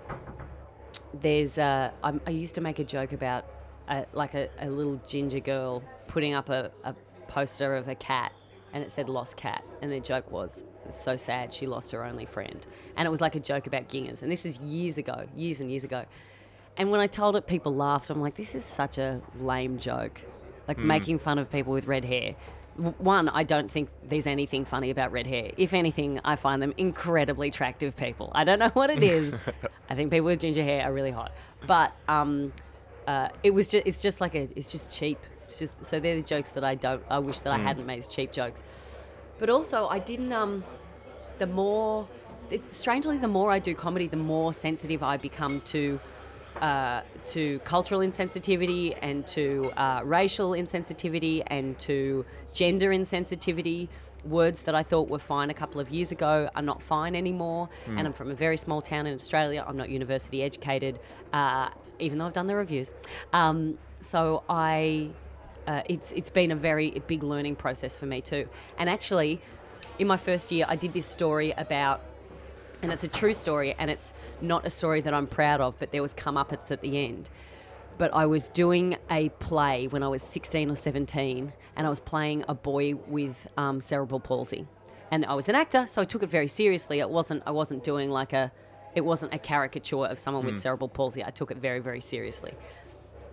there's 1.13 1.58
a, 1.58 1.93
I 2.04 2.30
used 2.30 2.56
to 2.56 2.62
make 2.62 2.80
a 2.80 2.84
joke 2.84 3.13
about 3.13 3.45
a, 3.88 4.06
like 4.13 4.34
a, 4.34 4.50
a 4.60 4.69
little 4.69 4.98
ginger 5.08 5.39
girl 5.39 5.84
putting 6.08 6.34
up 6.34 6.50
a, 6.50 6.72
a 6.84 6.93
poster 7.28 7.76
of 7.76 7.88
a 7.88 7.95
cat 7.95 8.32
and 8.74 8.84
it 8.84 8.91
said 8.91 9.10
lost 9.10 9.38
cat. 9.38 9.63
And 9.82 9.91
the 9.91 10.00
joke 10.00 10.32
was 10.32 10.63
it's 10.88 11.04
so 11.04 11.17
sad 11.17 11.54
she 11.54 11.67
lost 11.67 11.91
her 11.91 12.04
only 12.04 12.26
friend. 12.26 12.65
And 12.95 13.06
it 13.06 13.10
was 13.10 13.22
like 13.22 13.36
a 13.36 13.39
joke 13.39 13.67
about 13.67 13.89
gingers. 13.89 14.24
And 14.24 14.32
this 14.32 14.45
is 14.45 14.60
years 14.60 14.98
ago 14.98 15.26
years 15.36 15.62
and 15.62 15.69
years 15.69 15.84
ago. 15.84 16.06
And 16.78 16.91
when 16.91 17.00
I 17.00 17.08
told 17.08 17.36
it 17.36 17.48
people 17.48 17.74
laughed. 17.74 18.10
I'm 18.10 18.22
like 18.22 18.36
this 18.36 18.56
is 18.56 18.63
such 18.63 18.98
a 18.98 19.22
lame 19.39 19.80
joke. 19.80 20.22
Like 20.67 20.78
hmm. 20.78 20.88
making 20.88 21.19
fun 21.19 21.39
of 21.39 21.50
people 21.50 21.74
with 21.74 21.88
red 21.88 22.06
hair 22.06 22.36
one 22.79 23.29
I 23.29 23.43
don't 23.43 23.69
think 23.69 23.89
there's 24.03 24.27
anything 24.27 24.65
funny 24.65 24.89
about 24.89 25.11
red 25.11 25.27
hair. 25.27 25.51
If 25.57 25.73
anything 25.73 26.19
I 26.23 26.35
find 26.35 26.61
them 26.61 26.73
incredibly 26.77 27.49
attractive 27.49 27.95
people. 27.95 28.31
I 28.33 28.43
don't 28.43 28.59
know 28.59 28.69
what 28.73 28.89
it 28.89 29.03
is. 29.03 29.35
I 29.89 29.95
think 29.95 30.11
people 30.11 30.25
with 30.25 30.39
ginger 30.39 30.63
hair 30.63 30.83
are 30.83 30.93
really 30.93 31.11
hot. 31.11 31.31
But 31.67 31.93
um 32.07 32.53
uh, 33.07 33.29
it 33.41 33.51
was 33.51 33.67
just 33.67 33.87
it's 33.87 33.97
just 33.97 34.21
like 34.21 34.35
a 34.35 34.47
it's 34.55 34.71
just 34.71 34.91
cheap. 34.91 35.17
It's 35.45 35.57
just 35.59 35.83
so 35.83 35.99
they're 35.99 36.15
the 36.15 36.21
jokes 36.21 36.51
that 36.53 36.63
I 36.63 36.75
don't 36.75 37.03
I 37.09 37.19
wish 37.19 37.41
that 37.41 37.53
I 37.53 37.57
hadn't 37.57 37.85
made 37.85 37.99
as 37.99 38.07
cheap 38.07 38.31
jokes. 38.31 38.63
But 39.39 39.49
also 39.49 39.87
I 39.87 39.99
didn't 39.99 40.31
um 40.31 40.63
the 41.39 41.47
more 41.47 42.07
it's 42.51 42.77
strangely 42.77 43.17
the 43.17 43.27
more 43.27 43.51
I 43.51 43.59
do 43.59 43.73
comedy 43.73 44.07
the 44.07 44.17
more 44.17 44.53
sensitive 44.53 45.01
I 45.03 45.17
become 45.17 45.61
to 45.61 45.99
uh, 46.62 47.01
to 47.27 47.59
cultural 47.59 48.01
insensitivity 48.01 48.97
and 49.01 49.25
to 49.27 49.71
uh, 49.77 50.01
racial 50.03 50.51
insensitivity 50.51 51.41
and 51.47 51.77
to 51.79 52.25
gender 52.53 52.89
insensitivity. 52.89 53.88
Words 54.25 54.63
that 54.63 54.75
I 54.75 54.83
thought 54.83 55.07
were 55.09 55.19
fine 55.19 55.49
a 55.49 55.53
couple 55.53 55.79
of 55.79 55.89
years 55.89 56.12
ago 56.12 56.49
are 56.53 56.62
not 56.62 56.81
fine 56.81 57.15
anymore. 57.15 57.69
And 57.97 58.05
I'm 58.07 58.13
from 58.13 58.31
a 58.31 58.35
very 58.35 58.57
small 58.57 58.81
town 58.81 59.07
in 59.07 59.13
Australia. 59.13 59.63
I'm 59.65 59.77
not 59.77 59.89
university 59.89 60.43
educated, 60.43 60.99
uh, 61.31 61.69
even 61.99 62.17
though 62.17 62.25
I've 62.25 62.33
done 62.33 62.47
the 62.47 62.55
revues. 62.55 62.91
Um, 63.31 63.77
so 64.01 64.43
I, 64.49 65.09
uh, 65.67 65.83
it's 65.88 66.12
it's 66.12 66.29
been 66.29 66.51
a 66.51 66.55
very 66.55 67.01
big 67.07 67.23
learning 67.23 67.55
process 67.55 67.95
for 67.95 68.07
me 68.07 68.19
too. 68.19 68.49
And 68.77 68.89
actually, 68.89 69.39
in 69.99 70.07
my 70.07 70.17
first 70.17 70.51
year, 70.51 70.65
I 70.67 70.75
did 70.75 70.93
this 70.93 71.05
story 71.05 71.51
about 71.51 72.01
and 72.81 72.91
it's 72.91 73.03
a 73.03 73.07
true 73.07 73.33
story 73.33 73.75
and 73.77 73.89
it's 73.91 74.13
not 74.41 74.65
a 74.65 74.69
story 74.69 75.01
that 75.01 75.13
I'm 75.13 75.27
proud 75.27 75.61
of, 75.61 75.77
but 75.79 75.91
there 75.91 76.01
was 76.01 76.13
comeuppance 76.13 76.71
at 76.71 76.81
the 76.81 76.97
end. 77.05 77.29
but 77.97 78.13
I 78.13 78.25
was 78.27 78.47
doing 78.47 78.95
a 79.11 79.27
play 79.39 79.87
when 79.87 80.03
I 80.03 80.07
was 80.07 80.23
16 80.23 80.71
or 80.71 80.75
17, 80.77 81.51
and 81.75 81.85
I 81.85 81.89
was 81.89 81.99
playing 81.99 82.45
a 82.47 82.55
boy 82.55 82.95
with 83.07 83.45
um, 83.57 83.81
cerebral 83.81 84.21
palsy, 84.21 84.65
and 85.11 85.25
I 85.25 85.33
was 85.33 85.49
an 85.49 85.55
actor, 85.55 85.85
so 85.85 86.01
I 86.01 86.05
took 86.05 86.23
it 86.23 86.29
very 86.29 86.47
seriously. 86.47 86.99
It 86.99 87.09
wasn't 87.09 87.43
I 87.45 87.51
wasn't 87.51 87.83
doing 87.83 88.09
like 88.09 88.31
a 88.33 88.51
it 88.95 89.01
wasn't 89.01 89.33
a 89.33 89.37
caricature 89.39 90.05
of 90.05 90.17
someone 90.17 90.45
with 90.45 90.57
cerebral 90.57 90.87
palsy. 90.89 91.23
I 91.25 91.29
took 91.31 91.51
it 91.51 91.57
very 91.57 91.79
very 91.79 92.01
seriously. 92.01 92.53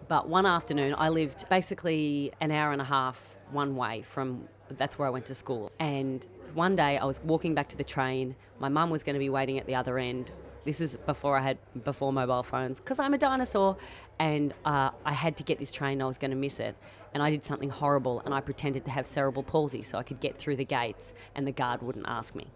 But 0.08 0.28
one 0.28 0.46
afternoon, 0.46 0.94
I 0.98 1.08
lived 1.10 1.48
basically 1.48 2.32
an 2.40 2.50
hour 2.50 2.72
and 2.72 2.80
a 2.80 2.84
half 2.84 3.36
one 3.52 3.76
way 3.76 4.02
from 4.02 4.48
that's 4.70 4.98
where 4.98 5.06
I 5.06 5.10
went 5.10 5.26
to 5.26 5.34
school. 5.34 5.70
And 5.78 6.26
one 6.56 6.74
day 6.74 6.96
I 6.96 7.04
was 7.04 7.20
walking 7.22 7.54
back 7.54 7.68
to 7.68 7.76
the 7.76 7.84
train. 7.84 8.34
My 8.58 8.68
mum 8.68 8.88
was 8.90 9.04
going 9.04 9.14
to 9.14 9.20
be 9.20 9.28
waiting 9.28 9.58
at 9.58 9.66
the 9.66 9.74
other 9.74 9.98
end. 9.98 10.32
This 10.64 10.80
is 10.80 10.96
before 11.06 11.36
I 11.36 11.42
had 11.42 11.58
before 11.84 12.12
mobile 12.12 12.42
phones 12.42 12.80
because 12.80 12.98
I'm 12.98 13.14
a 13.14 13.18
dinosaur, 13.18 13.76
and 14.18 14.52
uh, 14.64 14.90
I 15.04 15.12
had 15.12 15.36
to 15.36 15.44
get 15.44 15.58
this 15.58 15.70
train. 15.70 16.02
I 16.02 16.06
was 16.06 16.18
going 16.18 16.32
to 16.32 16.36
miss 16.36 16.58
it, 16.58 16.74
and 17.14 17.22
I 17.22 17.30
did 17.30 17.44
something 17.44 17.68
horrible, 17.68 18.20
and 18.24 18.34
I 18.34 18.40
pretended 18.40 18.84
to 18.86 18.90
have 18.90 19.06
cerebral 19.06 19.44
palsy 19.44 19.82
so 19.82 19.98
I 19.98 20.02
could 20.02 20.18
get 20.18 20.36
through 20.36 20.56
the 20.56 20.64
gates, 20.64 21.12
and 21.36 21.46
the 21.46 21.52
guard 21.52 21.82
wouldn't 21.82 22.06
ask 22.08 22.34
me. 22.34 22.46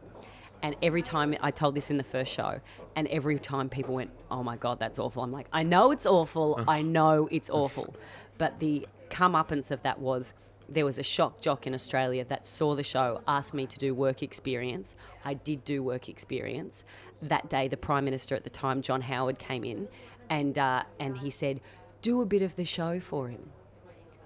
And 0.63 0.75
every 0.83 1.03
time 1.03 1.35
I 1.41 1.51
told 1.51 1.75
this 1.75 1.91
in 1.91 1.99
the 1.99 2.05
first 2.05 2.33
show, 2.33 2.61
and 2.97 3.07
every 3.09 3.39
time 3.39 3.69
people 3.69 3.95
went, 3.95 4.11
"Oh 4.31 4.43
my 4.43 4.57
god, 4.57 4.81
that's 4.81 4.99
awful," 4.99 5.23
I'm 5.23 5.31
like, 5.31 5.47
"I 5.53 5.63
know 5.63 5.93
it's 5.93 6.07
awful. 6.07 6.65
I 6.69 6.83
know 6.83 7.29
it's 7.31 7.51
awful," 7.51 7.95
but 8.39 8.59
the 8.61 8.89
comeuppance 9.11 9.71
of 9.71 9.83
that 9.83 10.01
was 10.01 10.35
there 10.71 10.85
was 10.85 10.99
a 10.99 11.03
shock 11.03 11.41
jock 11.41 11.67
in 11.67 11.75
Australia 11.75 12.25
that 12.27 12.47
saw 12.47 12.75
the 12.75 12.83
show, 12.83 13.21
asked 13.27 13.55
me 13.55 13.67
to 13.67 13.79
do 13.79 13.95
work 13.95 14.23
experience. 14.23 14.95
I 15.25 15.35
did 15.35 15.65
do 15.65 15.83
work 15.83 16.09
experience. 16.09 16.85
That 17.23 17.51
day, 17.51 17.69
the 17.69 17.77
Prime 17.77 18.05
Minister 18.05 18.35
at 18.35 18.45
the 18.45 18.51
time, 18.51 18.81
John 18.81 19.01
Howard, 19.03 19.39
came 19.39 19.65
in 19.65 19.89
and, 20.31 20.59
uh, 20.59 20.85
and 20.99 21.19
he 21.19 21.29
said, 21.31 21.61
Do 22.03 22.23
a 22.23 22.27
bit 22.27 22.43
of 22.43 22.57
the 22.57 22.65
show 22.65 23.01
for 23.01 23.29
him. 23.29 23.51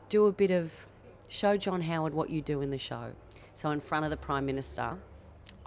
Do 0.08 0.26
a 0.26 0.32
bit 0.32 0.50
of, 0.50 0.86
show 1.28 1.56
John 1.56 1.80
Howard 1.80 2.12
what 2.12 2.30
you 2.30 2.42
do 2.42 2.60
in 2.60 2.70
the 2.70 2.78
show. 2.78 3.12
So, 3.54 3.70
in 3.70 3.80
front 3.80 4.04
of 4.04 4.10
the 4.10 4.16
Prime 4.16 4.44
Minister, 4.44 4.96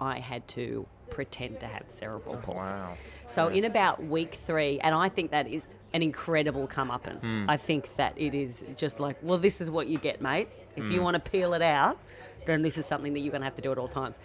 I 0.00 0.18
had 0.18 0.46
to 0.48 0.86
pretend 1.10 1.60
to 1.60 1.66
have 1.66 1.84
cerebral 1.88 2.36
palsy. 2.36 2.72
Wow. 2.72 2.96
So 3.28 3.48
in 3.48 3.64
about 3.64 4.02
week 4.04 4.34
three, 4.34 4.78
and 4.80 4.94
I 4.94 5.08
think 5.08 5.30
that 5.30 5.48
is 5.48 5.68
an 5.92 6.02
incredible 6.02 6.68
comeuppance. 6.68 7.44
I 7.48 7.56
think 7.56 7.94
that 7.96 8.12
it 8.16 8.34
is 8.34 8.64
just 8.76 9.00
like, 9.00 9.16
well, 9.22 9.38
this 9.38 9.60
is 9.60 9.70
what 9.70 9.88
you 9.88 9.98
get, 9.98 10.20
mate. 10.20 10.48
If 10.78 10.90
you 10.90 11.02
want 11.02 11.22
to 11.22 11.30
peel 11.30 11.54
it 11.54 11.62
out, 11.62 11.98
then 12.46 12.62
this 12.62 12.78
is 12.78 12.86
something 12.86 13.12
that 13.12 13.20
you're 13.20 13.30
going 13.30 13.42
to 13.42 13.46
have 13.46 13.54
to 13.56 13.62
do 13.62 13.72
at 13.72 13.78
all 13.78 13.88
times. 13.88 14.18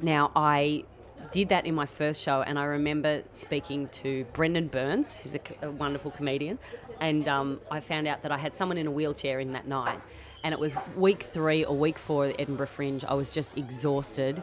Now, 0.00 0.32
I 0.34 0.84
did 1.30 1.48
that 1.50 1.66
in 1.66 1.74
my 1.74 1.86
first 1.86 2.20
show, 2.20 2.42
and 2.42 2.58
I 2.58 2.64
remember 2.64 3.22
speaking 3.32 3.88
to 3.88 4.24
Brendon 4.32 4.68
Burns, 4.68 5.14
who's 5.14 5.34
a 5.34 5.70
wonderful 5.70 6.10
comedian, 6.10 6.58
and 7.00 7.28
um, 7.28 7.60
I 7.70 7.80
found 7.80 8.06
out 8.08 8.22
that 8.22 8.32
I 8.32 8.38
had 8.38 8.54
someone 8.54 8.78
in 8.78 8.86
a 8.86 8.90
wheelchair 8.90 9.40
in 9.40 9.52
that 9.52 9.66
night. 9.66 10.00
And 10.44 10.52
it 10.52 10.58
was 10.58 10.76
week 10.96 11.22
three 11.22 11.64
or 11.64 11.76
week 11.76 11.98
four 11.98 12.26
of 12.26 12.32
the 12.32 12.40
Edinburgh 12.40 12.66
Fringe. 12.66 13.04
I 13.04 13.14
was 13.14 13.30
just 13.30 13.56
exhausted. 13.56 14.42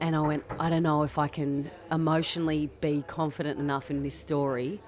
And 0.00 0.16
I 0.16 0.20
went, 0.20 0.44
I 0.58 0.70
don't 0.70 0.82
know 0.82 1.02
if 1.02 1.18
I 1.18 1.28
can 1.28 1.70
emotionally 1.90 2.70
be 2.80 3.04
confident 3.06 3.58
enough 3.58 3.90
in 3.90 4.02
this 4.02 4.18
story 4.18 4.80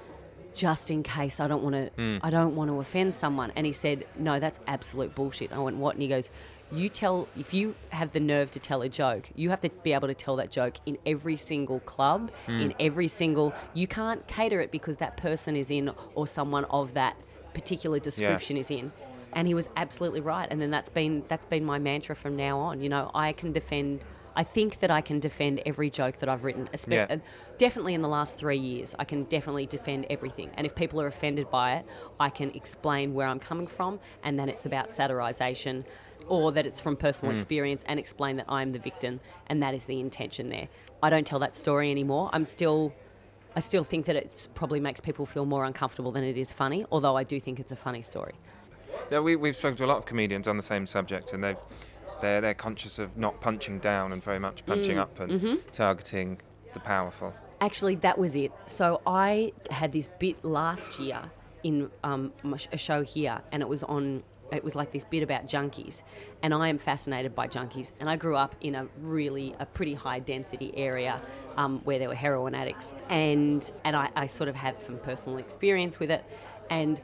just 0.55 0.91
in 0.91 1.03
case 1.03 1.41
I 1.41 1.47
don't 1.47 1.63
want 1.63 1.75
to 1.75 1.87
hmm. 1.97 2.19
I 2.23 2.31
don't 2.31 2.55
want 2.55 2.71
to 2.71 2.79
offend 2.81 3.15
someone. 3.15 3.53
And 3.57 3.67
he 3.67 3.73
said, 3.73 4.05
"No, 4.19 4.39
that's 4.39 4.61
absolute 4.67 5.15
bullshit." 5.15 5.53
I 5.53 5.59
went, 5.59 5.77
"What?" 5.77 5.95
And 5.95 6.03
he 6.03 6.09
goes, 6.09 6.31
"You 6.71 6.89
tell 6.89 7.29
if 7.37 7.55
you 7.55 7.75
have 7.91 8.13
the 8.13 8.21
nerve 8.21 8.51
to 8.53 8.61
tell 8.61 8.83
a 8.83 8.89
joke, 8.89 9.31
you 9.35 9.51
have 9.51 9.61
to 9.61 9.71
be 9.83 9.93
able 9.93 10.09
to 10.09 10.15
tell 10.15 10.37
that 10.37 10.51
joke 10.51 10.75
in 10.87 10.99
every 11.07 11.37
single 11.37 11.81
club, 11.81 12.31
hmm. 12.47 12.61
in 12.61 12.75
every 12.79 13.09
single 13.09 13.53
you 13.75 13.87
can't 13.87 14.27
cater 14.27 14.61
it 14.61 14.71
because 14.71 14.99
that 14.99 15.17
person 15.17 15.57
is 15.57 15.71
in 15.71 15.91
or 16.15 16.27
someone 16.27 16.65
of 16.67 16.95
that 16.95 17.17
particular 17.55 17.99
description 17.99 18.57
is 18.57 18.71
in." 18.71 18.93
And 19.35 19.49
he 19.49 19.55
was 19.55 19.69
absolutely 19.77 20.21
right. 20.21 20.47
And 20.51 20.61
then 20.61 20.71
that's 20.71 20.91
been 20.91 21.25
that's 21.29 21.47
been 21.47 21.65
my 21.65 21.79
mantra 21.79 22.15
from 22.15 22.37
now 22.37 22.59
on. 22.59 22.83
You 22.83 22.91
know, 22.91 23.11
I 23.15 23.33
can 23.33 23.53
defend 23.53 24.05
I 24.35 24.45
think 24.45 24.81
that 24.81 24.91
I 24.91 25.01
can 25.01 25.21
defend 25.21 25.61
every 25.67 25.91
joke 25.91 26.19
that 26.19 26.29
I've 26.29 26.45
written, 26.45 26.69
espe- 26.73 26.93
Yeah. 26.93 27.07
uh, 27.11 27.17
definitely 27.59 27.95
in 27.95 28.01
the 28.03 28.09
last 28.09 28.39
three 28.39 28.57
years. 28.59 28.95
I 28.99 29.05
can 29.05 29.25
definitely 29.25 29.67
defend 29.67 30.07
everything. 30.09 30.51
And 30.55 30.67
if 30.67 30.75
people 30.75 31.01
are 31.01 31.07
offended 31.07 31.51
by 31.51 31.75
it, 31.77 31.87
I 32.19 32.31
can 32.31 32.51
explain 32.51 33.15
where 33.15 33.27
I'm 33.27 33.39
coming 33.39 33.67
from 33.67 34.01
and 34.25 34.39
that 34.39 34.49
it's 34.49 34.65
about 34.67 34.89
satirization 34.89 35.85
or 36.29 36.53
that 36.53 36.67
it's 36.67 36.81
from 36.81 36.97
personal 36.97 37.35
experience 37.35 37.85
and 37.87 37.99
explain 37.99 38.37
that 38.37 38.47
I'm 38.49 38.71
the 38.71 38.79
victim 38.79 39.21
and 39.49 39.63
that 39.63 39.75
is 39.75 39.87
the 39.87 40.01
intention 40.01 40.49
there. 40.49 40.69
I 41.03 41.11
don't 41.11 41.27
tell 41.27 41.41
that 41.41 41.55
story 41.57 41.91
anymore. 41.91 42.31
I'm 42.33 42.45
still. 42.45 42.93
I 43.55 43.61
still 43.61 43.85
think 43.85 44.07
that 44.07 44.17
it 44.17 44.49
probably 44.55 44.81
makes 44.81 44.99
people 45.01 45.27
feel 45.27 45.45
more 45.45 45.67
uncomfortable 45.67 46.11
than 46.11 46.25
it 46.25 46.39
is 46.39 46.55
funny, 46.55 46.87
although 46.91 47.17
I 47.19 47.23
do 47.25 47.39
think 47.39 47.61
it's 47.61 47.71
a 47.71 47.77
funny 47.77 48.01
story. 48.01 48.33
No, 49.11 49.21
we, 49.21 49.37
we've 49.37 49.55
spoken 49.55 49.77
to 49.77 49.85
a 49.85 49.87
lot 49.87 49.99
of 49.99 50.07
comedians 50.07 50.49
on 50.49 50.57
the 50.57 50.63
same 50.63 50.87
subject, 50.87 51.35
and 51.35 51.45
they've 51.45 51.59
they're 52.23 52.41
they're 52.41 52.55
conscious 52.55 52.99
of 52.99 53.19
not 53.19 53.41
punching 53.43 53.81
down 53.81 54.13
and 54.13 54.23
very 54.23 54.39
much 54.39 54.65
punching 54.65 54.97
up 54.99 55.21
and 55.21 55.59
targeting 55.73 56.41
the 56.73 56.81
powerful. 56.81 57.35
Actually, 57.61 57.97
that 57.97 58.19
was 58.19 58.35
it. 58.35 58.53
So 58.67 59.03
I 59.07 59.53
had 59.71 59.93
this 59.93 60.09
bit 60.19 60.43
last 60.43 60.99
year 60.99 61.21
in 61.63 61.91
um, 62.03 62.33
a 62.73 62.79
show 62.79 63.03
here, 63.03 63.43
and 63.53 63.63
it 63.63 63.69
was 63.69 63.83
on. 63.83 64.23
It 64.51 64.63
was 64.63 64.77
like 64.77 64.93
this 64.93 65.05
bit 65.05 65.23
about 65.23 65.47
junkies, 65.47 66.03
and 66.43 66.53
I 66.53 66.69
am 66.69 66.77
fascinated 66.77 67.35
by 67.35 67.49
junkies. 67.49 67.91
And 68.01 68.09
I 68.09 68.17
grew 68.17 68.37
up 68.37 68.55
in 68.61 68.75
a 68.75 68.87
really 69.01 69.55
a 69.59 69.67
pretty 69.67 69.95
high 69.95 70.19
density 70.19 70.73
area 70.77 71.23
um, 71.57 71.81
where 71.85 71.99
there 71.99 72.09
were 72.09 72.15
heroin 72.15 72.55
addicts, 72.55 72.95
and 73.09 73.71
and 73.85 73.97
I, 73.97 74.11
I 74.15 74.27
sort 74.27 74.49
of 74.49 74.57
have 74.57 74.81
some 74.81 74.99
personal 74.99 75.39
experience 75.39 75.99
with 75.99 76.11
it, 76.11 76.25
and 76.71 77.01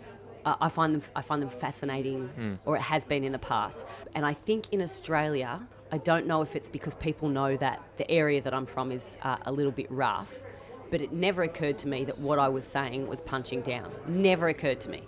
uh, 0.48 0.56
I 0.60 0.68
find 0.68 0.94
them 0.94 1.02
I 1.14 1.22
find 1.22 1.42
them 1.42 1.50
fascinating, 1.50 2.58
or 2.64 2.76
it 2.76 2.82
has 2.82 3.04
been 3.04 3.24
in 3.24 3.32
the 3.32 3.38
past. 3.38 3.84
And 4.14 4.24
I 4.24 4.34
think 4.34 4.72
in 4.72 4.80
Australia, 4.80 5.60
I 5.92 5.98
don't 5.98 6.26
know 6.26 6.40
if 6.42 6.56
it's 6.56 6.70
because 6.70 6.94
people 6.94 7.28
know 7.28 7.56
that 7.56 7.82
the 7.96 8.10
area 8.10 8.40
that 8.42 8.54
I'm 8.54 8.66
from 8.66 8.90
is 8.90 9.18
uh, 9.22 9.36
a 9.50 9.52
little 9.52 9.72
bit 9.72 9.90
rough, 9.90 10.42
but 10.90 11.00
it 11.00 11.12
never 11.12 11.42
occurred 11.42 11.78
to 11.78 11.88
me 11.88 12.04
that 12.04 12.18
what 12.18 12.38
I 12.38 12.48
was 12.48 12.66
saying 12.66 13.06
was 13.06 13.20
punching 13.20 13.62
down. 13.62 13.90
Never 14.06 14.48
occurred 14.48 14.80
to 14.80 14.90
me. 14.90 15.02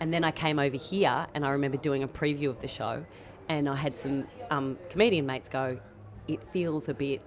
And 0.00 0.12
then 0.14 0.24
I 0.24 0.30
came 0.30 0.58
over 0.58 0.76
here, 0.76 1.26
and 1.34 1.44
I 1.44 1.50
remember 1.50 1.76
doing 1.76 2.02
a 2.02 2.08
preview 2.08 2.48
of 2.48 2.60
the 2.60 2.68
show, 2.68 3.04
and 3.48 3.68
I 3.68 3.74
had 3.74 3.96
some 3.96 4.26
um, 4.50 4.78
comedian 4.90 5.26
mates 5.26 5.48
go, 5.48 5.78
"It 6.28 6.40
feels 6.52 6.88
a 6.88 6.94
bit 6.94 7.20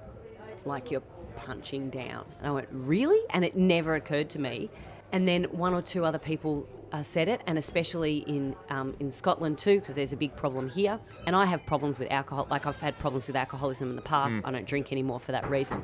like 0.66 0.92
you're 0.92 1.04
punching 1.36 1.90
down. 1.90 2.26
And 2.40 2.48
I 2.48 2.52
went, 2.52 2.68
really? 2.72 3.20
And 3.32 3.44
it 3.44 3.56
never 3.56 3.96
occurred 3.96 4.30
to 4.32 4.40
me. 4.40 4.70
And 5.12 5.28
then 5.28 5.46
one 5.46 5.74
or 5.74 5.82
two 5.82 6.06
other 6.06 6.20
people 6.20 6.68
uh, 6.92 7.04
said 7.04 7.28
it, 7.30 7.42
and 7.48 7.58
especially 7.58 8.18
in 8.28 8.56
um, 8.70 8.96
in 9.00 9.12
Scotland 9.12 9.58
too, 9.58 9.80
because 9.80 9.96
there's 9.96 10.14
a 10.14 10.18
big 10.18 10.36
problem 10.36 10.70
here. 10.70 11.00
And 11.26 11.36
I 11.36 11.46
have 11.46 11.66
problems 11.66 11.98
with 12.00 12.12
alcohol. 12.12 12.48
Like 12.50 12.66
I've 12.66 12.80
had 12.80 12.98
problems 13.00 13.28
with 13.28 13.36
alcoholism 13.36 13.90
in 13.90 13.96
the 13.96 14.02
past. 14.02 14.42
I 14.44 14.52
don't 14.52 14.68
drink 14.68 14.92
anymore 14.92 15.20
for 15.20 15.32
that 15.32 15.50
reason. 15.50 15.84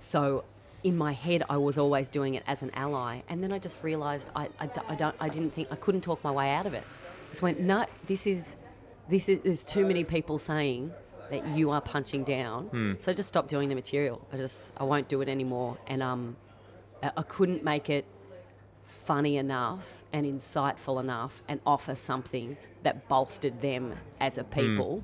So 0.00 0.44
in 0.84 0.96
my 0.96 1.12
head, 1.12 1.42
I 1.48 1.56
was 1.56 1.76
always 1.78 2.08
doing 2.08 2.34
it 2.34 2.44
as 2.46 2.62
an 2.62 2.70
ally. 2.74 3.20
And 3.28 3.42
then 3.42 3.52
I 3.52 3.58
just 3.58 3.82
realised 3.82 4.30
I, 4.36 4.48
I, 4.60 4.70
I 4.88 4.94
don't 4.94 5.14
I 5.20 5.28
didn't 5.28 5.52
think 5.54 5.68
I 5.70 5.76
couldn't 5.76 6.02
talk 6.02 6.22
my 6.22 6.30
way 6.30 6.50
out 6.50 6.66
of 6.66 6.74
it. 6.74 6.84
I 7.26 7.30
just 7.30 7.42
went, 7.42 7.60
no, 7.60 7.84
this 8.06 8.26
is 8.26 8.56
this 9.08 9.28
is 9.28 9.40
there's 9.40 9.64
too 9.64 9.86
many 9.86 10.04
people 10.04 10.38
saying 10.38 10.92
that 11.30 11.46
you 11.48 11.70
are 11.70 11.80
punching 11.80 12.24
down. 12.24 12.96
So 13.00 13.12
I 13.12 13.14
just 13.14 13.28
stopped 13.28 13.48
doing 13.48 13.68
the 13.68 13.74
material. 13.74 14.26
I 14.32 14.36
just 14.36 14.72
I 14.76 14.84
won't 14.84 15.08
do 15.08 15.20
it 15.20 15.28
anymore. 15.28 15.76
And 15.86 16.02
um, 16.02 16.36
I 17.02 17.10
I 17.16 17.22
couldn't 17.22 17.62
make 17.64 17.90
it 17.90 18.04
funny 19.08 19.38
enough 19.38 20.02
and 20.12 20.26
insightful 20.26 21.00
enough 21.00 21.42
and 21.48 21.60
offer 21.64 21.94
something 21.94 22.58
that 22.82 23.08
bolstered 23.08 23.58
them 23.62 23.94
as 24.20 24.36
a 24.36 24.44
people 24.44 25.02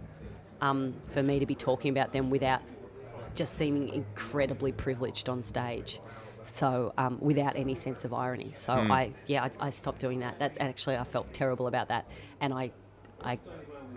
um, 0.60 0.92
for 1.08 1.22
me 1.22 1.38
to 1.38 1.46
be 1.46 1.54
talking 1.54 1.90
about 1.90 2.12
them 2.12 2.28
without 2.28 2.60
just 3.34 3.54
seeming 3.54 3.88
incredibly 3.88 4.72
privileged 4.72 5.30
on 5.30 5.42
stage. 5.42 6.00
So 6.42 6.92
um, 6.98 7.16
without 7.20 7.56
any 7.56 7.74
sense 7.74 8.04
of 8.04 8.12
irony. 8.12 8.52
So 8.52 8.74
I 8.74 9.12
yeah 9.26 9.44
I, 9.44 9.68
I 9.68 9.70
stopped 9.70 10.00
doing 10.00 10.20
that. 10.20 10.38
That's 10.38 10.58
actually 10.60 10.96
I 10.98 11.04
felt 11.04 11.32
terrible 11.32 11.66
about 11.66 11.88
that, 11.88 12.04
and 12.42 12.52
I 12.52 12.72
I 13.22 13.38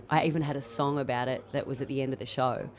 I 0.09 0.23
even 0.23 0.41
had 0.41 0.55
a 0.55 0.61
song 0.61 0.99
about 0.99 1.27
it 1.27 1.43
that 1.51 1.67
was 1.67 1.81
at 1.81 1.89
the 1.89 2.01
end 2.01 2.13
of 2.13 2.19
the 2.19 2.25
show. 2.25 2.69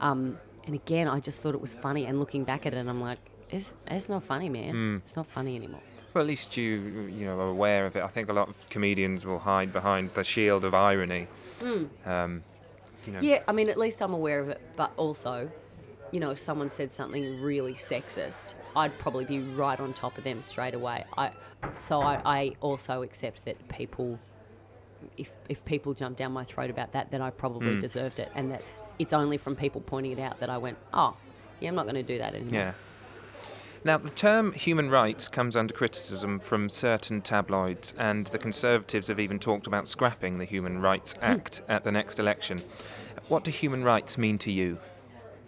Um, 0.00 0.36
and 0.66 0.74
again, 0.74 1.06
I 1.06 1.20
just 1.20 1.42
thought 1.42 1.54
it 1.54 1.60
was 1.60 1.72
funny. 1.72 2.06
And 2.06 2.18
looking 2.18 2.42
back 2.42 2.66
at 2.66 2.74
it, 2.74 2.84
I'm 2.88 3.00
like, 3.00 3.20
it's, 3.50 3.72
it's 3.86 4.08
not 4.08 4.24
funny, 4.24 4.48
man. 4.48 4.74
It's 5.04 5.14
not 5.14 5.28
funny 5.28 5.54
anymore. 5.54 5.80
Well, 6.14 6.22
at 6.22 6.28
least 6.28 6.56
you 6.56 7.10
you 7.10 7.24
know 7.24 7.38
are 7.38 7.48
aware 7.48 7.86
of 7.86 7.96
it. 7.96 8.02
I 8.02 8.08
think 8.08 8.28
a 8.28 8.32
lot 8.32 8.48
of 8.48 8.68
comedians 8.68 9.24
will 9.24 9.38
hide 9.40 9.72
behind 9.72 10.10
the 10.10 10.24
shield 10.24 10.64
of 10.64 10.74
irony. 10.74 11.26
Um, 11.62 12.42
you 13.06 13.12
know, 13.12 13.20
Yeah, 13.20 13.42
I 13.48 13.52
mean, 13.52 13.68
at 13.68 13.78
least 13.78 14.00
I'm 14.02 14.12
aware 14.14 14.40
of 14.40 14.48
it. 14.48 14.60
But 14.76 14.92
also, 14.96 15.50
you 16.10 16.20
know, 16.20 16.30
if 16.30 16.38
someone 16.38 16.70
said 16.70 16.92
something 16.92 17.40
really 17.40 17.74
sexist, 17.74 18.54
I'd 18.76 18.96
probably 18.98 19.24
be 19.24 19.40
right 19.40 19.78
on 19.78 19.92
top 19.92 20.18
of 20.18 20.24
them 20.24 20.42
straight 20.42 20.74
away. 20.74 21.04
I, 21.16 21.30
so 21.78 22.00
I, 22.02 22.20
I 22.24 22.52
also 22.60 23.02
accept 23.02 23.44
that 23.44 23.68
people, 23.68 24.18
if 25.16 25.34
if 25.48 25.64
people 25.64 25.94
jump 25.94 26.16
down 26.16 26.32
my 26.32 26.44
throat 26.44 26.70
about 26.70 26.92
that, 26.92 27.10
then 27.10 27.22
I 27.22 27.30
probably 27.30 27.78
deserved 27.80 28.18
it, 28.18 28.30
and 28.34 28.52
that 28.52 28.62
it's 28.98 29.12
only 29.12 29.36
from 29.38 29.56
people 29.56 29.80
pointing 29.80 30.12
it 30.12 30.18
out 30.20 30.40
that 30.40 30.50
I 30.50 30.58
went, 30.58 30.76
oh, 30.92 31.16
yeah, 31.60 31.68
I'm 31.68 31.74
not 31.74 31.84
going 31.84 31.94
to 31.96 32.02
do 32.02 32.18
that 32.18 32.34
anymore. 32.34 32.54
Yeah. 32.54 32.72
Now, 33.84 33.98
the 33.98 34.10
term 34.10 34.52
human 34.52 34.90
rights 34.90 35.28
comes 35.28 35.56
under 35.56 35.74
criticism 35.74 36.38
from 36.38 36.68
certain 36.68 37.20
tabloids, 37.20 37.94
and 37.98 38.28
the 38.28 38.38
Conservatives 38.38 39.08
have 39.08 39.18
even 39.18 39.40
talked 39.40 39.66
about 39.66 39.88
scrapping 39.88 40.38
the 40.38 40.44
Human 40.44 40.80
Rights 40.80 41.16
Act 41.20 41.62
at 41.68 41.82
the 41.82 41.90
next 41.90 42.20
election. 42.20 42.62
What 43.26 43.42
do 43.42 43.50
human 43.50 43.82
rights 43.82 44.16
mean 44.16 44.38
to 44.38 44.52
you? 44.52 44.78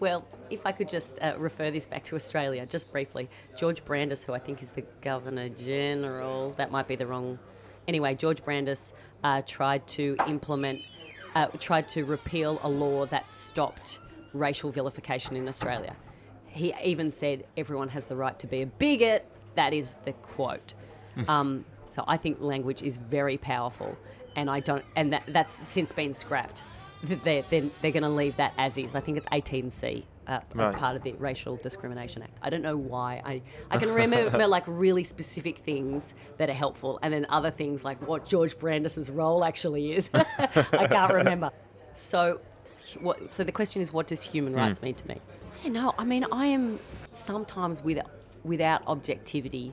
Well, 0.00 0.26
if 0.50 0.66
I 0.66 0.72
could 0.72 0.88
just 0.88 1.20
uh, 1.22 1.34
refer 1.38 1.70
this 1.70 1.86
back 1.86 2.02
to 2.04 2.16
Australia, 2.16 2.66
just 2.66 2.90
briefly, 2.90 3.30
George 3.56 3.84
Brandis, 3.84 4.24
who 4.24 4.32
I 4.32 4.40
think 4.40 4.62
is 4.62 4.72
the 4.72 4.84
Governor 5.00 5.48
General, 5.50 6.50
that 6.56 6.72
might 6.72 6.88
be 6.88 6.96
the 6.96 7.06
wrong. 7.06 7.38
Anyway, 7.86 8.16
George 8.16 8.44
Brandis 8.44 8.92
uh, 9.22 9.42
tried 9.46 9.86
to 9.88 10.16
implement, 10.26 10.80
uh, 11.36 11.46
tried 11.60 11.86
to 11.90 12.04
repeal 12.04 12.58
a 12.64 12.68
law 12.68 13.06
that 13.06 13.30
stopped 13.30 14.00
racial 14.32 14.72
vilification 14.72 15.36
in 15.36 15.46
Australia. 15.46 15.94
He 16.54 16.72
even 16.82 17.12
said 17.12 17.44
everyone 17.56 17.88
has 17.90 18.06
the 18.06 18.16
right 18.16 18.38
to 18.38 18.46
be 18.46 18.62
a 18.62 18.66
bigot. 18.66 19.26
That 19.56 19.74
is 19.74 19.96
the 20.04 20.12
quote. 20.12 20.72
um, 21.28 21.64
so 21.90 22.04
I 22.08 22.16
think 22.16 22.40
language 22.40 22.82
is 22.82 22.96
very 22.96 23.36
powerful, 23.36 23.96
and 24.34 24.48
I 24.50 24.60
don't, 24.60 24.84
and 24.96 25.12
that, 25.12 25.22
that's 25.28 25.54
since 25.54 25.92
been 25.92 26.14
scrapped. 26.14 26.64
They're, 27.02 27.42
they're, 27.50 27.70
they're 27.82 27.90
going 27.92 28.02
to 28.02 28.08
leave 28.08 28.36
that 28.36 28.54
as 28.56 28.78
is. 28.78 28.94
I 28.94 29.00
think 29.00 29.18
it's 29.18 29.26
18C, 29.28 30.04
uh, 30.26 30.40
Right. 30.54 30.74
part 30.74 30.96
of 30.96 31.02
the 31.02 31.12
Racial 31.12 31.56
Discrimination 31.56 32.22
Act. 32.22 32.38
I 32.42 32.48
don't 32.50 32.62
know 32.62 32.76
why. 32.78 33.20
I, 33.24 33.42
I 33.70 33.76
can 33.78 33.92
remember 34.02 34.46
like 34.48 34.64
really 34.66 35.04
specific 35.04 35.58
things 35.58 36.14
that 36.38 36.48
are 36.50 36.54
helpful, 36.54 36.98
and 37.02 37.12
then 37.12 37.26
other 37.28 37.50
things 37.50 37.84
like 37.84 38.00
what 38.08 38.26
George 38.28 38.58
Brandis's 38.58 39.10
role 39.10 39.44
actually 39.44 39.92
is. 39.92 40.08
I 40.14 40.86
can't 40.88 41.12
remember. 41.12 41.50
So, 41.94 42.40
what, 43.00 43.32
so 43.32 43.44
the 43.44 43.52
question 43.52 43.82
is, 43.82 43.92
what 43.92 44.06
does 44.08 44.22
human 44.24 44.54
rights 44.54 44.82
mean 44.82 44.94
to 44.94 45.06
me? 45.08 45.18
I 45.60 45.64
don't 45.64 45.72
know. 45.72 45.94
I 45.98 46.04
mean, 46.04 46.26
I 46.30 46.46
am 46.46 46.78
sometimes 47.12 47.82
with, 47.82 47.98
without 48.42 48.82
objectivity 48.86 49.72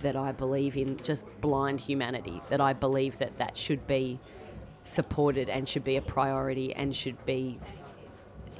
that 0.00 0.16
I 0.16 0.32
believe 0.32 0.76
in 0.76 0.96
just 0.98 1.24
blind 1.40 1.80
humanity. 1.80 2.42
That 2.50 2.60
I 2.60 2.72
believe 2.72 3.18
that 3.18 3.38
that 3.38 3.56
should 3.56 3.86
be 3.86 4.20
supported 4.82 5.48
and 5.48 5.68
should 5.68 5.84
be 5.84 5.96
a 5.96 6.02
priority 6.02 6.74
and 6.74 6.94
should 6.94 7.24
be 7.24 7.60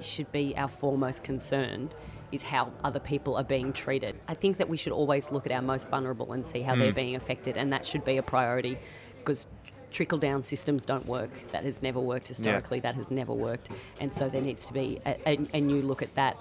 should 0.00 0.30
be 0.32 0.56
our 0.56 0.68
foremost 0.68 1.22
concern 1.22 1.88
is 2.32 2.42
how 2.42 2.72
other 2.82 2.98
people 2.98 3.36
are 3.36 3.44
being 3.44 3.72
treated. 3.72 4.18
I 4.26 4.34
think 4.34 4.56
that 4.56 4.68
we 4.68 4.76
should 4.76 4.92
always 4.92 5.30
look 5.30 5.46
at 5.46 5.52
our 5.52 5.62
most 5.62 5.90
vulnerable 5.90 6.32
and 6.32 6.44
see 6.44 6.62
how 6.62 6.74
they're 6.74 6.90
mm. 6.90 6.96
being 6.96 7.14
affected, 7.14 7.56
and 7.56 7.72
that 7.72 7.86
should 7.86 8.04
be 8.04 8.16
a 8.16 8.22
priority 8.22 8.78
because 9.18 9.46
trickle 9.92 10.18
down 10.18 10.42
systems 10.42 10.84
don't 10.84 11.06
work. 11.06 11.30
That 11.52 11.64
has 11.64 11.82
never 11.82 12.00
worked 12.00 12.28
historically, 12.28 12.80
that 12.80 12.94
has 12.96 13.10
never 13.10 13.32
worked, 13.32 13.70
and 14.00 14.12
so 14.12 14.28
there 14.28 14.42
needs 14.42 14.66
to 14.66 14.72
be 14.72 15.00
a, 15.06 15.16
a, 15.26 15.38
a 15.54 15.60
new 15.60 15.82
look 15.82 16.02
at 16.02 16.14
that. 16.14 16.36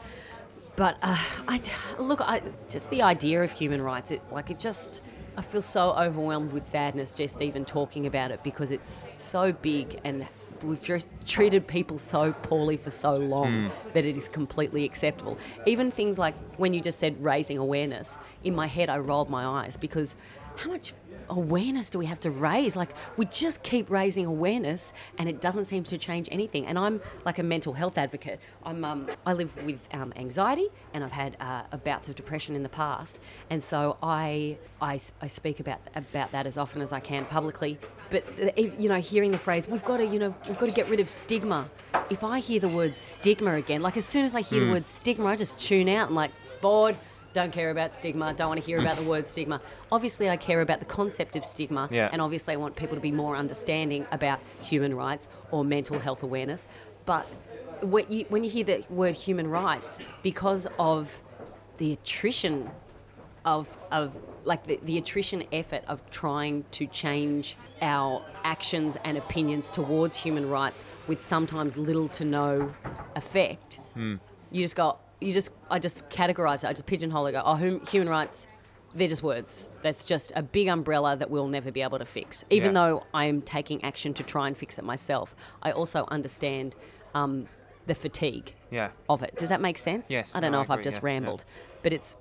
But 0.75 0.97
uh, 1.01 1.17
I 1.47 1.59
look, 1.99 2.21
I, 2.21 2.41
just 2.69 2.89
the 2.89 3.01
idea 3.01 3.43
of 3.43 3.51
human 3.51 3.81
rights, 3.81 4.11
it 4.11 4.21
like 4.31 4.49
it 4.49 4.59
just. 4.59 5.01
I 5.37 5.41
feel 5.41 5.61
so 5.61 5.91
overwhelmed 5.91 6.51
with 6.51 6.67
sadness 6.67 7.13
just 7.13 7.41
even 7.41 7.63
talking 7.63 8.05
about 8.05 8.31
it 8.31 8.43
because 8.43 8.69
it's 8.69 9.07
so 9.17 9.53
big 9.53 9.97
and 10.03 10.27
we've 10.61 10.83
just 10.83 11.07
treated 11.25 11.67
people 11.67 11.97
so 11.97 12.33
poorly 12.43 12.75
for 12.75 12.91
so 12.91 13.15
long 13.15 13.71
that 13.93 14.05
it 14.05 14.17
is 14.17 14.27
completely 14.27 14.83
acceptable. 14.83 15.37
Even 15.65 15.89
things 15.89 16.17
like 16.19 16.35
when 16.57 16.73
you 16.73 16.81
just 16.81 16.99
said 16.99 17.23
raising 17.23 17.57
awareness, 17.57 18.17
in 18.43 18.53
my 18.55 18.67
head 18.67 18.89
I 18.89 18.97
rolled 18.97 19.29
my 19.29 19.45
eyes 19.63 19.77
because 19.77 20.15
how 20.57 20.69
much 20.69 20.93
awareness 21.31 21.89
do 21.89 21.97
we 21.97 22.05
have 22.05 22.19
to 22.21 22.29
raise? 22.29 22.75
Like 22.75 22.93
we 23.17 23.25
just 23.25 23.63
keep 23.63 23.89
raising 23.89 24.25
awareness 24.25 24.93
and 25.17 25.27
it 25.27 25.41
doesn't 25.41 25.65
seem 25.65 25.83
to 25.85 25.97
change 25.97 26.29
anything. 26.31 26.67
And 26.67 26.77
I'm 26.77 27.01
like 27.25 27.39
a 27.39 27.43
mental 27.43 27.73
health 27.73 27.97
advocate. 27.97 28.39
I'm 28.63 28.85
um, 28.85 29.07
I 29.25 29.33
live 29.33 29.55
with 29.65 29.79
um, 29.93 30.13
anxiety 30.15 30.67
and 30.93 31.03
I've 31.03 31.11
had 31.11 31.37
uh, 31.39 31.77
bouts 31.77 32.09
of 32.09 32.15
depression 32.15 32.55
in 32.55 32.63
the 32.63 32.69
past, 32.69 33.19
and 33.49 33.63
so 33.63 33.97
I, 34.03 34.57
I 34.81 34.99
I 35.21 35.27
speak 35.27 35.59
about 35.59 35.79
about 35.95 36.31
that 36.33 36.45
as 36.45 36.57
often 36.57 36.81
as 36.81 36.91
I 36.91 36.99
can 36.99 37.25
publicly. 37.25 37.79
But 38.09 38.23
you 38.57 38.89
know, 38.89 38.99
hearing 38.99 39.31
the 39.31 39.37
phrase 39.37 39.67
"we've 39.67 39.85
got 39.85 39.97
to 39.97 40.05
you 40.05 40.19
know 40.19 40.35
we've 40.47 40.59
got 40.59 40.65
to 40.67 40.71
get 40.71 40.89
rid 40.89 40.99
of 40.99 41.07
stigma," 41.07 41.69
if 42.09 42.23
I 42.23 42.39
hear 42.39 42.59
the 42.59 42.69
word 42.69 42.97
stigma 42.97 43.53
again, 43.55 43.81
like 43.81 43.97
as 43.97 44.05
soon 44.05 44.25
as 44.25 44.35
I 44.35 44.41
hear 44.41 44.65
the 44.65 44.71
word 44.71 44.87
stigma, 44.87 45.27
I 45.27 45.35
just 45.35 45.57
tune 45.57 45.89
out 45.89 46.07
and 46.07 46.15
like 46.15 46.31
bored. 46.61 46.97
Don't 47.33 47.51
care 47.51 47.71
about 47.71 47.95
stigma. 47.95 48.33
Don't 48.33 48.49
want 48.49 48.59
to 48.61 48.65
hear 48.65 48.79
about 48.79 48.97
the 48.97 49.03
word 49.03 49.27
stigma. 49.27 49.61
Obviously, 49.91 50.29
I 50.29 50.37
care 50.37 50.61
about 50.61 50.79
the 50.79 50.85
concept 50.85 51.35
of 51.35 51.45
stigma, 51.45 51.87
Yeah. 51.91 52.09
and 52.11 52.21
obviously, 52.21 52.53
I 52.53 52.57
want 52.57 52.75
people 52.75 52.95
to 52.95 53.01
be 53.01 53.11
more 53.11 53.35
understanding 53.35 54.05
about 54.11 54.39
human 54.61 54.93
rights 54.95 55.27
or 55.51 55.63
mental 55.63 55.99
health 55.99 56.23
awareness. 56.23 56.67
But 57.05 57.25
when 57.81 58.05
you, 58.09 58.25
when 58.29 58.43
you 58.43 58.49
hear 58.49 58.63
the 58.63 58.83
word 58.89 59.15
human 59.15 59.49
rights, 59.49 59.99
because 60.23 60.67
of 60.77 61.21
the 61.77 61.93
attrition 61.93 62.69
of 63.43 63.75
of 63.91 64.15
like 64.43 64.63
the, 64.65 64.79
the 64.83 64.97
attrition 64.99 65.43
effort 65.51 65.83
of 65.87 66.07
trying 66.11 66.63
to 66.71 66.85
change 66.87 67.55
our 67.81 68.21
actions 68.43 68.97
and 69.03 69.17
opinions 69.17 69.69
towards 69.69 70.15
human 70.17 70.47
rights 70.49 70.83
with 71.07 71.21
sometimes 71.23 71.75
little 71.77 72.07
to 72.09 72.25
no 72.25 72.71
effect. 73.15 73.79
Hmm. 73.95 74.15
You 74.51 74.63
just 74.63 74.75
go, 74.75 74.97
you 75.21 75.31
just, 75.31 75.51
I 75.69 75.79
just 75.79 76.09
categorize 76.09 76.63
it, 76.63 76.67
I 76.67 76.73
just 76.73 76.85
pigeonhole 76.85 77.27
it, 77.27 77.33
go, 77.33 77.41
oh, 77.45 77.55
hum, 77.55 77.85
human 77.85 78.09
rights, 78.09 78.47
they're 78.93 79.07
just 79.07 79.23
words. 79.23 79.69
That's 79.81 80.03
just 80.03 80.33
a 80.35 80.43
big 80.43 80.67
umbrella 80.67 81.15
that 81.15 81.29
we'll 81.29 81.47
never 81.47 81.71
be 81.71 81.81
able 81.81 81.99
to 81.99 82.05
fix. 82.05 82.43
Even 82.49 82.73
Yeah. 82.73 82.81
though 82.81 83.03
I'm 83.13 83.41
taking 83.41 83.83
action 83.83 84.13
to 84.15 84.23
try 84.23 84.47
and 84.47 84.57
fix 84.57 84.77
it 84.77 84.83
myself, 84.83 85.35
I 85.61 85.71
also 85.71 86.05
understand 86.09 86.75
um, 87.13 87.47
the 87.87 87.93
fatigue 87.95 88.53
Yeah. 88.69 88.91
of 89.09 89.21
it. 89.23 89.37
Does 89.37 89.49
that 89.49 89.61
make 89.61 89.77
sense? 89.77 90.07
Yes, 90.09 90.35
I 90.35 90.39
don't 90.39 90.51
no, 90.51 90.57
know 90.57 90.61
I 90.61 90.63
if 90.63 90.71
I've 90.71 90.81
just 90.83 90.97
yeah, 90.97 91.01
yeah. 91.09 91.13
rambled, 91.13 91.45
but 91.83 91.93
it's 91.93 92.15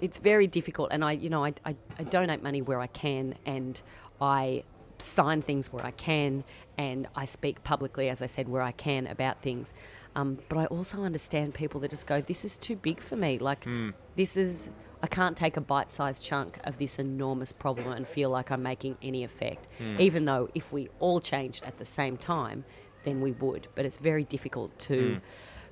it's 0.00 0.18
very 0.18 0.48
difficult. 0.48 0.88
And 0.90 1.04
I, 1.04 1.12
you 1.12 1.28
know, 1.28 1.44
I, 1.44 1.54
I, 1.64 1.76
I 1.96 2.02
donate 2.02 2.42
money 2.42 2.60
where 2.60 2.80
I 2.80 2.88
can, 2.88 3.36
and 3.46 3.80
I 4.20 4.64
sign 4.98 5.42
things 5.42 5.72
where 5.72 5.84
I 5.86 5.92
can, 5.92 6.42
and 6.76 7.06
I 7.14 7.24
speak 7.24 7.62
publicly, 7.62 8.08
as 8.08 8.20
I 8.20 8.26
said, 8.26 8.48
where 8.48 8.62
I 8.62 8.72
can 8.72 9.06
about 9.06 9.40
things. 9.42 9.72
Um, 10.14 10.38
but 10.48 10.58
I 10.58 10.66
also 10.66 11.02
understand 11.02 11.54
people 11.54 11.80
that 11.80 11.90
just 11.90 12.06
go, 12.06 12.20
"This 12.20 12.44
is 12.44 12.56
too 12.56 12.76
big 12.76 13.00
for 13.00 13.16
me. 13.16 13.38
Like, 13.38 13.64
Hmm. 13.64 13.90
this 14.16 14.36
is." 14.36 14.70
I 15.04 15.08
can't 15.08 15.36
take 15.36 15.56
a 15.56 15.60
bite-sized 15.60 16.22
chunk 16.22 16.58
of 16.62 16.78
this 16.78 16.96
enormous 17.00 17.50
problem 17.52 17.90
and 17.90 18.06
feel 18.06 18.30
like 18.30 18.52
I'm 18.52 18.62
making 18.62 18.98
any 19.02 19.24
effect. 19.24 19.66
Hmm. 19.78 19.96
Even 20.00 20.26
though 20.26 20.48
if 20.54 20.72
we 20.72 20.88
all 21.00 21.18
changed 21.18 21.64
at 21.64 21.78
the 21.78 21.84
same 21.84 22.16
time, 22.16 22.64
then 23.02 23.20
we 23.20 23.32
would. 23.32 23.66
But 23.74 23.84
it's 23.84 23.96
very 23.96 24.22
difficult 24.22 24.78
to 24.80 25.14
Hmm. 25.14 25.18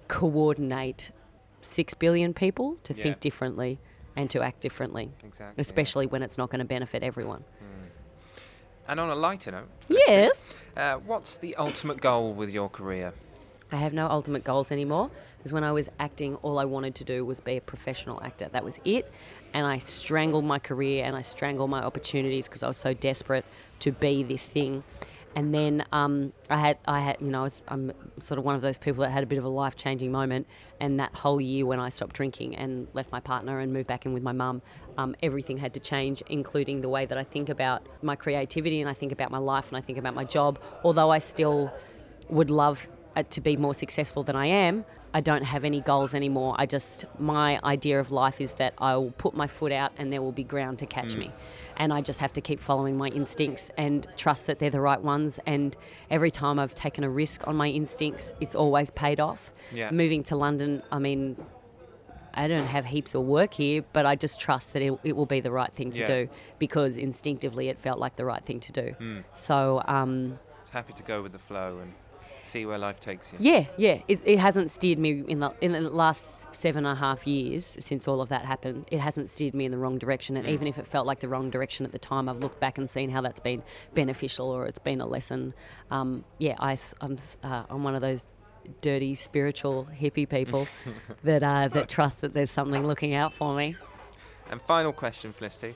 coordinate 0.09 1.12
six 1.61 1.95
billion 1.95 2.34
people 2.34 2.76
to 2.82 2.93
Yeah. 2.93 3.03
think 3.05 3.20
differently 3.20 3.78
and 4.16 4.28
to 4.30 4.43
act 4.43 4.61
differently, 4.61 5.12
Exactly. 5.22 5.55
yeah. 5.57 5.61
especially 5.61 6.07
when 6.09 6.22
it's 6.24 6.36
not 6.36 6.51
going 6.51 6.59
to 6.59 6.64
benefit 6.64 7.05
everyone. 7.05 7.45
And 8.88 8.99
on 8.99 9.09
a 9.11 9.14
lighter 9.14 9.53
note, 9.53 9.68
Yes. 9.88 10.45
uh, 10.76 10.97
what's 10.97 11.36
the 11.36 11.55
ultimate 11.55 12.01
goal 12.01 12.32
with 12.32 12.51
your 12.51 12.68
career? 12.68 13.12
I 13.73 13.77
have 13.77 13.93
no 13.93 14.07
ultimate 14.07 14.45
goals 14.45 14.73
anymore 14.73 15.11
because 15.39 15.53
when 15.53 15.64
I 15.64 15.73
was 15.73 15.89
acting, 15.99 16.37
all 16.37 16.59
I 16.59 16.64
wanted 16.64 16.95
to 16.97 17.05
do 17.05 17.25
was 17.25 17.41
be 17.41 17.57
a 17.57 17.61
professional 17.61 18.23
actor. 18.23 18.49
That 18.51 18.64
was 18.64 18.81
it. 18.85 19.11
And 19.55 19.66
I 19.66 19.79
strangled 19.79 20.45
my 20.45 20.59
career 20.59 21.05
and 21.05 21.16
I 21.16 21.23
strangled 21.23 21.71
my 21.71 21.83
opportunities 21.83 22.49
because 22.49 22.62
I 22.62 22.68
was 22.68 22.77
so 22.77 22.95
desperate 22.95 23.45
to 23.81 23.93
be 23.93 24.23
this 24.23 24.45
thing. 24.45 24.83
And 25.37 25.55
then 25.55 25.85
um, 25.93 26.33
I 26.49 26.57
had, 26.57 26.79
I 26.87 26.99
had, 26.99 27.18
you 27.21 27.29
know, 27.29 27.45
I 27.45 27.51
I'm 27.68 27.93
sort 28.18 28.39
of 28.39 28.45
one 28.45 28.57
of 28.57 28.62
those 28.62 28.79
people 28.79 29.03
that 29.03 29.11
had 29.11 29.23
a 29.23 29.27
bit 29.27 29.39
of 29.39 29.45
a 29.45 29.49
life 29.49 29.77
changing 29.77 30.11
moment. 30.11 30.49
And 30.81 30.99
that 30.99 31.14
whole 31.14 31.41
year 31.41 31.64
when 31.64 31.79
I 31.79 31.89
stopped 31.89 32.16
drinking 32.16 32.57
and 32.57 32.89
left 32.95 33.12
my 33.12 33.21
partner 33.21 33.61
and 33.61 33.73
moved 33.73 33.87
back 33.87 34.07
in 34.07 34.12
with 34.12 34.25
my 34.25 34.33
mum, 34.33 34.61
um, 34.99 35.14
everything 35.23 35.57
had 35.57 35.75
to 35.75 35.81
change, 35.81 36.21
including 36.29 36.81
the 36.81 36.89
way 36.89 37.07
that 37.07 37.16
I 37.16 37.23
think 37.23 37.49
about 37.49 37.87
my 38.03 38.16
creativity 38.16 38.81
and 38.81 38.91
I 38.91 38.93
think 38.93 39.12
about 39.12 39.31
my 39.31 39.39
life 39.39 39.68
and 39.68 39.77
I 39.77 39.81
think 39.81 39.99
about 39.99 40.14
my 40.14 40.25
job. 40.25 40.59
Although 40.83 41.11
I 41.11 41.21
still 41.21 41.73
would 42.29 42.51
love 42.51 42.89
to 43.30 43.40
be 43.40 43.56
more 43.56 43.74
successful 43.74 44.22
than 44.22 44.36
I 44.36 44.46
am. 44.46 44.84
I 45.12 45.20
don't 45.20 45.42
have 45.42 45.64
any 45.64 45.80
goals 45.80 46.14
anymore. 46.14 46.54
I 46.56 46.66
just, 46.66 47.04
my 47.18 47.58
idea 47.64 47.98
of 47.98 48.12
life 48.12 48.40
is 48.40 48.54
that 48.54 48.74
I 48.78 48.96
will 48.96 49.11
put 49.11 49.34
my 49.34 49.48
foot 49.48 49.72
out 49.72 49.90
and 49.98 50.12
there 50.12 50.22
will 50.22 50.30
be 50.30 50.44
ground 50.44 50.78
to 50.78 50.86
catch 50.86 51.16
me. 51.16 51.32
And 51.76 51.92
I 51.92 52.00
just 52.00 52.20
have 52.20 52.32
to 52.34 52.40
keep 52.40 52.61
following 52.61 52.96
my 52.96 53.08
instincts 53.08 53.72
and 53.76 54.06
trust 54.16 54.46
that 54.46 54.61
they're 54.61 54.70
the 54.70 54.80
right 54.80 55.02
ones. 55.02 55.40
And 55.46 55.76
every 56.11 56.30
time 56.30 56.61
I've 56.61 56.76
taken 56.76 57.02
a 57.02 57.11
risk 57.11 57.48
on 57.48 57.56
my 57.56 57.68
instincts, 57.68 58.32
it's 58.40 58.54
always 58.54 58.90
paid 58.90 59.18
off. 59.18 59.52
Yeah. 59.72 59.90
Moving 59.90 60.22
to 60.24 60.36
London, 60.36 60.80
I 60.92 61.00
mean, 61.00 61.36
I 62.32 62.46
don't 62.46 62.66
have 62.66 62.84
heaps 62.86 63.12
of 63.16 63.22
work 63.22 63.52
here, 63.54 63.82
but 63.92 64.06
I 64.06 64.14
just 64.14 64.38
trust 64.40 64.74
that 64.74 64.82
it, 64.82 64.96
it 65.02 65.16
will 65.16 65.26
be 65.26 65.40
the 65.40 65.50
right 65.50 65.72
thing 65.72 65.90
to 65.92 66.00
Yeah. 66.00 66.06
do 66.06 66.28
because 66.61 66.96
instinctively 66.96 67.68
it 67.68 67.80
felt 67.80 67.98
like 67.98 68.14
the 68.14 68.24
right 68.24 68.44
thing 68.44 68.61
to 68.61 68.70
do. 68.72 69.22
So, 69.34 69.82
um, 69.88 70.38
Happy 70.71 70.93
to 70.95 71.03
go 71.03 71.23
with 71.23 71.33
the 71.33 71.39
flow 71.39 71.79
and 71.81 71.93
see 72.43 72.64
where 72.64 72.79
life 72.79 73.01
takes 73.01 73.33
you. 73.33 73.39
yeah, 73.41 73.66
yeah. 73.77 74.01
It, 74.09 74.21
it 74.25 74.39
hasn't 74.39 74.71
steered 74.71 74.99
me 74.99 75.25
in 75.29 75.41
the 75.41 75.53
in 75.61 75.73
the 75.73 75.83
last 75.83 76.55
seven 76.55 76.87
and 76.87 76.97
a 76.97 77.01
half 77.01 77.27
years 77.27 77.77
since 77.81 78.09
all 78.09 78.21
of 78.21 78.29
that 78.31 78.45
happened. 78.45 78.87
It 78.91 79.01
hasn't 79.01 79.31
steered 79.31 79.55
me 79.55 79.64
in 79.64 79.73
the 79.73 79.79
wrong 79.79 79.99
direction, 79.99 80.37
and 80.37 80.49
even 80.49 80.66
if 80.66 80.79
it 80.79 80.87
felt 80.87 81.07
like 81.07 81.21
the 81.21 81.29
wrong 81.29 81.51
direction 81.51 81.85
at 81.87 81.93
the 81.93 81.99
time, 81.99 82.29
I've 82.29 82.39
looked 82.39 82.61
back 82.61 82.79
and 82.79 82.89
seen 82.89 83.11
how 83.11 83.21
that's 83.21 83.41
been 83.41 83.62
beneficial 83.95 84.49
or 84.51 84.66
it's 84.66 84.79
been 84.79 85.01
a 85.01 85.07
lesson. 85.07 85.55
Um, 85.91 86.25
yeah, 86.39 86.55
I, 86.59 86.79
am 87.01 87.16
uh, 87.43 87.64
I'm 87.68 87.85
one 87.85 87.95
of 87.95 88.01
those 88.01 88.27
dirty 88.81 89.14
spiritual 89.14 89.89
hippie 89.99 90.29
people 90.29 90.66
that 91.25 91.43
uh, 91.43 91.68
that 91.68 91.89
trust 91.89 92.21
that 92.21 92.35
there's 92.35 92.51
something 92.51 92.87
looking 92.87 93.14
out 93.14 93.33
for 93.33 93.55
me. 93.55 93.77
And 94.51 94.61
final 94.62 94.93
question, 94.93 95.33
Felicity. 95.33 95.75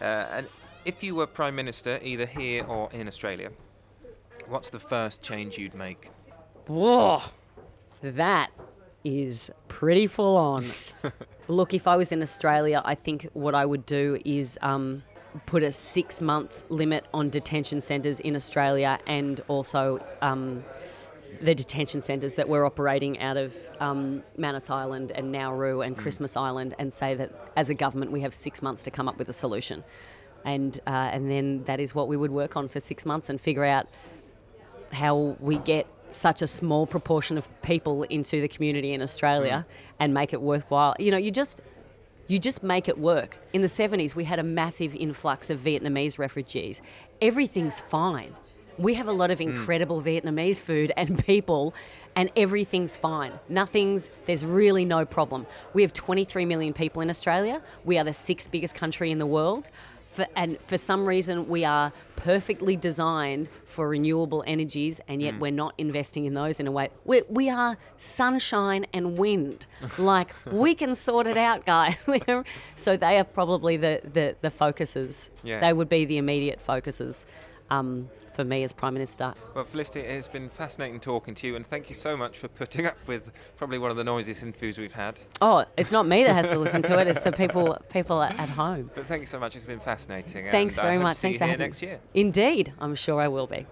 Uh, 0.00 0.04
and 0.04 0.48
if 0.84 1.02
you 1.02 1.14
were 1.14 1.26
Prime 1.26 1.54
Minister, 1.54 1.98
either 2.02 2.26
here 2.26 2.64
or 2.64 2.90
in 2.92 3.08
Australia, 3.08 3.50
what's 4.48 4.70
the 4.70 4.80
first 4.80 5.22
change 5.22 5.58
you'd 5.58 5.74
make? 5.74 6.10
Whoa, 6.66 7.22
that 8.02 8.50
is 9.04 9.50
pretty 9.68 10.06
full 10.06 10.36
on. 10.36 10.64
Look, 11.48 11.74
if 11.74 11.86
I 11.86 11.96
was 11.96 12.10
in 12.10 12.22
Australia, 12.22 12.82
I 12.84 12.94
think 12.94 13.28
what 13.32 13.54
I 13.54 13.64
would 13.64 13.86
do 13.86 14.18
is 14.24 14.58
um, 14.62 15.02
put 15.46 15.62
a 15.62 15.70
six 15.70 16.20
month 16.20 16.64
limit 16.68 17.04
on 17.14 17.30
detention 17.30 17.80
centres 17.80 18.20
in 18.20 18.34
Australia 18.34 18.98
and 19.06 19.40
also 19.48 20.04
um, 20.22 20.64
the 21.40 21.54
detention 21.54 22.00
centres 22.00 22.34
that 22.34 22.48
we're 22.48 22.64
operating 22.64 23.20
out 23.20 23.36
of 23.36 23.54
um, 23.80 24.22
Manus 24.36 24.70
Island 24.70 25.12
and 25.12 25.30
Nauru 25.30 25.82
and 25.82 25.96
Christmas 25.96 26.36
Island 26.36 26.74
and 26.78 26.92
say 26.92 27.14
that 27.14 27.52
as 27.56 27.70
a 27.70 27.74
government 27.74 28.10
we 28.10 28.22
have 28.22 28.34
six 28.34 28.62
months 28.62 28.82
to 28.84 28.90
come 28.90 29.08
up 29.08 29.18
with 29.18 29.28
a 29.28 29.32
solution. 29.32 29.84
And, 30.44 30.78
uh, 30.86 30.90
and 30.90 31.30
then 31.30 31.64
that 31.64 31.80
is 31.80 31.94
what 31.94 32.08
we 32.08 32.16
would 32.16 32.30
work 32.30 32.56
on 32.56 32.68
for 32.68 32.80
six 32.80 33.04
months 33.04 33.28
and 33.28 33.40
figure 33.40 33.64
out 33.64 33.88
how 34.96 35.36
we 35.40 35.58
get 35.58 35.86
such 36.10 36.42
a 36.42 36.46
small 36.46 36.86
proportion 36.86 37.36
of 37.36 37.48
people 37.62 38.02
into 38.04 38.40
the 38.40 38.48
community 38.48 38.92
in 38.92 39.02
Australia 39.02 39.66
mm. 39.68 39.74
and 40.00 40.14
make 40.14 40.32
it 40.32 40.40
worthwhile. 40.40 40.94
You 40.98 41.10
know, 41.10 41.18
you 41.18 41.30
just 41.30 41.60
you 42.28 42.38
just 42.40 42.62
make 42.62 42.88
it 42.88 42.98
work. 42.98 43.38
In 43.52 43.62
the 43.62 43.68
70s, 43.68 44.16
we 44.16 44.24
had 44.24 44.40
a 44.40 44.42
massive 44.42 44.96
influx 44.96 45.48
of 45.48 45.60
Vietnamese 45.60 46.18
refugees. 46.18 46.82
Everything's 47.22 47.78
fine. 47.78 48.34
We 48.78 48.94
have 48.94 49.06
a 49.06 49.12
lot 49.12 49.30
of 49.30 49.38
mm. 49.38 49.48
incredible 49.48 50.02
Vietnamese 50.02 50.60
food 50.60 50.90
and 50.96 51.24
people, 51.24 51.72
and 52.16 52.30
everything's 52.36 52.96
fine. 52.96 53.32
Nothing's, 53.48 54.10
there's 54.26 54.44
really 54.44 54.84
no 54.84 55.04
problem. 55.04 55.46
We 55.72 55.82
have 55.82 55.92
23 55.92 56.44
million 56.46 56.72
people 56.72 57.00
in 57.00 57.10
Australia. 57.10 57.62
We 57.84 57.96
are 57.96 58.04
the 58.04 58.12
sixth 58.12 58.50
biggest 58.50 58.74
country 58.74 59.12
in 59.12 59.18
the 59.18 59.26
world. 59.26 59.68
For, 60.16 60.26
and 60.34 60.58
for 60.62 60.78
some 60.78 61.06
reason, 61.06 61.46
we 61.46 61.64
are 61.66 61.92
perfectly 62.16 62.74
designed 62.74 63.50
for 63.66 63.86
renewable 63.88 64.42
energies, 64.46 64.98
and 65.08 65.20
yet 65.20 65.38
we're 65.38 65.50
not 65.50 65.74
investing 65.76 66.24
in 66.24 66.32
those 66.32 66.58
in 66.58 66.66
a 66.66 66.72
way. 66.72 66.88
we 67.04 67.20
we 67.28 67.50
are 67.50 67.76
sunshine 67.98 68.86
and 68.94 69.18
wind. 69.18 69.66
like, 69.98 70.30
we 70.50 70.74
can 70.74 70.94
sort 70.94 71.26
it 71.26 71.36
out, 71.36 71.66
guys. 71.66 71.96
So 72.76 72.96
they 72.96 73.18
are 73.18 73.24
probably 73.24 73.76
the, 73.76 74.00
the, 74.12 74.36
the 74.40 74.50
focuses. 74.50 75.30
Yes. 75.44 75.60
They 75.60 75.72
would 75.72 75.88
be 75.88 76.06
the 76.06 76.16
immediate 76.16 76.60
focuses 76.60 77.26
um, 77.70 78.08
for 78.36 78.44
me 78.44 78.62
as 78.62 78.72
Prime 78.72 78.94
Minister. 78.94 79.34
Well, 79.54 79.64
Felicity, 79.64 80.00
it 80.00 80.12
has 80.12 80.28
been 80.28 80.48
fascinating 80.48 81.00
talking 81.00 81.34
to 81.34 81.46
you, 81.48 81.56
and 81.56 81.66
thank 81.66 81.88
you 81.88 81.96
so 81.96 82.16
much 82.16 82.38
for 82.38 82.46
putting 82.46 82.86
up 82.86 82.96
with 83.08 83.32
probably 83.56 83.78
one 83.78 83.90
of 83.90 83.96
the 83.96 84.04
noisiest 84.04 84.44
interviews 84.44 84.78
we've 84.78 84.92
had. 84.92 85.18
Oh, 85.40 85.64
it's 85.76 85.90
not 85.90 86.06
me 86.06 86.22
that 86.22 86.34
has 86.34 86.46
to 86.48 86.58
listen 86.58 86.82
to 86.82 86.98
it, 87.00 87.08
it's 87.08 87.18
the 87.18 87.32
people, 87.32 87.76
people 87.90 88.22
at 88.22 88.36
at 88.38 88.50
home. 88.50 88.90
But 88.94 89.06
thank 89.06 89.22
you 89.22 89.26
so 89.26 89.38
much. 89.38 89.56
It's 89.56 89.66
been 89.66 89.80
fascinating. 89.80 90.48
Thanks 90.50 90.78
and 90.78 90.84
very 90.84 90.98
I 90.98 91.02
much. 91.02 91.16
To 91.16 91.20
see 91.20 91.28
Thanks 91.28 91.34
you 91.34 91.38
for 91.38 91.44
here 91.44 91.52
having 91.52 91.66
next 91.66 91.82
year. 91.82 92.00
Indeed, 92.14 92.72
I'm 92.78 92.94
sure 92.94 93.20
I 93.20 93.28
will 93.28 93.46
be. 93.46 93.66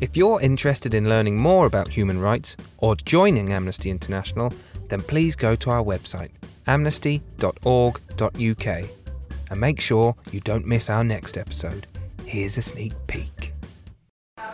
If 0.00 0.16
you're 0.16 0.40
interested 0.40 0.94
in 0.94 1.08
learning 1.08 1.38
more 1.38 1.66
about 1.66 1.88
human 1.88 2.20
rights 2.20 2.56
or 2.78 2.96
joining 2.96 3.52
Amnesty 3.52 3.90
International, 3.90 4.52
then 4.88 5.02
please 5.02 5.36
go 5.36 5.56
to 5.56 5.70
our 5.70 5.82
website, 5.82 6.30
amnesty.org.uk, 6.66 8.84
and 9.50 9.60
make 9.60 9.80
sure 9.80 10.14
you 10.32 10.40
don't 10.40 10.66
miss 10.66 10.90
our 10.90 11.04
next 11.04 11.36
episode. 11.38 11.86
Here's 12.24 12.58
a 12.58 12.62
sneak 12.62 12.92
peek. 13.06 13.52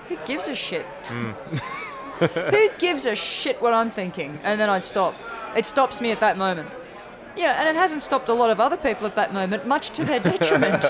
Who 0.08 0.16
gives 0.26 0.48
a 0.48 0.54
shit? 0.54 0.84
Hmm. 1.06 1.30
Who 2.26 2.68
gives 2.78 3.06
a 3.06 3.16
shit 3.16 3.60
what 3.60 3.74
I'm 3.74 3.90
thinking? 3.90 4.38
And 4.44 4.60
then 4.60 4.70
I'd 4.70 4.84
stop. 4.84 5.14
It 5.56 5.66
stops 5.66 6.00
me 6.00 6.12
at 6.12 6.20
that 6.20 6.36
moment. 6.36 6.68
Yeah, 7.36 7.58
and 7.58 7.68
it 7.68 7.78
hasn't 7.78 8.02
stopped 8.02 8.28
a 8.28 8.34
lot 8.34 8.50
of 8.50 8.60
other 8.60 8.76
people 8.76 9.06
at 9.06 9.14
that 9.16 9.32
moment, 9.32 9.66
much 9.66 9.90
to 9.90 10.04
their 10.04 10.20
detriment. 10.32 10.84